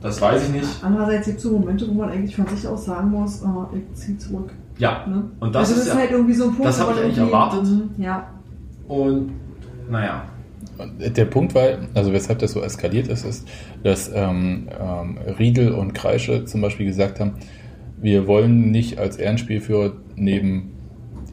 [0.01, 0.67] das weiß ich nicht.
[0.81, 3.45] Andererseits gibt es so Momente, wo man eigentlich von sich aus sagen muss, äh,
[3.77, 4.51] ich ziehe zurück.
[4.77, 5.23] Ja, Ne?
[5.39, 7.03] Und das also ist das ja- halt irgendwie so ein Punkt, das hab wo ich
[7.03, 7.63] eigentlich erwartet.
[7.63, 8.27] Mhm, Ja.
[8.87, 9.31] und
[9.89, 10.23] naja,
[10.99, 13.47] Der Punkt war, also weshalb das so eskaliert ist, ist,
[13.83, 17.35] dass ähm, ähm, Riedel und Kreische zum Beispiel gesagt haben,
[17.97, 20.73] wir wollen nicht als Ehrenspielführer neben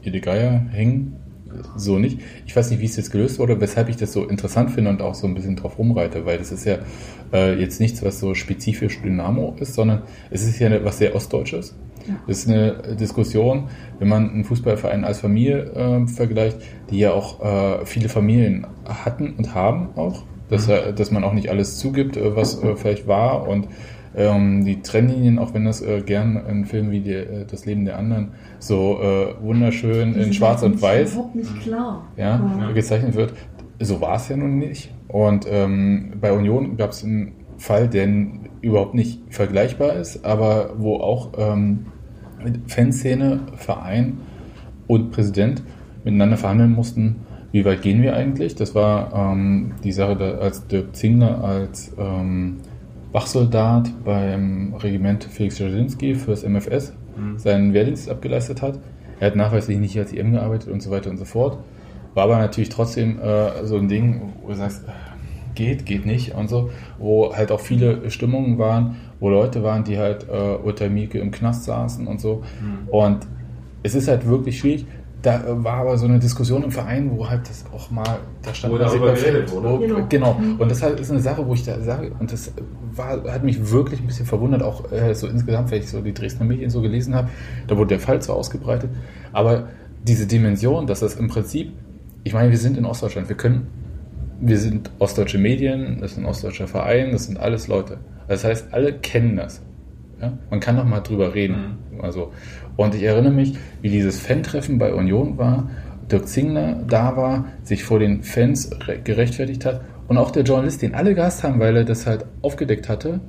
[0.03, 1.17] Ede Geier hängen,
[1.75, 2.19] so nicht.
[2.45, 5.01] Ich weiß nicht, wie es jetzt gelöst wurde, weshalb ich das so interessant finde und
[5.01, 6.79] auch so ein bisschen drauf rumreite, weil das ist ja
[7.31, 11.75] äh, jetzt nichts, was so spezifisch Dynamo ist, sondern es ist ja was sehr Ostdeutsches.
[12.07, 12.15] Ja.
[12.27, 13.69] Das ist eine Diskussion,
[13.99, 16.57] wenn man einen Fußballverein als Familie äh, vergleicht,
[16.89, 20.23] die ja auch äh, viele Familien hatten und haben auch.
[20.49, 20.73] dass, Mhm.
[20.73, 23.67] äh, dass man auch nicht alles zugibt, äh, was äh, vielleicht war und
[24.15, 27.85] ähm, die Trennlinien, auch wenn das äh, gern in Filmen wie die, äh, Das Leben
[27.85, 31.17] der anderen so äh, wunderschön in Schwarz und Weiß
[31.63, 32.03] klar.
[32.17, 32.71] ja, Ja.
[32.73, 33.33] gezeichnet wird.
[33.79, 34.93] So war es ja nun nicht.
[35.07, 38.07] Und ähm, bei Union gab es einen Fall, der
[38.61, 41.87] überhaupt nicht vergleichbar ist, aber wo auch ähm,
[42.67, 44.17] Fanszene, Verein
[44.87, 45.63] und Präsident
[46.03, 47.17] miteinander verhandeln mussten,
[47.51, 48.55] wie weit gehen wir eigentlich.
[48.55, 52.57] Das war ähm, die Sache, da, als Dirk Zingler als ähm,
[53.11, 56.93] Wachsoldat beim Regiment Felix Jasinski fürs MFS
[57.37, 58.79] seinen Wehrdienst abgeleistet hat.
[59.19, 61.57] Er hat nachweislich nicht als IM gearbeitet und so weiter und so fort.
[62.13, 64.91] War aber natürlich trotzdem äh, so ein Ding, wo du sagst, äh,
[65.55, 69.97] geht, geht nicht und so, wo halt auch viele Stimmungen waren, wo Leute waren, die
[69.97, 72.43] halt äh, unter Mieke im Knast saßen und so.
[72.87, 73.25] Und
[73.81, 74.85] es ist halt wirklich schwierig.
[75.21, 78.53] Da äh, war aber so eine Diskussion im Verein, wo halt das auch mal, da
[78.53, 79.87] stand Wo darüber geredet wurde.
[79.87, 80.05] Genau.
[80.09, 80.37] Genau.
[80.59, 82.51] Und das halt ist eine Sache, wo ich da sage, und das
[82.93, 86.13] war, hat mich wirklich ein bisschen verwundert, auch äh, so insgesamt, wenn ich so die
[86.13, 87.29] Dresdner Medien so gelesen habe,
[87.67, 88.89] da wurde der Fall zwar ausgebreitet,
[89.31, 89.69] aber
[90.05, 91.71] diese Dimension, dass das im Prinzip,
[92.25, 93.67] ich meine, wir sind in Ostdeutschland, wir können,
[94.41, 97.99] wir sind ostdeutsche Medien, das ist ein ostdeutscher Verein, das sind alles Leute.
[98.27, 99.61] Das heißt, alle kennen das.
[100.21, 100.33] Ja?
[100.49, 101.77] Man kann noch mal drüber reden.
[102.01, 102.31] Also,
[102.75, 105.69] und ich erinnere mich, wie dieses Fan-Treffen bei Union war,
[106.11, 110.81] Dirk Zingler da war, sich vor den Fans re- gerechtfertigt hat und auch der Journalist,
[110.81, 113.19] den alle gehasst haben, weil er das halt aufgedeckt hatte,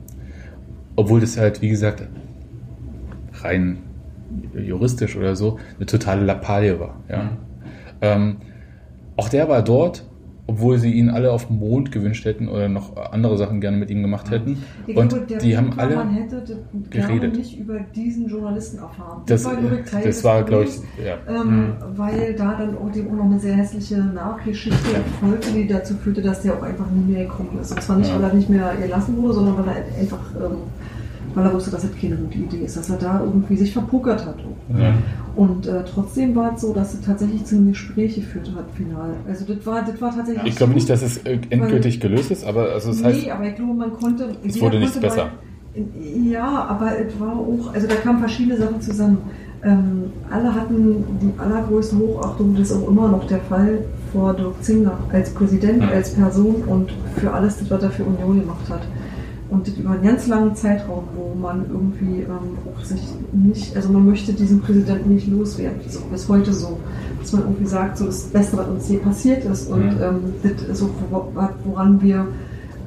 [0.97, 2.03] obwohl das halt, wie gesagt,
[3.43, 3.79] rein
[4.55, 6.97] juristisch oder so eine totale Lappalie war.
[7.09, 7.31] Ja?
[8.01, 8.39] Ähm,
[9.17, 10.05] auch der war dort,
[10.47, 13.91] obwohl sie ihn alle auf dem Mond gewünscht hätten oder noch andere Sachen gerne mit
[13.91, 14.63] ihm gemacht hätten.
[14.87, 16.57] Ich Und glaube, die haben war, alle Man hätte das
[16.91, 17.37] gerne geredet.
[17.37, 19.23] nicht über diesen Journalisten erfahren.
[19.27, 21.17] Das, glaube ich, Teil das war, glaube ich, ja.
[21.29, 24.77] Ähm, Weil da dann auch, dem auch noch eine sehr hässliche Nachgeschichte
[25.21, 27.73] folgte, die dazu führte, dass der auch einfach nie mehr gekommen ist.
[27.73, 28.17] Und zwar nicht, Ja.
[28.17, 30.57] weil er nicht mehr gelassen wurde, sondern weil er einfach, ähm,
[31.35, 34.25] weil er wusste, dass das keine gute Idee ist, dass er da irgendwie sich verpokert
[34.25, 34.37] hat.
[34.79, 34.95] Ja.
[35.37, 39.11] Und äh, trotzdem war es so, dass es tatsächlich zu einem Gespräch geführt hat, final.
[39.29, 40.47] Also das war, das war tatsächlich.
[40.47, 43.45] Ich glaube nicht, dass es äh, endgültig gelöst ist, aber also das heißt, nee, aber
[43.45, 44.37] ich glaube, man konnte.
[44.47, 45.25] Es wurde nichts konnte besser.
[45.25, 45.33] Mal,
[46.31, 49.19] ja, aber es war auch, also da kamen verschiedene Sachen zusammen.
[49.65, 53.79] Ähm, alle hatten die allergrößte Hochachtung, das ist auch immer noch der Fall,
[54.13, 58.41] vor Dirk Zingler als Präsident, als Person und für alles, das, was er für Union
[58.41, 58.83] gemacht hat.
[59.51, 63.01] Und das über einen ganz langen Zeitraum, wo man irgendwie ähm, auch sich
[63.33, 65.79] nicht, also man möchte diesen Präsidenten nicht loswerden.
[65.85, 66.79] Das ist auch bis heute so.
[67.21, 70.03] Dass man irgendwie sagt, so das Beste, was uns je passiert ist und Mhm.
[70.03, 71.31] ähm, das ist so, wo-
[71.65, 72.27] woran wir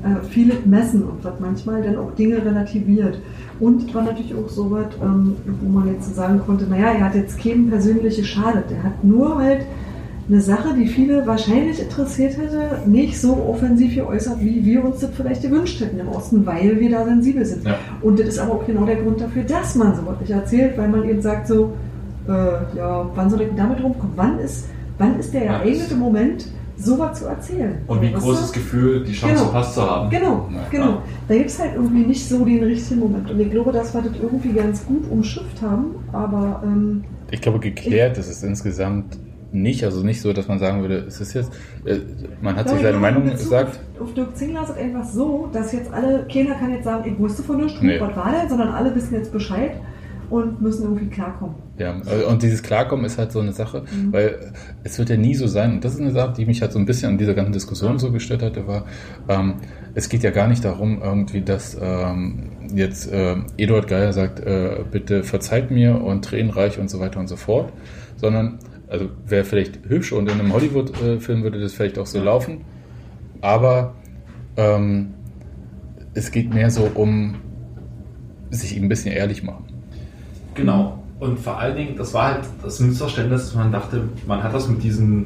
[0.03, 3.19] äh, viele messen und was manchmal dann auch Dinge relativiert.
[3.59, 7.05] Und es war natürlich auch so was, ähm, wo man jetzt sagen konnte, naja, er
[7.05, 8.65] hat jetzt keinen persönlich geschadet.
[8.71, 9.61] Er hat nur halt
[10.29, 15.11] eine Sache, die viele wahrscheinlich interessiert hätte, nicht so offensiv geäußert, wie wir uns das
[15.15, 17.65] vielleicht gewünscht hätten im Osten, weil wir da sensibel sind.
[17.65, 17.75] Ja.
[18.01, 20.89] Und das ist aber auch genau der Grund dafür, dass man sowas nicht erzählt, weil
[20.89, 21.71] man eben sagt so,
[22.27, 22.31] äh,
[22.77, 24.13] ja, wann soll ich denn damit rumkommen?
[24.17, 24.65] Wann ist,
[24.97, 26.47] wann ist der Ja, geeignete Moment,
[26.77, 27.77] sowas zu erzählen?
[27.87, 29.45] Und wie groß das Gefühl, die Chance Genau.
[29.45, 30.09] verpasst zu haben.
[30.09, 30.59] Genau, Ja.
[30.69, 30.97] genau.
[31.29, 33.31] Da gibt es halt irgendwie nicht so den richtigen Moment.
[33.31, 37.59] Und ich glaube, dass wir das irgendwie ganz gut umschifft haben, aber ähm, ich glaube,
[37.59, 39.17] geklärt ist es insgesamt
[39.51, 39.83] nicht.
[39.83, 41.51] Also nicht so, dass man sagen würde, es ist jetzt,
[41.85, 41.97] äh,
[42.41, 43.79] man hat sich seine Meinung in Bezug gesagt.
[43.95, 47.11] Auf, auf Dirk Zingler ist es einfach so, dass jetzt alle, keiner kann jetzt sagen,
[47.11, 47.99] ich wusste von nichts, Nee.
[47.99, 49.71] was war denn, sondern alle wissen jetzt Bescheid
[50.29, 51.55] und müssen irgendwie klarkommen.
[51.77, 54.11] Ja, äh, und dieses Klarkommen ist halt so eine Sache, Mhm.
[54.11, 54.51] weil
[54.83, 56.79] es wird ja nie so sein, und das ist eine Sache, die mich halt so
[56.79, 58.83] ein bisschen an dieser ganzen Diskussion so gestört hatte, war,
[59.29, 59.53] ähm,
[59.93, 64.83] es geht ja gar nicht darum, irgendwie, dass ähm, jetzt äh, Eduard Geier sagt, äh,
[64.91, 67.71] bitte verzeiht mir und tränenreich und so weiter und so fort,
[68.17, 72.61] sondern, also wäre vielleicht hübsch und in einem Hollywood-Film würde das vielleicht auch so laufen,
[73.41, 73.95] aber
[74.55, 75.13] ähm,
[76.13, 77.35] es geht mehr so um
[78.49, 79.65] sich ein bisschen ehrlich machen.
[80.55, 81.03] Genau.
[81.19, 84.67] Und vor allen Dingen, das war halt das Missverständnis, dass man dachte, man hat das
[84.67, 85.25] mit diesen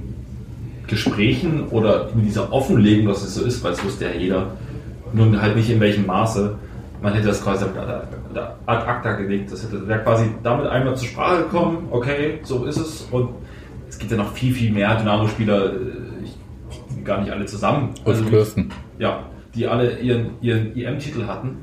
[0.87, 4.51] Gesprächen oder mit dieser Offenlegung, dass es so ist, weil es wusste ja jeder,
[5.13, 6.55] nun halt nicht in welchem Maße.
[7.01, 9.51] Man hätte das quasi ad acta gelegt.
[9.51, 13.07] Das hätte wäre quasi damit einmal zur Sprache gekommen, okay, so ist es.
[13.11, 13.29] Und
[13.91, 17.89] es gibt ja noch viel, viel mehr Dynamo-Spieler, äh, gar nicht alle zusammen.
[18.05, 18.69] Also, Kirsten.
[18.97, 21.57] ja, die alle ihren, ihren EM-Titel hatten.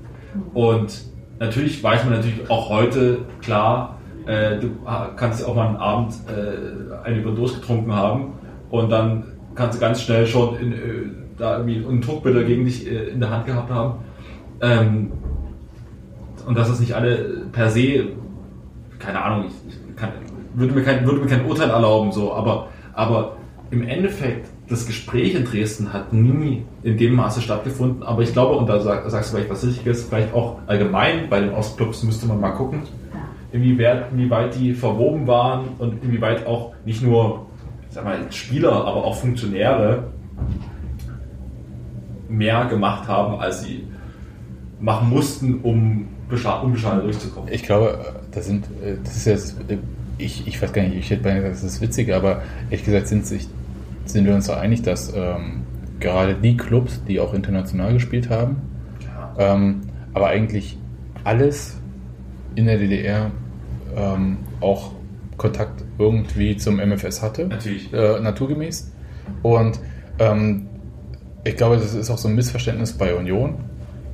[0.52, 1.04] Und
[1.40, 4.70] natürlich weiß man natürlich auch heute klar, äh, du
[5.16, 8.34] kannst auch mal einen Abend äh, eine Überdose getrunken haben
[8.68, 9.24] und dann
[9.54, 10.76] kannst du ganz schnell schon in, äh,
[11.38, 14.00] da irgendwie einen Druckbilder gegen dich äh, in der Hand gehabt haben.
[14.60, 15.12] Ähm,
[16.46, 18.08] und dass das nicht alle per se,
[18.98, 20.10] keine Ahnung, ich, ich kann,
[20.54, 23.36] würde, mir kein, würde mir kein Urteil erlauben, so, aber, aber
[23.70, 28.56] im Endeffekt das Gespräch in Dresden hat nie in dem Maße stattgefunden, aber ich glaube,
[28.56, 32.26] und da sag, sagst du vielleicht was Richtiges, vielleicht auch allgemein bei den Ostclubs müsste
[32.26, 32.82] man mal gucken,
[33.52, 37.46] inwieweit, inwieweit die verwoben waren und inwieweit auch nicht nur
[37.90, 40.04] sag mal, Spieler, aber auch Funktionäre
[42.28, 43.86] mehr gemacht haben, als sie
[44.80, 46.08] machen mussten, um
[46.62, 47.50] unbeschadet durchzukommen.
[47.50, 47.98] Ich glaube,
[48.30, 49.78] das sind, äh, das ist jetzt, äh,
[50.18, 53.06] ich, ich weiß gar nicht, ich hätte beinahe gesagt, das ist witzig, aber ehrlich gesagt
[53.08, 53.48] sind, sich,
[54.04, 55.62] sind wir uns so einig, dass ähm,
[56.00, 58.56] gerade die Clubs, die auch international gespielt haben,
[59.04, 59.54] ja.
[59.54, 59.82] ähm,
[60.14, 60.78] aber eigentlich
[61.24, 61.76] alles
[62.54, 63.30] in der DDR
[63.96, 64.92] ähm, auch
[65.36, 67.46] Kontakt irgendwie zum MFS hatte.
[67.46, 67.92] Natürlich.
[67.92, 68.90] Äh, naturgemäß.
[69.42, 69.78] Und
[70.18, 70.66] ähm,
[71.44, 73.54] ich glaube, das ist auch so ein Missverständnis bei Union,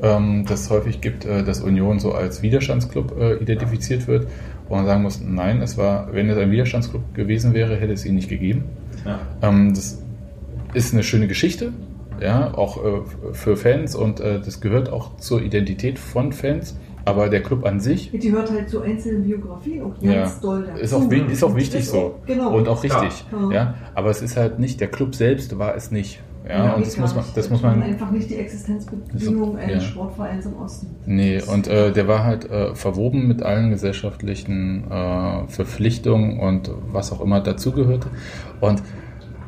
[0.03, 4.29] ähm, dass es häufig gibt, äh, dass Union so als Widerstandsclub äh, identifiziert wird.
[4.69, 8.05] Wo man sagen muss, nein, es war, wenn es ein Widerstandsclub gewesen wäre, hätte es
[8.07, 8.65] ihn nicht gegeben.
[9.05, 9.21] Ja.
[9.43, 10.03] Ähm, das
[10.73, 11.73] ist eine schöne Geschichte,
[12.21, 13.01] ja, auch äh,
[13.33, 16.77] für Fans und äh, das gehört auch zur Identität von Fans.
[17.07, 18.11] Aber der Club an sich.
[18.13, 20.81] Die hört halt zu einzelnen Biografien auch ganz ja, doll dazu.
[20.81, 22.15] Ist auch, ist auch wichtig so.
[22.25, 22.57] Genau.
[22.57, 23.27] Und auch richtig.
[23.31, 23.53] Ja.
[23.53, 23.75] ja.
[23.95, 26.23] Aber es ist halt nicht, der Club selbst war es nicht.
[26.47, 27.83] Ja, ja und das muss man, das muss man.
[27.83, 29.91] Einfach nicht die Existenzbedingungen eines ja.
[29.91, 30.95] Sportvereins im Osten.
[31.07, 37.13] Nee, und äh, der war halt äh, verwoben mit allen gesellschaftlichen äh, Verpflichtungen und was
[37.13, 38.09] auch immer dazugehörte.
[38.61, 38.83] Und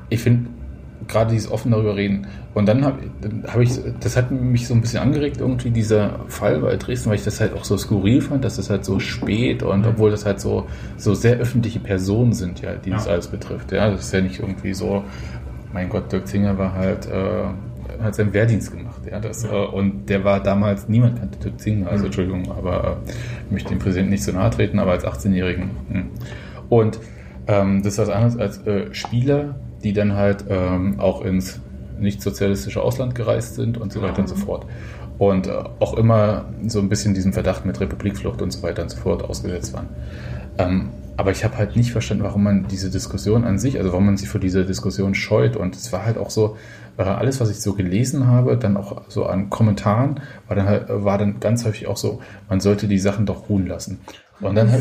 [0.09, 0.49] ich finde,
[1.09, 2.27] gerade dieses offen darüber reden.
[2.55, 2.99] Und dann habe
[3.47, 7.17] hab ich, das hat mich so ein bisschen angeregt, irgendwie dieser Fall bei Dresden, weil
[7.17, 10.25] ich das halt auch so skurril fand, dass das halt so spät und obwohl das
[10.25, 10.67] halt so,
[10.97, 12.97] so sehr öffentliche Personen sind, ja, die ja.
[12.97, 13.73] das alles betrifft.
[13.73, 15.05] Ja, das ist ja nicht irgendwie so,
[15.73, 17.45] mein Gott, Dirk Zinger war halt, äh,
[18.03, 19.53] hat seinen Wehrdienst gemacht, ja, das, ja.
[19.53, 22.07] Äh, und der war damals, niemand kannte Dirk Zinger, also mhm.
[22.07, 23.11] Entschuldigung, aber äh,
[23.47, 25.71] ich möchte dem Präsidenten nicht so nahe treten, aber als 18-Jährigen.
[25.91, 26.11] Hm.
[26.69, 26.99] Und
[27.47, 31.61] ähm, das ist was anderes als äh, Spieler, die dann halt ähm, auch ins
[31.99, 34.67] nicht-sozialistische Ausland gereist sind und so weiter und so fort.
[35.19, 38.91] Und äh, auch immer so ein bisschen diesem Verdacht mit Republikflucht und so weiter und
[38.91, 39.89] so fort ausgesetzt waren.
[40.59, 44.07] Ähm, aber ich habe halt nicht verstanden, warum man diese Diskussion an sich, also warum
[44.07, 45.57] man sich vor dieser Diskussion scheut.
[45.57, 46.57] Und es war halt auch so,
[46.97, 51.19] alles, was ich so gelesen habe, dann auch so an Kommentaren, war dann, halt, war
[51.19, 54.01] dann ganz häufig auch so, man sollte die Sachen doch ruhen lassen.
[54.41, 54.81] Und dann, hab,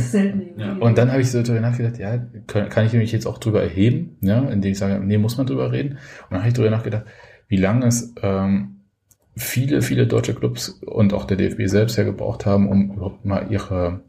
[0.58, 0.74] ja.
[0.80, 2.18] und dann habe ich so darüber nachgedacht, ja,
[2.48, 5.48] kann, kann ich mich jetzt auch drüber erheben, ja, indem ich sage, nee, muss man
[5.48, 5.92] drüber reden.
[5.92, 7.06] Und dann habe ich darüber nachgedacht,
[7.48, 8.82] wie lange es ähm,
[9.38, 13.48] viele, viele deutsche Clubs und auch der DFB selbst ja gebraucht haben, um überhaupt mal
[13.50, 14.02] ihre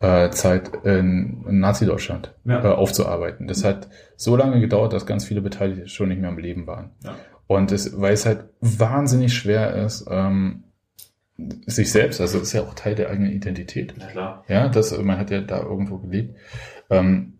[0.00, 2.64] äh, Zeit in, in Nazi-Deutschland ja.
[2.64, 3.46] äh, aufzuarbeiten.
[3.46, 6.90] Das hat so lange gedauert, dass ganz viele Beteiligte schon nicht mehr am Leben waren.
[7.04, 7.14] Ja.
[7.46, 10.64] Und es, weil es halt wahnsinnig schwer ist, ähm,
[11.66, 13.94] sich selbst, also das ist ja auch Teil der eigenen Identität.
[13.98, 14.44] Ja, klar.
[14.48, 16.36] Ja, das, man hat ja da irgendwo gelebt,
[16.90, 17.38] ähm,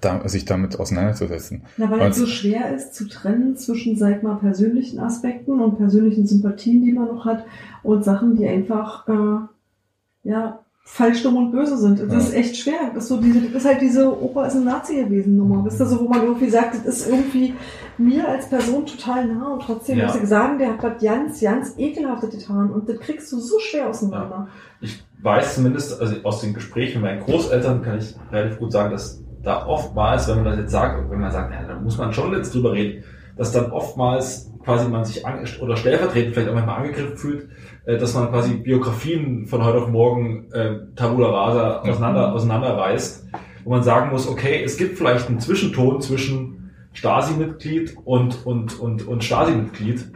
[0.00, 1.64] da, sich damit auseinanderzusetzen.
[1.76, 6.26] Na, weil es so schwer ist zu trennen zwischen, sag mal, persönlichen Aspekten und persönlichen
[6.26, 7.44] Sympathien, die man noch hat,
[7.82, 12.00] und Sachen, die einfach, äh, ja, falsch, dumm und böse sind.
[12.00, 12.18] Das ja.
[12.18, 12.90] ist echt schwer.
[12.94, 15.64] Das ist, so diese, das ist halt diese Opa ist ein Nazi gewesen Nummer.
[15.64, 17.54] Wisst ihr, so, wo man irgendwie sagt, das ist irgendwie
[17.98, 20.06] mir als Person total nah und trotzdem ja.
[20.06, 23.58] muss ich sagen, der hat das ganz, ganz ekelhafte getan und das kriegst du so
[23.60, 24.48] schwer auseinander.
[24.48, 24.48] Ja.
[24.80, 28.90] Ich weiß zumindest, also aus den Gesprächen mit meinen Großeltern kann ich relativ gut sagen,
[28.90, 32.12] dass da oftmals, wenn man das jetzt sagt, wenn man sagt, ja, da muss man
[32.12, 33.04] schon jetzt drüber reden,
[33.36, 35.24] dass dann oftmals quasi man sich
[35.60, 37.48] oder stellvertretend vielleicht auch manchmal angegriffen fühlt,
[37.96, 43.28] dass man quasi Biografien von heute auf morgen äh, Tabula Rasa auseinander, auseinanderreißt,
[43.64, 49.08] wo man sagen muss, okay, es gibt vielleicht einen Zwischenton zwischen Stasi-Mitglied und, und, und,
[49.08, 50.12] und Stasi-Mitglied,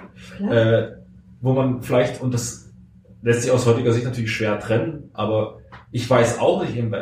[0.51, 0.89] äh,
[1.41, 2.71] wo man vielleicht, und das
[3.23, 6.93] lässt sich aus heutiger Sicht natürlich schwer trennen, aber ich weiß auch nicht, eben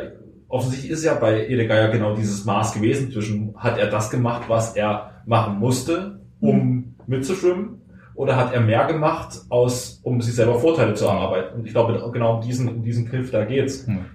[0.47, 4.75] offensichtlich ist ja bei Edegeier genau dieses Maß gewesen zwischen, hat er das gemacht, was
[4.75, 6.95] er machen musste, um mhm.
[7.07, 7.80] mitzuschwimmen,
[8.21, 11.55] oder hat er mehr gemacht, aus, um sich selber Vorteile zu erarbeiten?
[11.55, 13.87] Und ich glaube, genau um diesen, um diesen Kniff da geht's.
[13.87, 14.05] Mhm.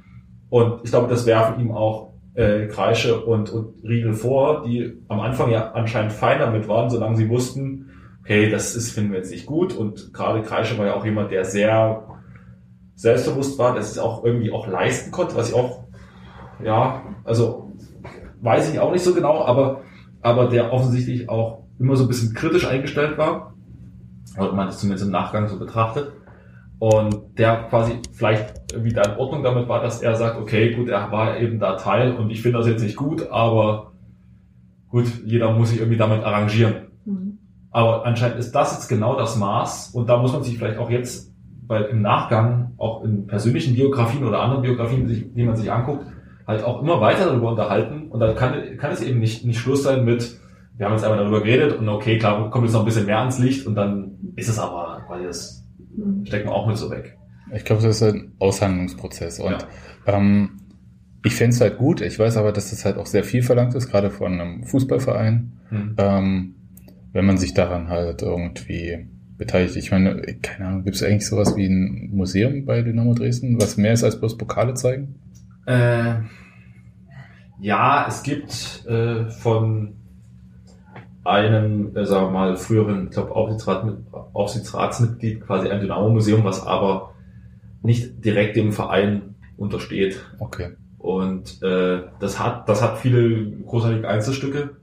[0.49, 5.19] Und ich glaube, das werfen ihm auch äh, Kreische und, und Riegel vor, die am
[5.19, 7.91] Anfang ja anscheinend fein damit waren, solange sie wussten,
[8.23, 9.74] okay, das ist, finden wir jetzt nicht gut.
[9.74, 12.07] Und gerade Kreische war ja auch jemand, der sehr
[12.95, 15.83] selbstbewusst war, der es auch irgendwie auch leisten konnte, was ich auch,
[16.62, 17.73] ja, also
[18.41, 19.81] weiß ich auch nicht so genau, aber,
[20.23, 23.56] aber der offensichtlich auch immer so ein bisschen kritisch eingestellt war
[24.38, 26.12] oder man das zumindest im Nachgang so betrachtet.
[26.78, 31.10] Und der quasi vielleicht wieder in Ordnung damit war, dass er sagt, okay, gut, er
[31.10, 33.92] war eben da Teil und ich finde das jetzt nicht gut, aber
[34.90, 36.88] gut, jeder muss sich irgendwie damit arrangieren.
[37.06, 37.38] Mhm.
[37.70, 40.90] Aber anscheinend ist das jetzt genau das Maß und da muss man sich vielleicht auch
[40.90, 41.32] jetzt
[41.68, 46.06] weil im Nachgang, auch in persönlichen Biografien oder anderen Biografien, die, man sich anguckt,
[46.46, 49.82] halt auch immer weiter darüber unterhalten und dann kann, kann es eben nicht, nicht Schluss
[49.82, 50.38] sein mit,
[50.77, 53.19] wir haben jetzt einmal darüber geredet und okay, klar, kommt jetzt noch ein bisschen mehr
[53.19, 55.65] ans Licht und dann ist es aber, weil das
[56.24, 57.16] stecken wir auch mit so weg.
[57.55, 59.39] Ich glaube, das ist ein Aushandlungsprozess.
[59.39, 59.59] Und ja.
[60.07, 60.61] ähm,
[61.24, 62.01] ich fände es halt gut.
[62.01, 65.53] Ich weiß aber, dass das halt auch sehr viel verlangt ist, gerade von einem Fußballverein.
[65.69, 65.94] Hm.
[65.97, 66.55] Ähm,
[67.12, 69.07] wenn man sich daran halt irgendwie
[69.39, 69.77] beteiligt.
[69.77, 73.77] Ich meine, keine Ahnung, gibt es eigentlich sowas wie ein Museum bei Dynamo Dresden, was
[73.77, 75.15] mehr ist als bloß Pokale zeigen?
[75.66, 76.16] Äh,
[77.61, 79.94] ja, es gibt äh, von
[81.27, 83.97] einem, äh, sagen wir mal, früheren, ich glaube, Aufsichtsrat,
[84.32, 87.15] Aufsichtsratsmitglied quasi ein Dynamo-Museum, was aber
[87.82, 90.20] nicht direkt dem Verein untersteht.
[90.39, 90.70] Okay.
[90.98, 94.77] Und äh, das hat, das hat viele großartige Einzelstücke.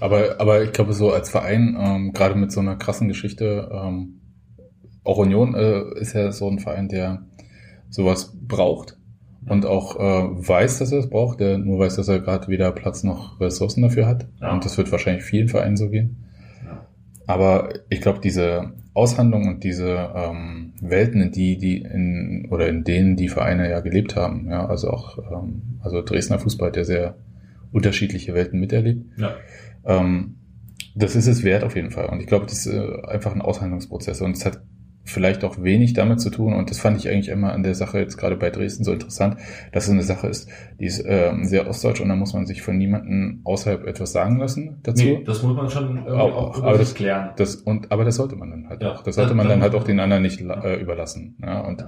[0.00, 4.20] Aber, aber ich glaube, so als Verein, ähm, gerade mit so einer krassen Geschichte, ähm,
[5.02, 7.26] auch Union äh, ist ja so ein Verein, der
[7.88, 8.97] sowas braucht
[9.46, 12.70] und auch äh, weiß, dass er es braucht, der nur weiß, dass er gerade weder
[12.72, 14.26] Platz noch Ressourcen dafür hat.
[14.40, 14.52] Ja.
[14.52, 16.24] Und das wird wahrscheinlich vielen Vereinen so gehen.
[16.64, 16.86] Ja.
[17.26, 22.84] Aber ich glaube, diese Aushandlung und diese ähm, Welten, in die, die in oder in
[22.84, 26.84] denen die Vereine ja gelebt haben, ja, also auch ähm, also Dresdner Fußball hat ja
[26.84, 27.16] sehr
[27.70, 29.04] unterschiedliche Welten miterlebt.
[29.16, 29.36] Ja.
[29.84, 30.36] Ähm,
[30.94, 32.06] das ist es wert auf jeden Fall.
[32.06, 34.20] Und ich glaube, das ist äh, einfach ein Aushandlungsprozess.
[34.20, 34.60] Und es hat
[35.08, 36.52] vielleicht auch wenig damit zu tun.
[36.52, 39.38] Und das fand ich eigentlich immer an der Sache jetzt gerade bei Dresden so interessant,
[39.72, 40.48] dass es eine Sache ist,
[40.78, 44.38] die ist äh, sehr ostdeutsch und da muss man sich von niemandem außerhalb etwas sagen
[44.38, 45.04] lassen dazu.
[45.04, 47.30] Nee, das muss man schon äh, auch, auch aber das, klären.
[47.36, 49.02] Das, und, aber das sollte man dann halt ja, auch.
[49.02, 51.36] Das sollte man dann halt auch den anderen nicht äh, überlassen.
[51.42, 51.84] Ja, und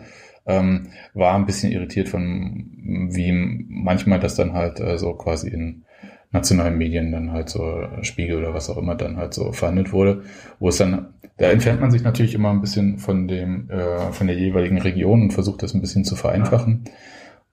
[0.46, 3.32] ähm, war ein bisschen irritiert von, wie
[3.68, 5.84] manchmal das dann halt äh, so quasi in
[6.32, 10.22] nationalen Medien dann halt so Spiegel oder was auch immer dann halt so verhandelt wurde,
[10.58, 11.08] wo es dann,
[11.38, 15.22] da entfernt man sich natürlich immer ein bisschen von dem, äh, von der jeweiligen Region
[15.22, 16.84] und versucht das ein bisschen zu vereinfachen.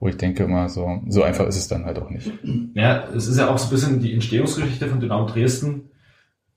[0.00, 2.32] Wo ich denke immer so, so einfach ist es dann halt auch nicht.
[2.74, 5.90] Ja, es ist ja auch so ein bisschen die Entstehungsgeschichte von Dynamo Dresden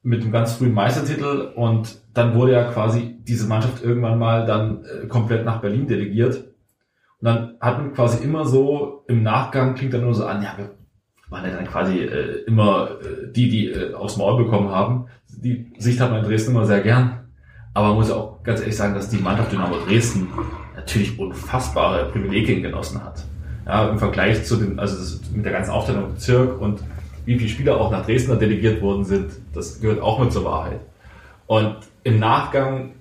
[0.04, 4.84] mit dem ganz frühen Meistertitel und dann wurde ja quasi diese Mannschaft irgendwann mal dann
[4.86, 6.36] äh, komplett nach Berlin delegiert.
[7.20, 10.54] Und dann hat man quasi immer so im Nachgang klingt dann nur so an, ja,
[10.58, 10.70] wir
[11.32, 15.08] waren ja dann quasi äh, immer äh, die, die äh, aufs Maul bekommen haben.
[15.30, 17.22] Die Sicht hat man in Dresden immer sehr gern.
[17.74, 20.28] Aber man muss auch ganz ehrlich sagen, dass die Mannschaft Dynamo Dresden
[20.76, 23.24] natürlich unfassbare Privilegien genossen hat.
[23.66, 26.84] Ja, im Vergleich zu den, also das, mit der ganzen Aufteilung im Bezirk und
[27.26, 30.82] wie viele Spieler auch nach Dresden delegiert worden sind, das gehört auch mit zur Wahrheit.
[31.48, 32.92] Und im Nachgang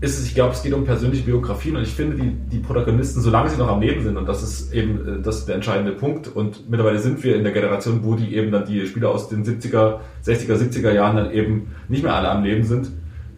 [0.00, 3.20] ist es, ich glaube, es geht um persönliche Biografien und ich finde, die, die Protagonisten,
[3.20, 5.92] solange sie noch am Leben sind, und das ist eben äh, das ist der entscheidende
[5.92, 9.28] Punkt, und mittlerweile sind wir in der Generation, wo die eben dann die Spieler aus
[9.28, 12.90] den 70er, 60er, 70er Jahren dann eben nicht mehr alle am Leben sind.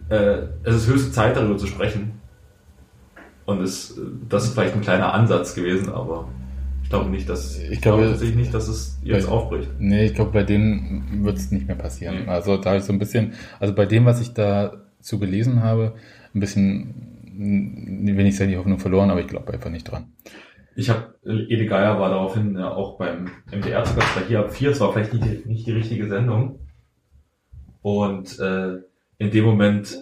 [0.07, 2.13] Äh, es ist höchste Zeit, darüber zu sprechen.
[3.45, 3.99] Und es,
[4.29, 6.29] das ist vielleicht ein kleiner Ansatz gewesen, aber
[6.81, 9.69] ich glaube nicht, dass ich, ich glaube tatsächlich nicht, dass es jetzt bei, aufbricht.
[9.79, 12.23] Nee, ich glaube, bei denen wird es nicht mehr passieren.
[12.23, 12.29] Mhm.
[12.29, 15.93] Also da ist so ein bisschen, also bei dem, was ich dazu gelesen habe,
[16.33, 16.93] ein bisschen,
[18.31, 20.13] sagen, die Hoffnung verloren, aber ich glaube einfach nicht dran.
[20.75, 24.51] Ich habe, Ede Geier war daraufhin ja, auch beim MDR zu Gast bei hier ab
[24.51, 26.59] vier, es war vielleicht nicht, nicht die richtige Sendung.
[27.81, 28.77] Und äh,
[29.19, 29.97] in dem Moment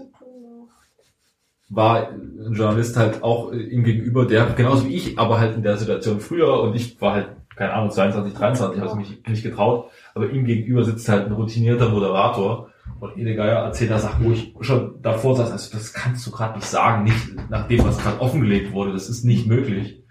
[1.72, 5.78] war ein Journalist halt auch ihm gegenüber, der genauso wie ich, aber halt in der
[5.78, 10.30] Situation früher und ich war halt, keine Ahnung, 22, 23, habe mich nicht getraut, aber
[10.30, 12.70] ihm gegenüber sitzt halt ein routinierter Moderator
[13.00, 16.32] und Ede Geier erzählt da Sachen, wo ich schon davor saß, also das kannst du
[16.32, 20.04] gerade nicht sagen, nicht nach dem, was gerade offengelegt wurde, das ist nicht möglich.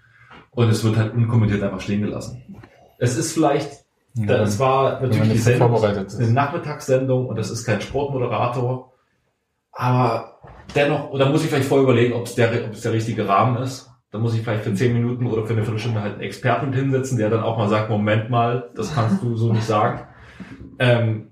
[0.51, 2.43] Und es wird halt unkommentiert einfach stehen gelassen.
[2.97, 3.71] Es ist vielleicht,
[4.15, 8.91] ja, das war natürlich die Sendung, eine Nachmittagssendung und das ist kein Sportmoderator,
[9.71, 10.39] aber
[10.75, 13.61] dennoch, oder muss ich vielleicht vorher überlegen, ob es der, ob es der richtige Rahmen
[13.61, 13.89] ist.
[14.11, 17.17] Da muss ich vielleicht für zehn Minuten oder für eine Viertelstunde halt einen Experten hinsetzen,
[17.17, 20.01] der dann auch mal sagt, Moment mal, das kannst du so nicht sagen.
[20.79, 21.30] Ähm,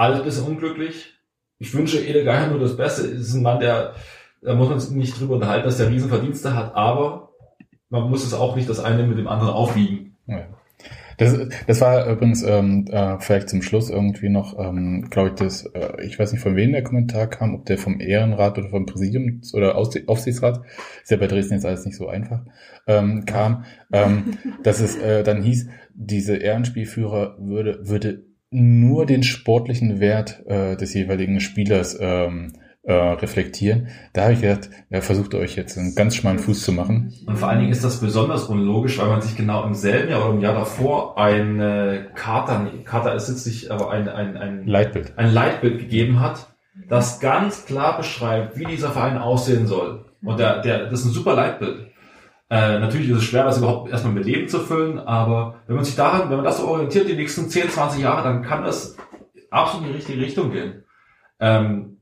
[0.00, 1.14] alles bisschen unglücklich.
[1.58, 3.02] Ich wünsche Ede Geier nur das Beste.
[3.02, 3.94] Es ist ein Mann, der,
[4.40, 7.32] da muss man sich nicht drüber unterhalten, dass der Riesenverdienste hat, aber
[7.90, 10.16] man muss es auch nicht das eine mit dem anderen aufwiegen.
[11.18, 11.36] Das,
[11.66, 16.02] das war übrigens ähm, äh, vielleicht zum Schluss irgendwie noch, ähm, glaube ich, das, äh,
[16.02, 19.42] ich weiß nicht von wem der Kommentar kam, ob der vom Ehrenrat oder vom Präsidium
[19.52, 20.62] oder Aufsichtsrat,
[21.02, 22.40] ist ja bei Dresden jetzt alles nicht so einfach,
[22.86, 30.00] ähm, kam, ähm, dass es äh, dann hieß, diese Ehrenspielführer würde, würde nur den sportlichen
[30.00, 32.52] Wert äh, des jeweiligen Spielers ähm,
[32.82, 33.88] äh, reflektieren.
[34.12, 37.12] Da habe ich gedacht, ja, versucht euch jetzt einen ganz schmalen Fuß zu machen.
[37.26, 40.24] Und vor allen Dingen ist das besonders unlogisch, weil man sich genau im selben Jahr
[40.24, 45.12] oder im Jahr davor eine Charta, Charta ist jetzt nicht, aber ein, ein, ein Leitbild.
[45.16, 46.48] ein Leitbild gegeben hat,
[46.88, 50.06] das ganz klar beschreibt, wie dieser Verein aussehen soll.
[50.22, 51.89] Und der, der, das ist ein super Leitbild.
[52.50, 55.84] Äh, natürlich ist es schwer, das überhaupt erstmal mit Leben zu füllen, aber wenn man
[55.84, 58.96] sich daran, wenn man das so orientiert, die nächsten 10, 20 Jahre, dann kann das
[59.50, 60.82] absolut in die richtige Richtung gehen.
[61.38, 61.98] Ähm,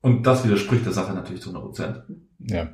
[0.00, 2.02] und das widerspricht der Sache natürlich zu 100 Prozent.
[2.38, 2.68] Ja.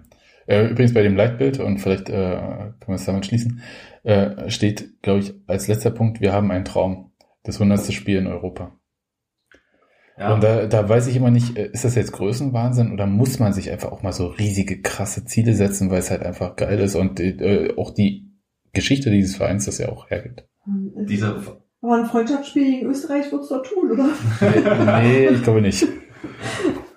[0.46, 3.62] Äh, übrigens bei dem Leitbild, und vielleicht äh, können wir es damit schließen,
[4.02, 7.12] äh, steht, glaube ich, als letzter Punkt, wir haben einen Traum.
[7.42, 7.92] Das 100.
[7.92, 8.77] Spiel in Europa.
[10.18, 10.34] Ja.
[10.34, 13.52] Und da, da weiß ich immer nicht, äh, ist das jetzt Größenwahnsinn oder muss man
[13.52, 16.96] sich einfach auch mal so riesige, krasse Ziele setzen, weil es halt einfach geil ist
[16.96, 18.28] und äh, auch die
[18.72, 20.44] Geschichte dieses Vereins das ja auch hergibt.
[20.64, 21.36] Hm, Dieser,
[21.80, 24.08] Aber ein Freundschaftsspiel gegen Österreich wird's doch tun, oder?
[25.02, 25.86] nee, ich glaube nicht.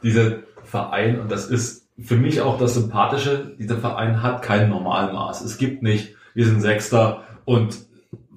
[0.04, 5.42] dieser Verein, und das ist für mich auch das Sympathische, dieser Verein hat kein Normalmaß.
[5.42, 7.86] Es gibt nicht, wir sind Sechster und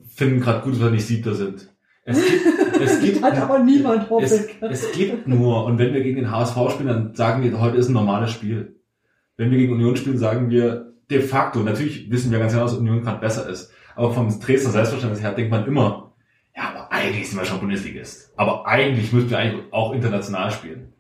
[0.09, 1.71] finden gerade gut, dass wir nicht Siebter sind.
[2.05, 4.71] Es gibt, es gibt, Hat aber niemand es, Hoffnung.
[4.71, 7.89] es gibt nur, und wenn wir gegen den HSV spielen, dann sagen wir, heute ist
[7.89, 8.77] ein normales Spiel.
[9.37, 12.75] Wenn wir gegen Union spielen, sagen wir de facto, natürlich wissen wir ganz genau, dass
[12.75, 16.13] Union gerade besser ist, aber vom Dresdner Selbstverständnis her denkt man immer,
[16.57, 18.33] ja, aber eigentlich sind wir schon Bundesligist.
[18.37, 20.93] Aber eigentlich müssten wir eigentlich auch international spielen.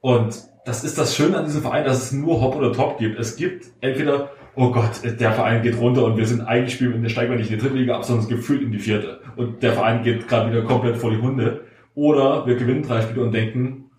[0.00, 3.18] Und das ist das Schöne an diesem Verein, dass es nur Hop oder Top gibt.
[3.18, 7.08] Es gibt entweder, oh Gott, der Verein geht runter und wir sind eigentlich spielen, wir
[7.08, 9.20] steigen wir nicht in die dritte Liga ab, sondern gefühlt in die vierte.
[9.36, 11.62] Und der Verein geht gerade wieder komplett vor die Hunde.
[11.94, 13.90] Oder wir gewinnen drei Spiele und denken,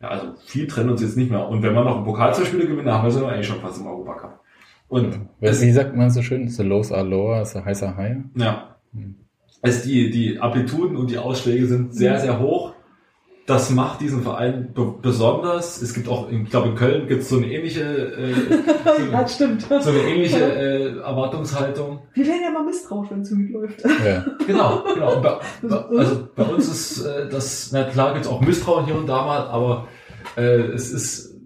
[0.00, 1.46] ja, also viel trennen uns jetzt nicht mehr.
[1.48, 3.80] Und wenn wir noch ein Pokal zwei Spiele gewinnen, haben wir wir eigentlich schon fast
[3.80, 4.40] im Europacup.
[4.88, 6.48] Und Was, wie sagt man so schön?
[6.48, 8.24] The lows are lower, the highs are higher.
[8.34, 8.76] ja.
[8.92, 9.14] Hm.
[9.62, 12.72] Es die, die Amplituden und die Ausschläge sind sehr, sehr hoch.
[13.50, 15.82] Das macht diesen Verein be besonders.
[15.82, 19.62] Es gibt auch, ich glaube in Köln gibt es so eine ähnliche, äh, ja, stimmt.
[19.62, 21.98] so eine ähnliche äh, Erwartungshaltung.
[22.14, 23.82] Wir werden ja mal misstrauisch, wenn es gut läuft.
[24.06, 24.24] Ja.
[24.46, 25.20] Genau, genau.
[25.20, 29.08] Bei, bei, also bei uns ist äh, das, na klar gibt's auch Misstrauen hier und
[29.08, 29.88] da mal, aber
[30.36, 31.36] äh, es ist,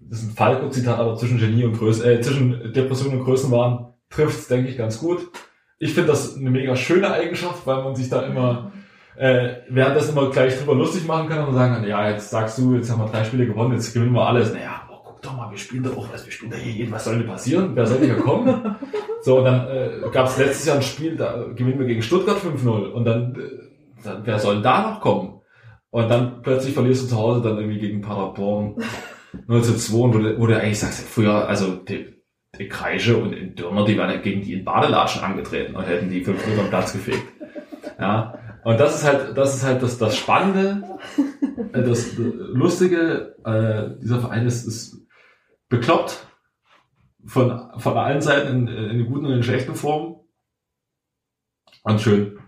[0.00, 4.48] das ist ein Falco-Zitat, aber zwischen Genie und Größe, äh, zwischen Depression und Größenwahn trifft's,
[4.48, 5.30] denke ich, ganz gut.
[5.78, 8.72] Ich finde das eine mega schöne Eigenschaft, weil man sich da immer
[9.16, 12.74] äh, währenddessen immer gleich drüber lustig machen kann und sagen kann, ja, jetzt sagst du,
[12.74, 14.52] jetzt haben wir drei Spiele gewonnen, jetzt gewinnen wir alles.
[14.52, 16.92] Naja, aber guck doch mal, wir spielen doch auch, also wir spielen da hier jeden,
[16.92, 17.72] was soll denn passieren?
[17.74, 18.76] Wer soll denn hier kommen?
[19.22, 22.38] so, und dann äh, gab es letztes Jahr ein Spiel, da gewinnen wir gegen Stuttgart
[22.38, 25.40] 5-0 und dann, äh, dann, wer soll denn da noch kommen?
[25.90, 28.76] Und dann plötzlich verlierst du zu Hause dann irgendwie gegen Paderborn
[29.48, 32.14] 19-2, wo du, wo du eigentlich sagst, früher, also die,
[32.58, 36.10] die Kreische und in Dürner, die wären ja gegen die in Badelatschen angetreten und hätten
[36.10, 37.22] die 5-0 am Platz gefegt.
[37.98, 40.98] Ja, und das ist halt, das ist halt das, das Spannende,
[41.72, 45.06] äh, das Lustige, äh, dieser Verein ist, ist
[45.68, 46.26] bekloppt
[47.26, 50.16] von, von allen Seiten in, in den guten und in den schlechten Formen.
[51.82, 52.38] Und schön.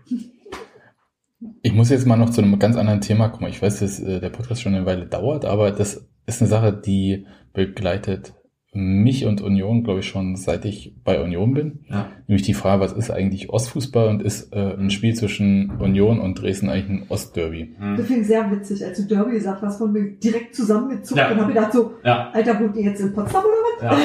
[1.61, 3.49] Ich muss jetzt mal noch zu einem ganz anderen Thema kommen.
[3.49, 6.73] Ich weiß, dass äh, der Podcast schon eine Weile dauert, aber das ist eine Sache,
[6.73, 8.33] die begleitet
[8.75, 11.85] mich und Union, glaube ich, schon seit ich bei Union bin.
[11.89, 12.07] Ja.
[12.27, 16.41] Nämlich die Frage, was ist eigentlich Ostfußball und ist äh, ein Spiel zwischen Union und
[16.41, 17.75] Dresden eigentlich ein Ostderby?
[17.97, 21.31] Das finde ich sehr witzig, als du Derby gesagt hast, von mir direkt zusammengezuckt Ja.
[21.31, 23.99] und habe gedacht so, Ja, Alter, wohnt ihr jetzt in Potsdam oder was?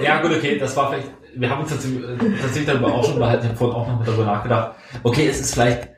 [0.00, 0.04] ja.
[0.04, 3.14] ja, gut, okay, das war vielleicht, wir haben uns tatsächlich, äh, tatsächlich darüber auch schon
[3.14, 4.76] unterhalten, ich habe vorhin auch noch darüber nachgedacht.
[5.02, 5.88] Okay, es ist vielleicht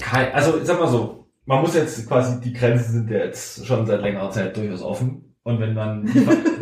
[0.00, 3.66] kein, also ich sag mal so, man muss jetzt quasi, die Grenzen sind ja jetzt
[3.66, 5.31] schon seit längerer Zeit durchaus offen.
[5.44, 6.12] Und wenn man die,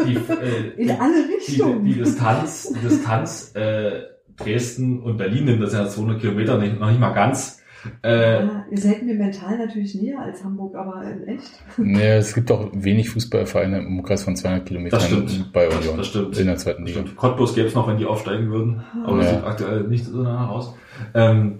[0.06, 1.84] die, äh, In alle die, Richtungen.
[1.84, 4.02] die Distanz, die Distanz äh,
[4.36, 7.58] Dresden und Berlin nimmt das ja 200 Kilometer, nicht, noch nicht mal ganz.
[8.02, 11.50] Äh, Ja, ihr seid mir mental natürlich näher als Hamburg, aber in echt.
[11.78, 15.52] Nee, es gibt auch wenig Fußballvereine im Umkreis von 200 Kilometern Das stimmt.
[15.52, 15.96] bei Union.
[15.98, 16.38] Das stimmt.
[16.38, 17.00] In der zweiten Liga.
[17.00, 17.16] Stimmt.
[17.16, 19.34] Cottbus gäbe es noch, wenn die aufsteigen würden, aber das Ja.
[19.36, 20.74] sieht aktuell nicht so danach aus.
[21.14, 21.58] Ähm,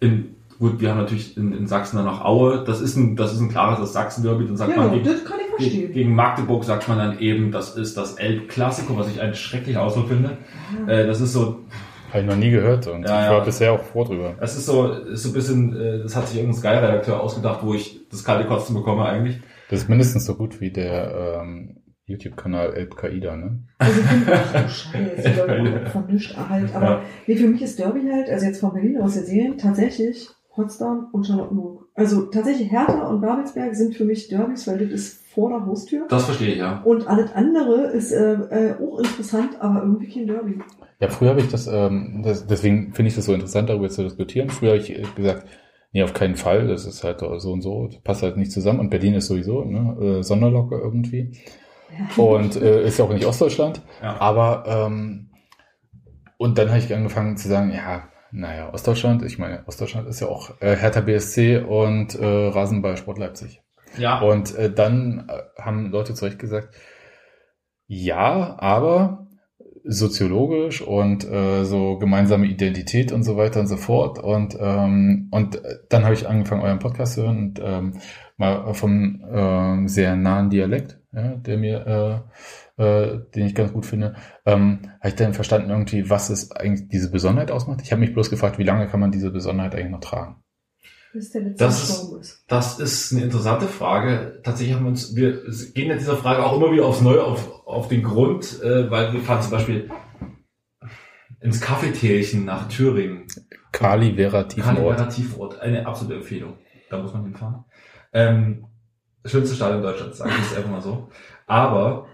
[0.00, 3.32] in, gut, wir haben natürlich in, in Sachsen dann noch Aue, das ist ein, das
[3.34, 5.92] ist ein klares das Sachsen-Derby, dann sagt Ja, man gegen, das kann ich verstehen.
[5.92, 10.08] gegen Magdeburg sagt man dann eben, das ist das El-Clasico, was ich einen schrecklichen Ausdruck
[10.08, 10.38] finde.
[10.86, 11.58] Äh, das ist so,
[12.10, 13.32] Habe ich noch nie gehört und Ja, ich ja.
[13.32, 14.34] war bisher auch froh drüber.
[14.40, 17.74] das ist so, ist so ein bisschen, äh, das hat sich irgendein Sky-Redakteur ausgedacht, wo
[17.74, 19.40] ich das kalte Kotzen bekomme eigentlich.
[19.68, 23.60] Das ist mindestens so gut wie der ähm, YouTube-Kanal El Qaida, ne?
[23.78, 26.74] Also ich finde, ach du Scheiße, Leute, von nichts halt.
[26.74, 27.02] Aber Ja.
[27.26, 31.08] nee, für mich ist Derby halt, also jetzt von Berlin aus der Serien, tatsächlich Potsdam
[31.12, 31.86] und Charlottenburg.
[31.94, 36.06] Also tatsächlich Hertha und Babelsberg sind für mich Derbys, weil das ist vor der Haustür.
[36.08, 36.82] Das verstehe ich, ja.
[36.84, 40.58] Und alles andere ist äh, äh, auch interessant, aber irgendwie kein Derby.
[41.00, 44.02] Ja, früher habe ich das, ähm, das deswegen finde ich das so interessant, darüber zu
[44.02, 44.50] diskutieren.
[44.50, 45.46] Früher habe ich gesagt,
[45.92, 48.80] nee, auf keinen Fall, das ist halt so und so, das passt halt nicht zusammen.
[48.80, 51.32] Und Berlin ist sowieso ne, äh, Sonderlocke irgendwie.
[52.16, 53.82] Und äh, ist ja auch nicht Ostdeutschland.
[54.02, 54.20] Ja.
[54.20, 55.30] Aber ähm,
[56.36, 60.28] und dann habe ich angefangen zu sagen, ja, naja, Ostdeutschland, ich meine, Ostdeutschland ist ja
[60.28, 63.62] auch äh, Hertha BSC und äh, Rasenball Sport Leipzig.
[63.98, 66.74] Ja, Und äh, dann äh, haben Leute zu Recht gesagt,
[67.86, 69.26] ja, aber
[69.84, 74.18] soziologisch und äh, so gemeinsame Identität und so weiter und so fort.
[74.18, 75.60] Und, ähm, und
[75.90, 77.92] dann habe ich angefangen, euren Podcast zu hören und ähm,
[78.36, 82.30] mal vom ähm, sehr nahen Dialekt, ja, der mir, äh,
[82.76, 84.14] äh, den ich ganz gut finde,
[84.46, 87.80] ähm, habe ich dann verstanden irgendwie, was es eigentlich diese Besonderheit ausmacht.
[87.82, 90.42] Ich habe mich bloß gefragt, wie lange kann man diese Besonderheit eigentlich noch tragen?
[91.12, 92.44] Bis der letzte Das ist.
[92.48, 94.40] Das ist eine interessante Frage.
[94.42, 95.42] Tatsächlich haben wir uns, wir
[95.74, 99.12] gehen ja dieser Frage auch immer wieder aufs Neue auf, auf den Grund, äh, weil
[99.12, 99.90] wir fahren zum Beispiel
[101.40, 103.26] ins Kaffeetälchen nach Thüringen.
[103.72, 104.96] Kali Vera Tiefenort.
[104.96, 106.58] Kalibera Tiefort, eine absolute Empfehlung.
[106.88, 107.64] Da muss man hinfahren.
[108.12, 108.66] Ähm,
[109.24, 111.08] schönste Stadion Deutschlands, sage ich jetzt einfach mal so.
[111.46, 112.06] Aber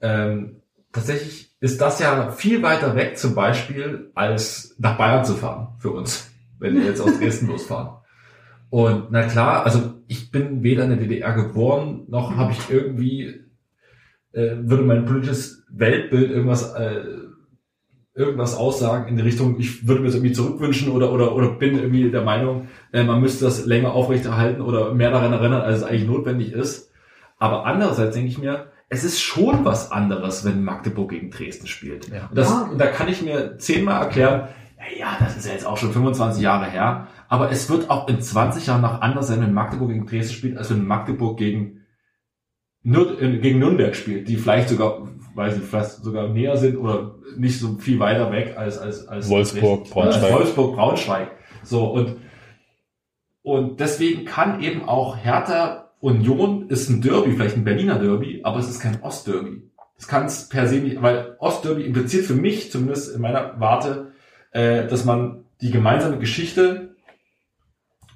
[0.00, 0.62] ähm,
[0.92, 5.90] tatsächlich ist das ja viel weiter weg zum Beispiel, als nach Bayern zu fahren für
[5.90, 8.00] uns, wenn wir jetzt aus Dresden losfahren.
[8.70, 13.40] Und na klar, also ich bin weder in der DDR geboren, noch habe ich irgendwie,
[14.32, 17.02] äh, würde mein politisches Weltbild irgendwas, äh,
[18.14, 21.78] irgendwas aussagen in die Richtung, ich würde mir das irgendwie zurückwünschen oder, oder, oder bin
[21.78, 25.84] irgendwie der Meinung, äh, man müsste das länger aufrechterhalten oder mehr daran erinnern, als es
[25.84, 26.90] eigentlich notwendig ist.
[27.38, 32.08] Aber andererseits denke ich mir, es ist schon was anderes, wenn Magdeburg gegen Dresden spielt.
[32.08, 32.26] Ja.
[32.28, 34.48] Und, das, und da kann ich mir zehnmal erklären,
[34.98, 38.20] ja, das ist ja jetzt auch schon 25 Jahre her, aber es wird auch in
[38.20, 41.86] 20 Jahren noch anders sein, wenn Magdeburg gegen Dresden spielt, als wenn Magdeburg gegen,
[42.82, 47.14] Nür äh, gegen Nürnberg spielt, die vielleicht sogar, weiß ich, vielleicht sogar näher sind oder
[47.36, 49.94] nicht so viel weiter weg als, als, als Wolfsburg, Dresden.
[49.94, 50.24] Braunschweig.
[50.24, 51.30] Als Wolfsburg, Braunschweig.
[51.62, 52.16] So, und,
[53.42, 58.58] und deswegen kann eben auch Hertha Union ist ein Derby, vielleicht ein Berliner Derby, aber
[58.58, 59.62] es ist kein Ostderby.
[59.96, 64.12] Das kann es per se nicht, weil Ostderby impliziert für mich, zumindest in meiner Warte,
[64.52, 66.96] äh, dass man die gemeinsame Geschichte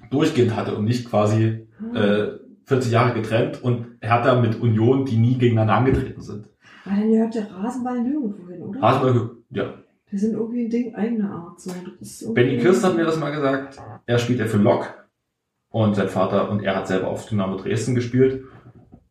[0.09, 2.27] durchgehend hatte und nicht quasi äh,
[2.65, 6.47] 40 Jahre getrennt und Hertha mit Union, die nie gegeneinander angetreten sind.
[6.85, 8.81] Aber dann gehört der Rasenball nirgendwo hin, oder?
[8.81, 9.73] Rasenberg, ja.
[10.11, 11.59] Die sind irgendwie ein Ding eigener Art.
[11.59, 12.33] So.
[12.33, 13.79] Benny Kirst hat mir das mal gesagt.
[14.05, 15.04] Er spielt ja für Lok
[15.75, 18.45] und sein Vater und er hat selber auf Dynamo Dresden gespielt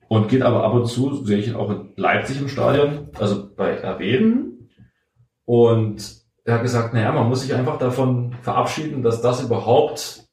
[0.08, 3.54] und geht aber ab und zu, sehe ich ihn auch in Leipzig im Stadion, also
[3.54, 4.22] bei RB.
[4.22, 4.70] Mhm.
[5.44, 10.24] Und er hat gesagt, naja, man muss sich einfach davon verabschieden, dass das überhaupt,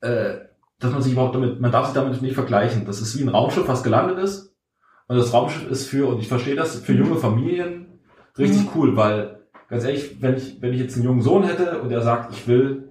[0.00, 0.38] äh,
[0.80, 2.84] dass man sich überhaupt damit, man darf sich damit nicht vergleichen.
[2.84, 4.52] Das ist wie ein Raumschiff, was gelandet ist.
[5.06, 8.00] Und das Raumschiff ist für, und ich verstehe das, für junge Familien
[8.36, 8.70] richtig Mhm.
[8.74, 12.00] cool, weil, ganz ehrlich, wenn ich, wenn ich jetzt einen jungen Sohn hätte und er
[12.00, 12.89] sagt, ich will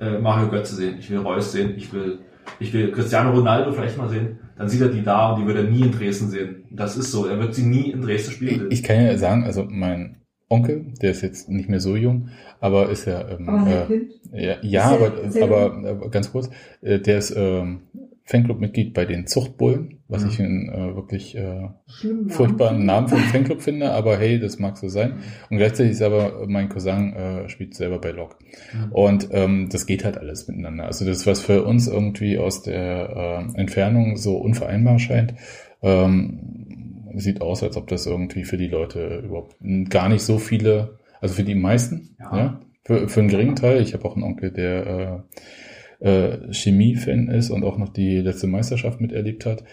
[0.00, 2.20] äh, Mario Götze sehen, ich will Reus sehen, ich will,
[2.60, 5.56] ich will Cristiano Ronaldo vielleicht mal sehen, dann sieht er die da und die wird
[5.58, 6.64] er nie in Dresden sehen.
[6.70, 8.66] Das ist so, er wird sie nie in Dresden spielen.
[8.70, 10.16] Ich, ich kann ja sagen, also mein
[10.48, 12.30] Onkel, der ist jetzt nicht mehr so jung,
[12.60, 14.12] aber ist ja, ähm, Aber äh, Kind.
[14.32, 16.50] ja, ja aber, sehr aber, aber ganz kurz,
[16.80, 17.82] äh, der ist ähm,
[18.28, 20.28] Fanclub-Mitglied bei den Zuchtbullen, was Mhm.
[20.30, 21.68] ich einen äh, wirklich äh,
[22.28, 25.14] furchtbaren Namen für einen Fanclub finde, aber hey, das mag so sein.
[25.48, 28.38] Und gleichzeitig ist aber mein Cousin äh, spielt selber bei Lok.
[28.74, 28.92] Mhm.
[28.92, 30.84] Und ähm, das geht halt alles miteinander.
[30.84, 35.32] Also das, was für uns irgendwie aus der äh, Entfernung so unvereinbar scheint,
[35.82, 39.56] ähm, sieht aus, als ob das irgendwie für die Leute überhaupt
[39.88, 42.60] gar nicht so viele, also für die meisten, ja, Ja.
[42.84, 43.80] für, für einen geringen Teil.
[43.80, 45.38] Ich habe auch einen Onkel, der äh,
[46.00, 49.64] äh, Chemie-Fan ist und auch noch die letzte Meisterschaft miterlebt hat.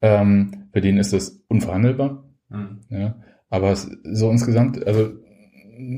[0.00, 2.24] Ähm, für den ist das unverhandelbar.
[2.48, 2.80] Mhm.
[2.90, 3.16] Ja,
[3.50, 5.12] aber es, so insgesamt, also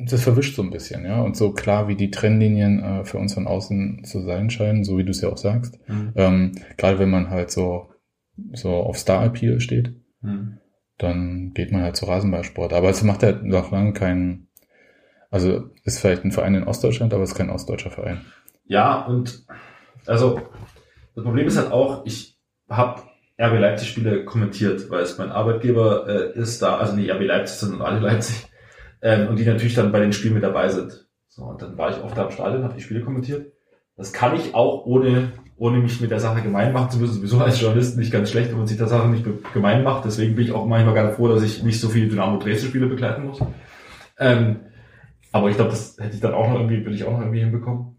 [0.07, 1.21] das verwischt so ein bisschen, ja.
[1.21, 4.97] Und so klar, wie die Trennlinien äh, für uns von außen zu sein scheinen, so
[4.99, 5.79] wie du es ja auch sagst.
[5.89, 6.13] Mhm.
[6.17, 7.89] Ähm, Gerade wenn man halt so,
[8.53, 10.59] so auf Star-Appeal steht, Mhm.
[10.99, 12.73] dann geht man halt zu Rasenballsport.
[12.73, 14.49] Aber es macht halt noch lange keinen,
[15.31, 18.23] also ist vielleicht ein Verein in Ostdeutschland, aber es ist kein ostdeutscher Verein.
[18.65, 19.45] Ja, und
[20.09, 20.41] also
[21.15, 22.39] das Problem ist halt auch, ich
[22.69, 23.03] habe
[23.41, 27.59] RB Leipzig Spiele kommentiert, weil es mein Arbeitgeber äh, ist da, also nicht RB Leipzig,
[27.59, 28.47] sondern alle Leipzig,
[29.03, 31.07] ähm, und die natürlich dann bei den Spielen mit dabei sind.
[31.29, 33.53] So, und dann war ich oft da im Stadion, habe die Spiele kommentiert.
[33.97, 37.39] Das kann ich auch ohne, ohne mich mit der Sache gemein machen zu müssen, sowieso
[37.39, 40.05] als Journalist nicht ganz schlecht, wenn man sich der Sache nicht gemein macht.
[40.05, 42.87] Deswegen bin ich auch manchmal ganz froh, dass ich nicht so viele Dynamo Dresden Spiele
[42.87, 43.41] begleiten muss.
[44.19, 44.61] Ähm,
[45.33, 47.41] aber ich glaube, das hätte ich dann auch noch irgendwie, würde ich auch noch irgendwie
[47.41, 47.96] hinbekommen.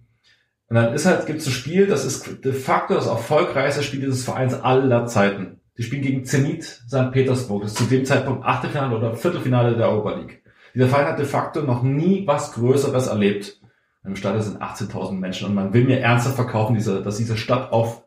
[0.70, 4.26] Und dann ist halt, gibt's ein Spiel, das ist de facto das erfolgreichste Spiel dieses
[4.26, 5.62] Vereins aller Zeiten.
[5.78, 7.12] Die spielen gegen Zenit St.
[7.12, 7.62] Petersburg.
[7.62, 10.44] Das ist zu dem Zeitpunkt Achtelfinale oder Viertelfinale der Europa League.
[10.74, 13.62] Dieser Verein hat de facto noch nie was Größeres erlebt.
[14.04, 17.72] Im Stadion sind 18.000 Menschen und man will mir ernsthaft verkaufen, diese, dass diese Stadt
[17.72, 18.04] auf,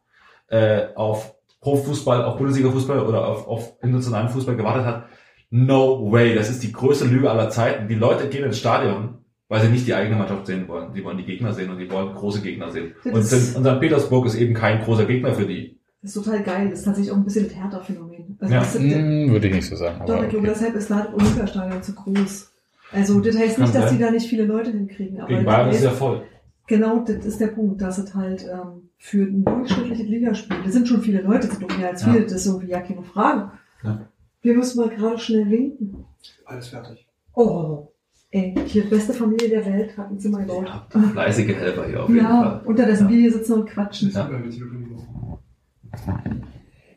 [0.48, 5.06] äh, auf Profifußball, auf Bundesliga-Fußball oder auf, auf internationalen Fußball gewartet hat.
[5.50, 6.34] No way.
[6.34, 7.88] Das ist die größte Lüge aller Zeiten.
[7.88, 9.19] Die Leute gehen ins Stadion,
[9.50, 10.94] weil sie nicht die eigene Mannschaft sehen wollen.
[10.94, 12.92] Die wollen die Gegner sehen und die wollen große Gegner sehen.
[13.04, 13.80] Das Und, und St.
[13.80, 15.76] Petersburg ist eben kein großer Gegner für die.
[16.02, 16.70] Das ist total geil.
[16.70, 18.38] Das ist tatsächlich auch ein bisschen ein Hertha-Phänomen.
[18.40, 18.60] Also Ja.
[18.60, 20.00] das ist, Hm, würde ich nicht so sagen.
[20.06, 20.54] doch, Aber ich glaube, okay.
[20.58, 22.50] deshalb ist da das Olympiastadion zu groß.
[22.92, 25.18] Also das heißt nicht, dass die da nicht viele Leute hinkriegen.
[25.20, 26.22] Aber Gegen Bayern ist ja voll.
[26.66, 30.86] Genau, das ist der Punkt, dass es halt ähm, für ein durchschnittliches Ligaspiel, das sind
[30.88, 32.12] schon viele Leute, das sind doch mehr als Ja.
[32.12, 33.50] viele, das ist irgendwie ja keine Frage.
[33.82, 34.06] Ja.
[34.42, 36.04] Wir müssen mal gerade schnell winken.
[36.46, 37.06] Alles fertig.
[37.34, 37.88] Oh,
[38.32, 40.66] ey, hier beste Familie der Welt hat ein Zimmer gebaut.
[40.66, 42.60] Ja, fleißige Helfer hier auf jeden Ja, Fall.
[42.64, 43.10] unterdessen Ja.
[43.10, 44.10] wir hier sitzen und quatschen.
[44.12, 44.30] Ja.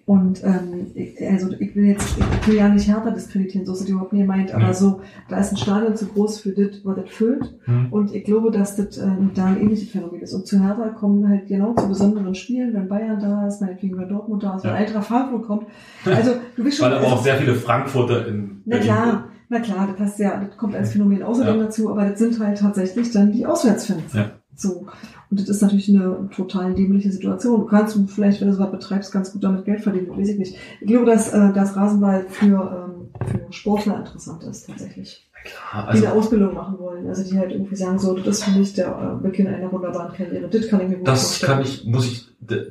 [0.06, 3.82] Und ähm, ich, also ich will jetzt, ich will ja nicht härter diskreditieren, so ist
[3.82, 4.74] es überhaupt nicht gemeint, aber Nee.
[4.74, 5.00] so,
[5.30, 7.56] da ist ein Stadion zu groß für das, was das füllt.
[7.64, 7.88] Hm.
[7.90, 10.34] Und ich glaube, dass das ähm, da ein ähnliches Phänomen ist.
[10.34, 14.10] Und zu Hertha kommen halt genau zu besonderen Spielen, wenn Bayern da ist, meinetwegen wenn
[14.10, 14.76] Dortmund da ist, wenn Ja.
[14.78, 15.68] Eintracht Frankfurt kommt.
[16.06, 16.88] Also du bist schon.
[16.88, 20.44] Weil aber also, auch sehr viele Frankfurter in na klar, na klar, das passt ja,
[20.44, 21.64] das kommt als Phänomen außerdem Ja.
[21.66, 24.14] dazu, aber das sind halt tatsächlich dann die Auswärtsfans.
[24.14, 24.32] Ja.
[24.56, 24.88] So.
[25.32, 27.62] Und das ist natürlich eine total dämliche Situation.
[27.62, 30.56] Du kannst vielleicht, wenn du sowas betreibst, ganz gut damit Geld verdienen, weiß ich nicht.
[30.82, 32.46] Ich glaube, dass äh, das Rasenball für,
[32.88, 35.28] ähm, für Sportler interessant ist, tatsächlich.
[35.44, 37.08] Klar, Die also eine Ausbildung machen wollen.
[37.08, 38.88] Also die halt irgendwie sagen, so, das ist für mich der
[39.20, 40.48] äh, Beginn einer wunderbaren Karriere.
[40.48, 41.52] Das kann ich mir gut das vorstellen.
[41.54, 42.28] kann ich, muss ich,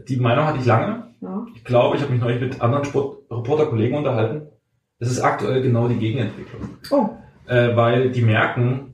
[0.09, 1.05] die Meinung hatte ich lange.
[1.21, 1.45] Ja.
[1.55, 4.43] Ich glaube, ich habe mich neulich mit anderen Sportreporter-Kollegen unterhalten.
[5.03, 6.61] Es ist aktuell genau die Gegenentwicklung.
[6.93, 7.09] Oh,
[7.47, 8.93] Äh, weil die merken,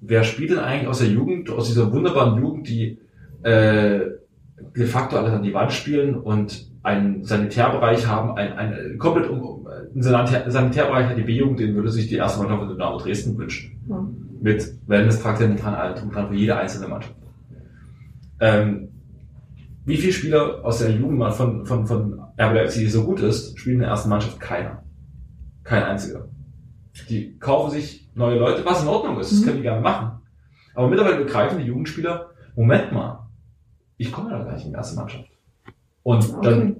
[0.00, 2.98] wer spielt denn eigentlich aus der Jugend, aus dieser wunderbaren Jugend, die
[3.42, 4.00] äh,
[4.74, 9.68] de facto alles an die Wand spielen und einen Sanitärbereich haben, ein, ein komplett um,
[9.94, 13.36] ein Sanitär, Sanitärbereich hat die B-Jugend, den würde sich die erste Mannschaft von Dynamo Dresden
[13.36, 13.78] wünschen.
[13.90, 14.08] ja.
[14.40, 17.14] Mit Wellness-Trakten drum dran für jede einzelne Mannschaft.
[18.40, 18.88] Ähm,
[19.88, 23.58] wie viele Spieler aus der Jugend von, von, von RB Leipzig, die so gut ist,
[23.58, 24.38] spielen in der ersten Mannschaft?
[24.38, 24.84] Keiner.
[25.64, 26.28] Kein einziger.
[27.08, 29.44] Die kaufen sich neue Leute, was in Ordnung ist, das Mhm.
[29.44, 30.20] können die gerne machen.
[30.74, 33.26] Aber mittlerweile begreifen die Jugendspieler, Moment mal,
[33.96, 35.28] ich komme ja gar nicht in die erste Mannschaft.
[36.02, 36.76] Und dann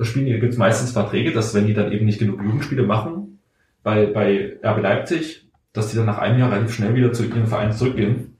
[0.00, 3.38] spielen die, gibt es meistens Verträge, dass wenn die dann eben nicht genug Jugendspiele machen,
[3.82, 7.46] bei, bei RB Leipzig, dass die dann nach einem Jahr relativ schnell wieder zu ihren
[7.46, 8.36] Vereinen zurückgehen.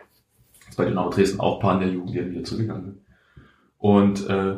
[0.61, 2.85] Das ist bei Dynamo Dresden auch ein paar in der Jugend, die dann wieder zurückgegangen
[2.85, 2.99] sind.
[3.81, 4.57] Und äh,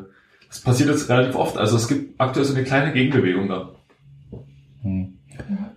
[0.49, 1.57] das passiert jetzt relativ oft.
[1.57, 3.71] Also es gibt aktuell so eine kleine Gegenbewegung da.
[4.83, 5.19] Hm.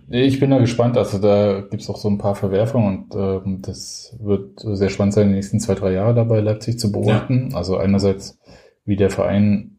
[0.08, 0.98] Ich bin da gespannt.
[0.98, 5.28] Also da gibt's auch so ein paar Verwerfungen und ähm, das wird sehr spannend sein,
[5.28, 7.54] die nächsten zwei, drei Jahre dabei Leipzig zu beobachten.
[7.54, 8.38] Also einerseits,
[8.84, 9.78] wie der Verein,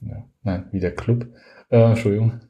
[0.00, 1.26] ja, nein, wie der Club,
[1.70, 2.40] äh, Entschuldigung,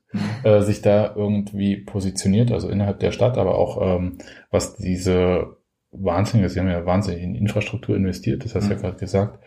[0.42, 4.18] äh, sich da irgendwie positioniert, also innerhalb der Stadt, aber auch ähm,
[4.50, 5.56] was diese
[5.92, 8.76] wahnsinnige, sie haben ja wahnsinnig in Infrastruktur investiert, das hast du Mhm.
[8.76, 9.38] ja gerade gesagt,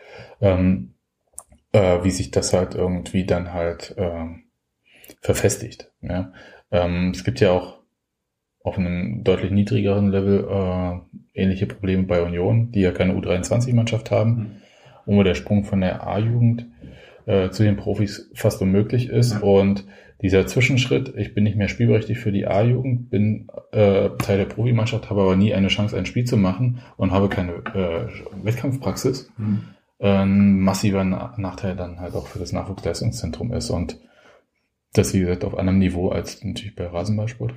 [0.42, 0.94] ähm,
[1.72, 4.44] äh, wie sich das halt irgendwie dann halt ähm,
[5.22, 5.92] verfestigt.
[6.02, 6.32] Ja?
[6.72, 7.80] Ähm, es gibt ja auch
[8.64, 14.62] auf einem deutlich niedrigeren Level äh, ähnliche Probleme bei Union, die ja keine U23-Mannschaft haben,
[15.06, 15.16] Mhm.
[15.16, 16.68] wo der Sprung von der A-Jugend
[17.26, 19.34] äh, zu den Profis fast unmöglich ist.
[19.34, 19.40] Ja.
[19.40, 19.86] Und
[20.22, 25.10] dieser Zwischenschritt, ich bin nicht mehr spielberechtigt für die A-Jugend, bin äh, Teil der Profimannschaft,
[25.10, 28.08] habe aber nie eine Chance, ein Spiel zu machen und habe keine äh,
[28.44, 29.64] Wettkampfpraxis, Mhm.
[30.00, 33.70] Ein massiver Na Nachteil dann halt auch für das Nachwuchsleistungszentrum ist.
[33.70, 34.00] Und
[34.94, 37.54] das, wie gesagt, auf anderem Niveau als natürlich bei Rasenballsport.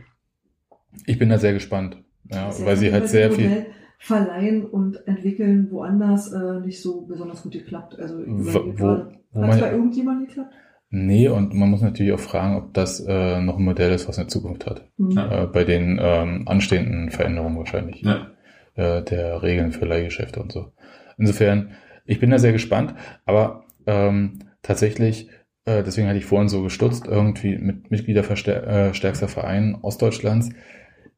[1.06, 3.66] Ich bin da sehr gespannt, ja, Das weil sie halt das sehr Modell viel.
[3.98, 7.98] verleihen und entwickeln woanders äh, nicht so besonders gut geklappt.
[7.98, 10.52] Also Wo- gerade, wo hat es bei irgendjemandem geklappt?
[10.90, 14.18] Nee, und man muss natürlich auch fragen, ob das äh, noch ein Modell ist, was
[14.18, 14.90] eine Zukunft hat.
[14.98, 15.10] Hm.
[15.12, 15.44] Ja.
[15.44, 18.02] Äh, bei den ähm, anstehenden Veränderungen wahrscheinlich.
[18.02, 18.26] Ja.
[18.74, 20.72] Äh, der Regeln für Leihgeschäfte und so.
[21.16, 21.70] Insofern,
[22.04, 25.28] ich bin da sehr gespannt, aber ähm, tatsächlich,
[25.64, 30.50] äh, deswegen hatte ich vorhin so gestutzt, irgendwie mit Mitgliederstärkster Verein Ostdeutschlands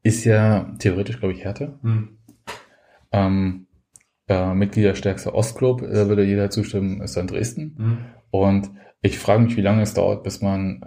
[0.03, 1.79] ist ja theoretisch, glaube ich, Härte.
[1.81, 2.17] Mhm.
[3.11, 3.67] Ähm,
[4.27, 7.75] äh, Mitgliederstärkster Ostclub, da würde jeder zustimmen, ist dann Dresden.
[7.77, 7.97] Mhm.
[8.29, 8.71] Und
[9.01, 10.85] ich frage mich, wie lange es dauert, bis man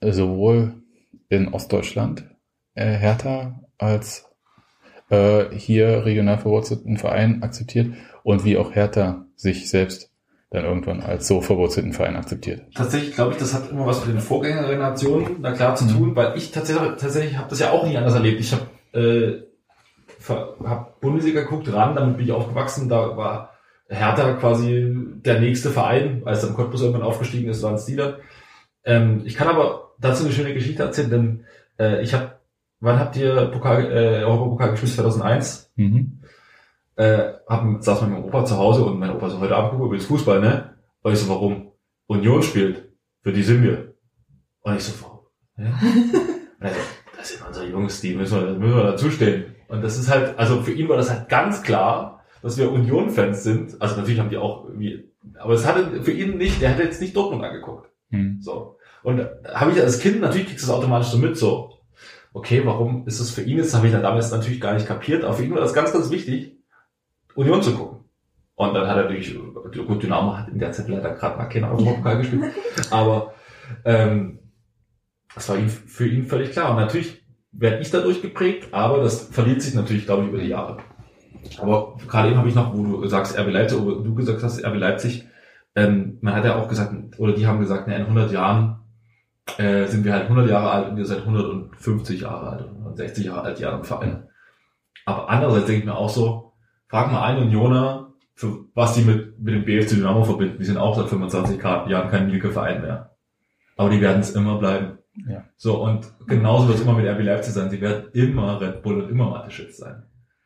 [0.00, 0.82] sowohl
[1.28, 2.28] in Ostdeutschland
[2.74, 4.30] äh, Hertha als
[5.10, 7.92] äh, hier regional verwurzelten Verein akzeptiert
[8.22, 10.10] und wie auch Hertha sich selbst
[10.50, 12.62] dann irgendwann als so verwurzelten Verein akzeptiert.
[12.74, 15.90] Tatsächlich glaube ich, das hat immer was mit den Vorgängergenerationen na klar zu Mhm.
[15.90, 18.40] tun, weil ich tatsächlich, tatsächlich habe das ja auch nie anders erlebt.
[18.40, 18.66] Ich habe
[18.98, 19.42] äh,
[20.64, 23.50] hab Bundesliga geguckt, ran, damit bin ich aufgewachsen, da war
[23.88, 24.92] Hertha quasi
[25.24, 27.98] der nächste Verein, als dann Cottbus irgendwann aufgestiegen ist, waren es die.
[28.84, 31.44] Ähm, ich kann aber dazu eine schöne Geschichte erzählen, denn
[31.78, 32.32] äh, ich habe,
[32.80, 34.92] wann habt ihr Pokal, äh, Europapokal gespielt?
[34.92, 35.72] 2001?
[35.76, 36.19] Mhm.
[37.00, 39.90] Äh, hab, saß mit meinem Opa zu Hause und mein Opa so, heute Abend gucken
[39.90, 40.74] wir Fußball, ne?
[41.02, 41.72] Und ich so, warum?
[42.06, 42.92] Union spielt.
[43.22, 43.94] Für die sind wir.
[44.60, 45.20] Und ich so, warum?
[45.56, 45.78] Ja?
[46.60, 46.80] Und er so,
[47.16, 49.56] das sind unsere Jungs, die müssen wir, müssen wir dazustehen.
[49.68, 53.44] Und das ist halt, also für ihn war das halt ganz klar, dass wir Union-Fans
[53.44, 53.80] sind.
[53.80, 57.00] Also natürlich haben die auch irgendwie Aber es hatte für ihn nicht, der hat jetzt
[57.00, 57.88] nicht Dortmund angeguckt.
[58.10, 58.38] Hm.
[58.40, 58.76] So.
[59.02, 61.78] Und habe ich als Kind, natürlich kriegst du es automatisch so mit, so,
[62.34, 65.24] okay, warum ist es für ihn jetzt, habe ich dann damals natürlich gar nicht kapiert,
[65.24, 66.59] aber für ihn war das ganz, ganz wichtig,
[67.34, 68.04] Union zu gucken.
[68.54, 71.70] Und dann hat er natürlich, gut, Dynamo hat in der Zeit leider gerade mal keine
[71.70, 72.52] Europapokal gespielt,
[72.90, 73.32] aber
[73.84, 74.38] ähm,
[75.34, 76.70] das war ihm, für ihn völlig klar.
[76.70, 80.48] Und natürlich werde ich dadurch geprägt, aber das verliert sich natürlich, glaube ich, über die
[80.48, 80.78] Jahre.
[81.58, 84.64] Aber gerade eben habe ich noch, wo du sagst RB Leipzig, oder du gesagt hast
[84.64, 85.26] RB Leipzig,
[85.74, 88.80] ähm, man hat ja auch gesagt, oder die haben gesagt, na, in 100 Jahren
[89.56, 93.26] äh, sind wir halt 100 Jahre alt und ihr seid 150 Jahre alt und 60
[93.26, 94.28] Jahre alt, die anderen Vereine.
[95.06, 96.49] Aber andererseits denke ich mir auch so,
[96.90, 100.56] frag mal einen Unioner, für was die mit, mit dem BFC Dynamo verbinden.
[100.58, 103.16] Die sind auch seit 25 Jahren kein Mielke-Verein mehr.
[103.76, 104.98] Aber die werden es immer bleiben.
[105.28, 105.44] Ja.
[105.56, 107.70] So, und genauso wird es immer mit RB Leipzig sein.
[107.70, 110.02] Sie werden immer Red Bull und immer Mateschitz sein.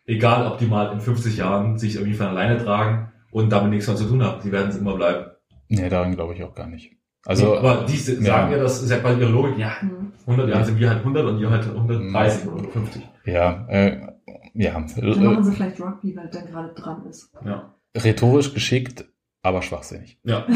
[0.07, 3.87] Egal, ob die mal in 50 Jahren sich irgendwie von alleine tragen und damit nichts
[3.87, 4.41] mehr zu tun haben.
[4.43, 5.31] Sie werden es immer bleiben.
[5.69, 6.93] Nee, daran glaube ich auch gar nicht.
[7.25, 9.57] Also, aber die sagen ja, ja das ist ja quasi ihre Logik.
[9.57, 10.13] Ja, Mhm.
[10.27, 13.03] 100 Jahre sind wir halt 100 und ihr halt 130 oder 150.
[13.27, 14.14] ja, äh,
[14.55, 17.33] ja, Dann äh, machen sie vielleicht Rugby, weil der gerade dran ist.
[17.45, 17.75] Ja.
[17.97, 19.05] rhetorisch geschickt,
[19.43, 20.19] aber schwachsinnig.
[20.25, 20.47] Ja.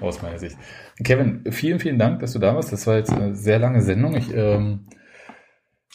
[0.00, 0.56] Aus meiner Sicht.
[1.04, 2.72] Kevin, vielen, vielen Dank, dass du da warst.
[2.72, 4.14] Das war jetzt eine sehr lange Sendung.
[4.16, 4.86] Ich, ähm,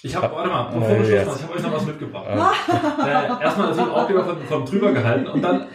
[0.03, 1.25] Ich habe, warte mal, Äh, bevor wir Schluss jetzt.
[1.27, 2.27] machen, ich habe euch noch was mitgebracht.
[2.27, 5.65] äh, äh, erstmal natürlich Aufkleber von, von drüber gehalten und dann,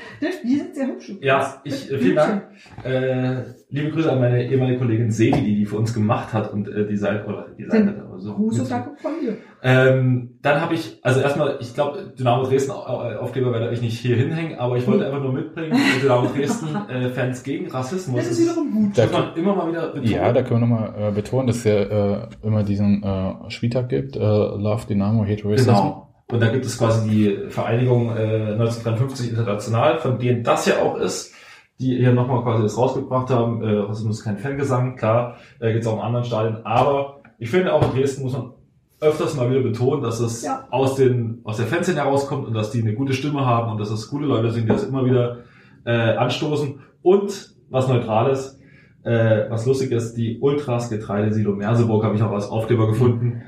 [0.44, 1.12] Die sind sehr hübsch.
[1.20, 2.42] ja, ich, äh, vielen Dank.
[2.84, 6.68] Äh, liebe Grüße an meine ehemalige Kollegin Sevi, die die für uns gemacht hat und
[6.68, 8.34] äh, die Seite, oder die Seite, so.
[8.34, 9.36] Gruß und von mir.
[9.62, 13.98] Ähm, dann habe ich, also erstmal, ich glaube, Dynamo Dresden Au- Aufkleber werde ich nicht
[13.98, 18.16] hier hinhängen, aber ich wollte einfach nur mitbringen, Dynamo Dresden äh, Fans gegen Rassismus.
[18.16, 18.96] Das ist wiederum gut.
[18.98, 20.10] Da- muss man immer mal wieder betonen.
[20.10, 23.88] ja, da können wir nochmal äh, betonen, dass es ja äh, immer diesen äh, Spieltag
[23.88, 24.16] gibt.
[24.16, 25.68] Äh, Love Dynamo, Hate Racism.
[25.70, 26.06] Genau.
[26.32, 30.96] Und da gibt es quasi die Vereinigung äh, 1953 International, von denen das ja auch
[30.96, 31.34] ist,
[31.80, 33.62] die hier nochmal quasi das rausgebracht haben.
[33.64, 36.58] Äh, Rassismus ist kein Fangesang, klar, äh, gibt es auch in anderen Stadien.
[36.64, 38.52] Aber ich finde auch in Dresden muss man
[39.00, 40.66] öfters mal wieder betonen, dass es Ja.
[40.70, 43.90] aus den aus der Fanszene herauskommt und dass die eine gute Stimme haben und dass
[43.90, 45.38] es gute Leute sind, die das immer wieder
[45.86, 46.80] äh, anstoßen.
[47.02, 48.60] Und was Neutrales,
[49.04, 53.40] äh, was lustig ist, die Ultras Getreidesilo Merseburg habe ich auch als Aufkleber gefunden.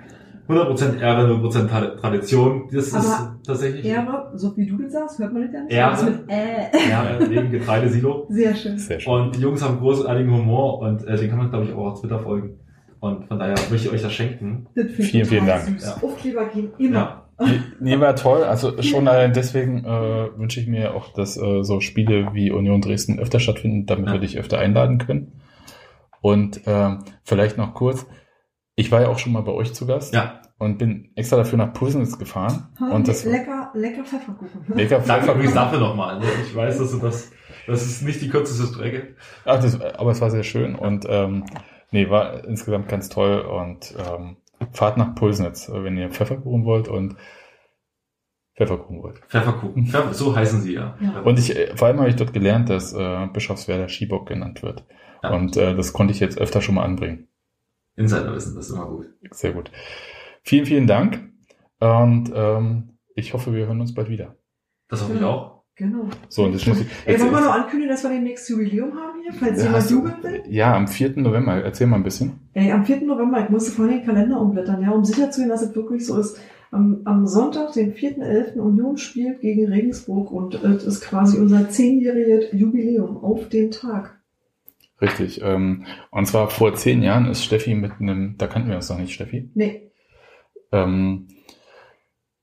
[0.49, 2.69] 100% Ehre, 0% Tra- Tradition.
[2.73, 5.73] Das ist Aber tatsächlich Ehre, so wie du das sagst, hört man das ja nicht.
[5.75, 5.93] Ehre.
[5.95, 6.91] Ist mit äh.
[6.91, 8.27] Ehre wegen Getreidesilo.
[8.29, 8.79] Sehr schön.
[8.79, 9.13] Sehr schön.
[9.13, 12.01] Und die Jungs haben großartigen Humor und äh, den kann man, glaube ich, auch auf
[12.01, 12.59] Twitter folgen.
[13.03, 14.69] Und von daher möchte ich euch das schenken.
[14.77, 15.81] Das Vielen, vielen Dank.
[15.83, 15.97] Ja.
[16.01, 17.27] Aufkleber gehen immer.
[17.41, 17.49] Ja.
[17.81, 18.45] Nee, war toll.
[18.45, 22.81] Also schon allein deswegen äh, wünsche ich mir auch, dass äh, so Spiele wie Union
[22.81, 24.13] Dresden öfter stattfinden, damit Ja.
[24.13, 25.41] wir dich öfter einladen können.
[26.21, 28.07] Und ähm, vielleicht noch kurz,
[28.77, 30.41] ich war ja auch schon mal bei euch zu Gast Ja.
[30.59, 32.69] und bin extra dafür nach Pusnitz gefahren.
[32.79, 34.61] Ha, Und das lecker, lecker Pfefferkuchen.
[34.77, 35.55] lecker Danke übrigens Pfefferkuchen.
[35.57, 36.21] dafür nochmal.
[36.21, 36.27] Ne?
[36.47, 37.33] Ich weiß, dass du das,
[37.67, 39.17] das ist nicht die kürzeste Strecke.
[39.45, 41.45] Ach, das, aber es war sehr schön und ähm,
[41.93, 44.37] nee, war insgesamt ganz toll und ähm,
[44.73, 47.17] fahrt nach Pulsnitz, wenn ihr Pfefferkuchen wollt und
[48.57, 49.19] Pfefferkuchen wollt.
[49.29, 49.87] Pfefferkuchen.
[49.87, 50.97] Pfeffer, so heißen sie ja.
[51.01, 51.21] Ja.
[51.21, 54.85] Und ich, äh, vor allem habe ich dort gelernt, dass äh, Bischofswerder Schiebock genannt wird.
[55.23, 55.31] Ja.
[55.35, 57.29] Und äh, das konnte ich jetzt öfter schon mal anbringen.
[57.97, 59.07] Insiderwissen, das ist immer gut.
[59.31, 59.71] Sehr gut.
[60.43, 61.31] Vielen, vielen Dank.
[61.79, 64.37] Und ähm, ich hoffe, wir hören uns bald wieder.
[64.89, 65.62] Das hoffe ich auch.
[65.83, 66.05] Genau.
[66.29, 66.87] So, und jetzt muss ich.
[67.07, 69.91] Ey, Jetzt, wollen wir noch ankündigen, dass wir demnächst Jubiläum haben hier, falls Ja, jemand
[69.91, 70.43] jubeln will?
[70.49, 71.15] ja, am 4.
[71.17, 71.55] November.
[71.61, 72.35] Erzähl mal ein bisschen.
[72.53, 73.01] Ey, am 4.
[73.01, 76.07] November, ich musste vorhin den Kalender umblättern, ja, um sicher zu gehen, dass es wirklich
[76.07, 76.39] so ist.
[76.71, 78.59] Am, am Sonntag, den 4.11.
[78.61, 84.21] Union spielt gegen Regensburg und es ist quasi unser zehnjähriges Jubiläum auf den Tag.
[85.01, 85.43] Richtig.
[85.43, 88.99] Ähm, und zwar vor zehn Jahren ist Steffi mit einem, da kannten wir uns noch
[88.99, 89.51] nicht, Steffi.
[89.55, 89.91] Nee,
[90.71, 91.27] Ähm,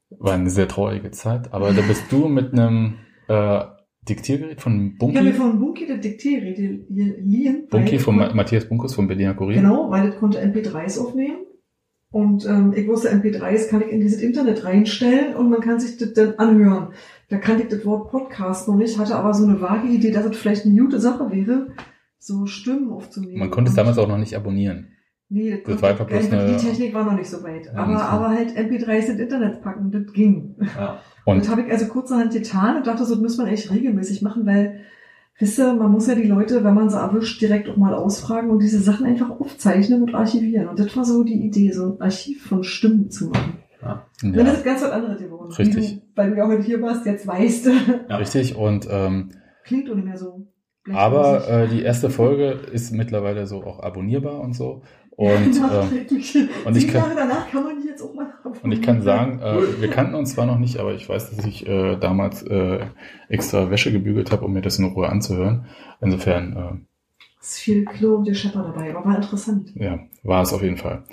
[0.09, 2.95] war eine sehr traurige Zeit, aber da bist du mit einem
[3.29, 3.65] äh,
[4.07, 7.67] Diktiergerät von ich habe mir Bunky, von Bunky das Diktiergerät geliehen.
[7.69, 9.61] Bunky von Ma Matthias Bunkus vom Berliner Kurier.
[9.61, 11.45] Genau, weil das konnte MP3s aufnehmen.
[12.11, 15.97] Und ähm, ich wusste, MP3s kann ich in dieses Internet reinstellen und man kann sich
[15.97, 16.93] das dann anhören.
[17.29, 20.25] Da kannte ich das Wort Podcast noch nicht, hatte aber so eine vage Idee, dass
[20.25, 21.67] es vielleicht eine gute Sache wäre,
[22.17, 23.37] so Stimmen aufzunehmen.
[23.37, 24.87] Man konnte es damals auch noch nicht abonnieren.
[25.31, 27.65] Nee, das, war einfach bloß ja, eine- Die Technik war noch nicht so weit.
[27.67, 30.55] Ja, aber, aber halt MP3s ins Internet packen, das ging.
[30.75, 30.99] Ja.
[31.25, 34.23] Und das habe ich also kurzerhand getan und dachte, so das muss man echt regelmäßig
[34.23, 34.79] machen, weil,
[35.37, 38.49] wisst ihr, man muss ja die Leute, wenn man sie erwischt, direkt auch mal ausfragen
[38.49, 40.67] und diese Sachen einfach aufzeichnen und archivieren.
[40.67, 43.59] Und das war so die Idee, so ein Archiv von Stimmen zu machen.
[43.81, 45.53] Dann ist ja, es ganz was anderes geworden.
[45.53, 45.95] Richtig.
[45.95, 47.71] Du, weil du ja heute hier warst, jetzt weißt du.
[48.09, 48.17] Ja.
[48.17, 48.55] richtig.
[48.55, 49.29] Und ähm,
[49.63, 50.47] Klingt auch nicht mehr so.
[50.91, 54.81] aber äh, die erste Folge ist mittlerweile so auch abonnierbar und so.
[55.19, 56.53] Und, äh, und ich Sieben
[56.93, 58.27] kann- Jahre danach kann man die jetzt auch mal
[58.63, 61.45] und ich kann sagen, äh, wir kannten uns zwar noch nicht, aber ich weiß, dass
[61.45, 62.79] ich äh, damals äh,
[63.27, 65.65] extra Wäsche gebügelt habe, um mir das in Ruhe anzuhören.
[65.99, 66.85] Insofern,
[67.41, 69.73] Es ist viel Klo und der Schepper dabei, aber war interessant.
[69.75, 71.03] äh, ja, war es auf jeden Fall.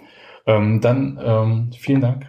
[0.47, 2.27] Ähm, dann ähm, vielen Dank.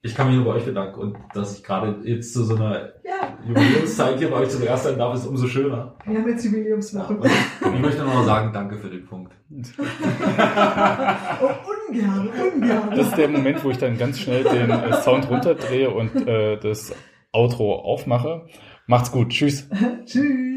[0.00, 2.92] Ich kann mich nur bei euch bedanken und dass ich gerade jetzt zu so einer
[3.04, 5.96] Ja, Jubiläumszeit hier bei euch zu Gast sein darf, ist umso schöner.
[6.06, 7.14] wir haben jetzt Jubiläumswoche.
[7.14, 7.26] Und
[7.74, 9.32] ich möchte nur noch sagen, danke für den Punkt.
[9.50, 11.50] Oh,
[11.90, 12.90] ungern, ungern.
[12.94, 16.60] Das ist der Moment, wo ich dann ganz schnell den äh, Sound runterdrehe und äh,
[16.60, 16.94] das
[17.32, 18.46] Outro aufmache.
[18.86, 19.30] Macht's gut.
[19.30, 19.68] Tschüss.
[20.04, 20.47] Tschüss.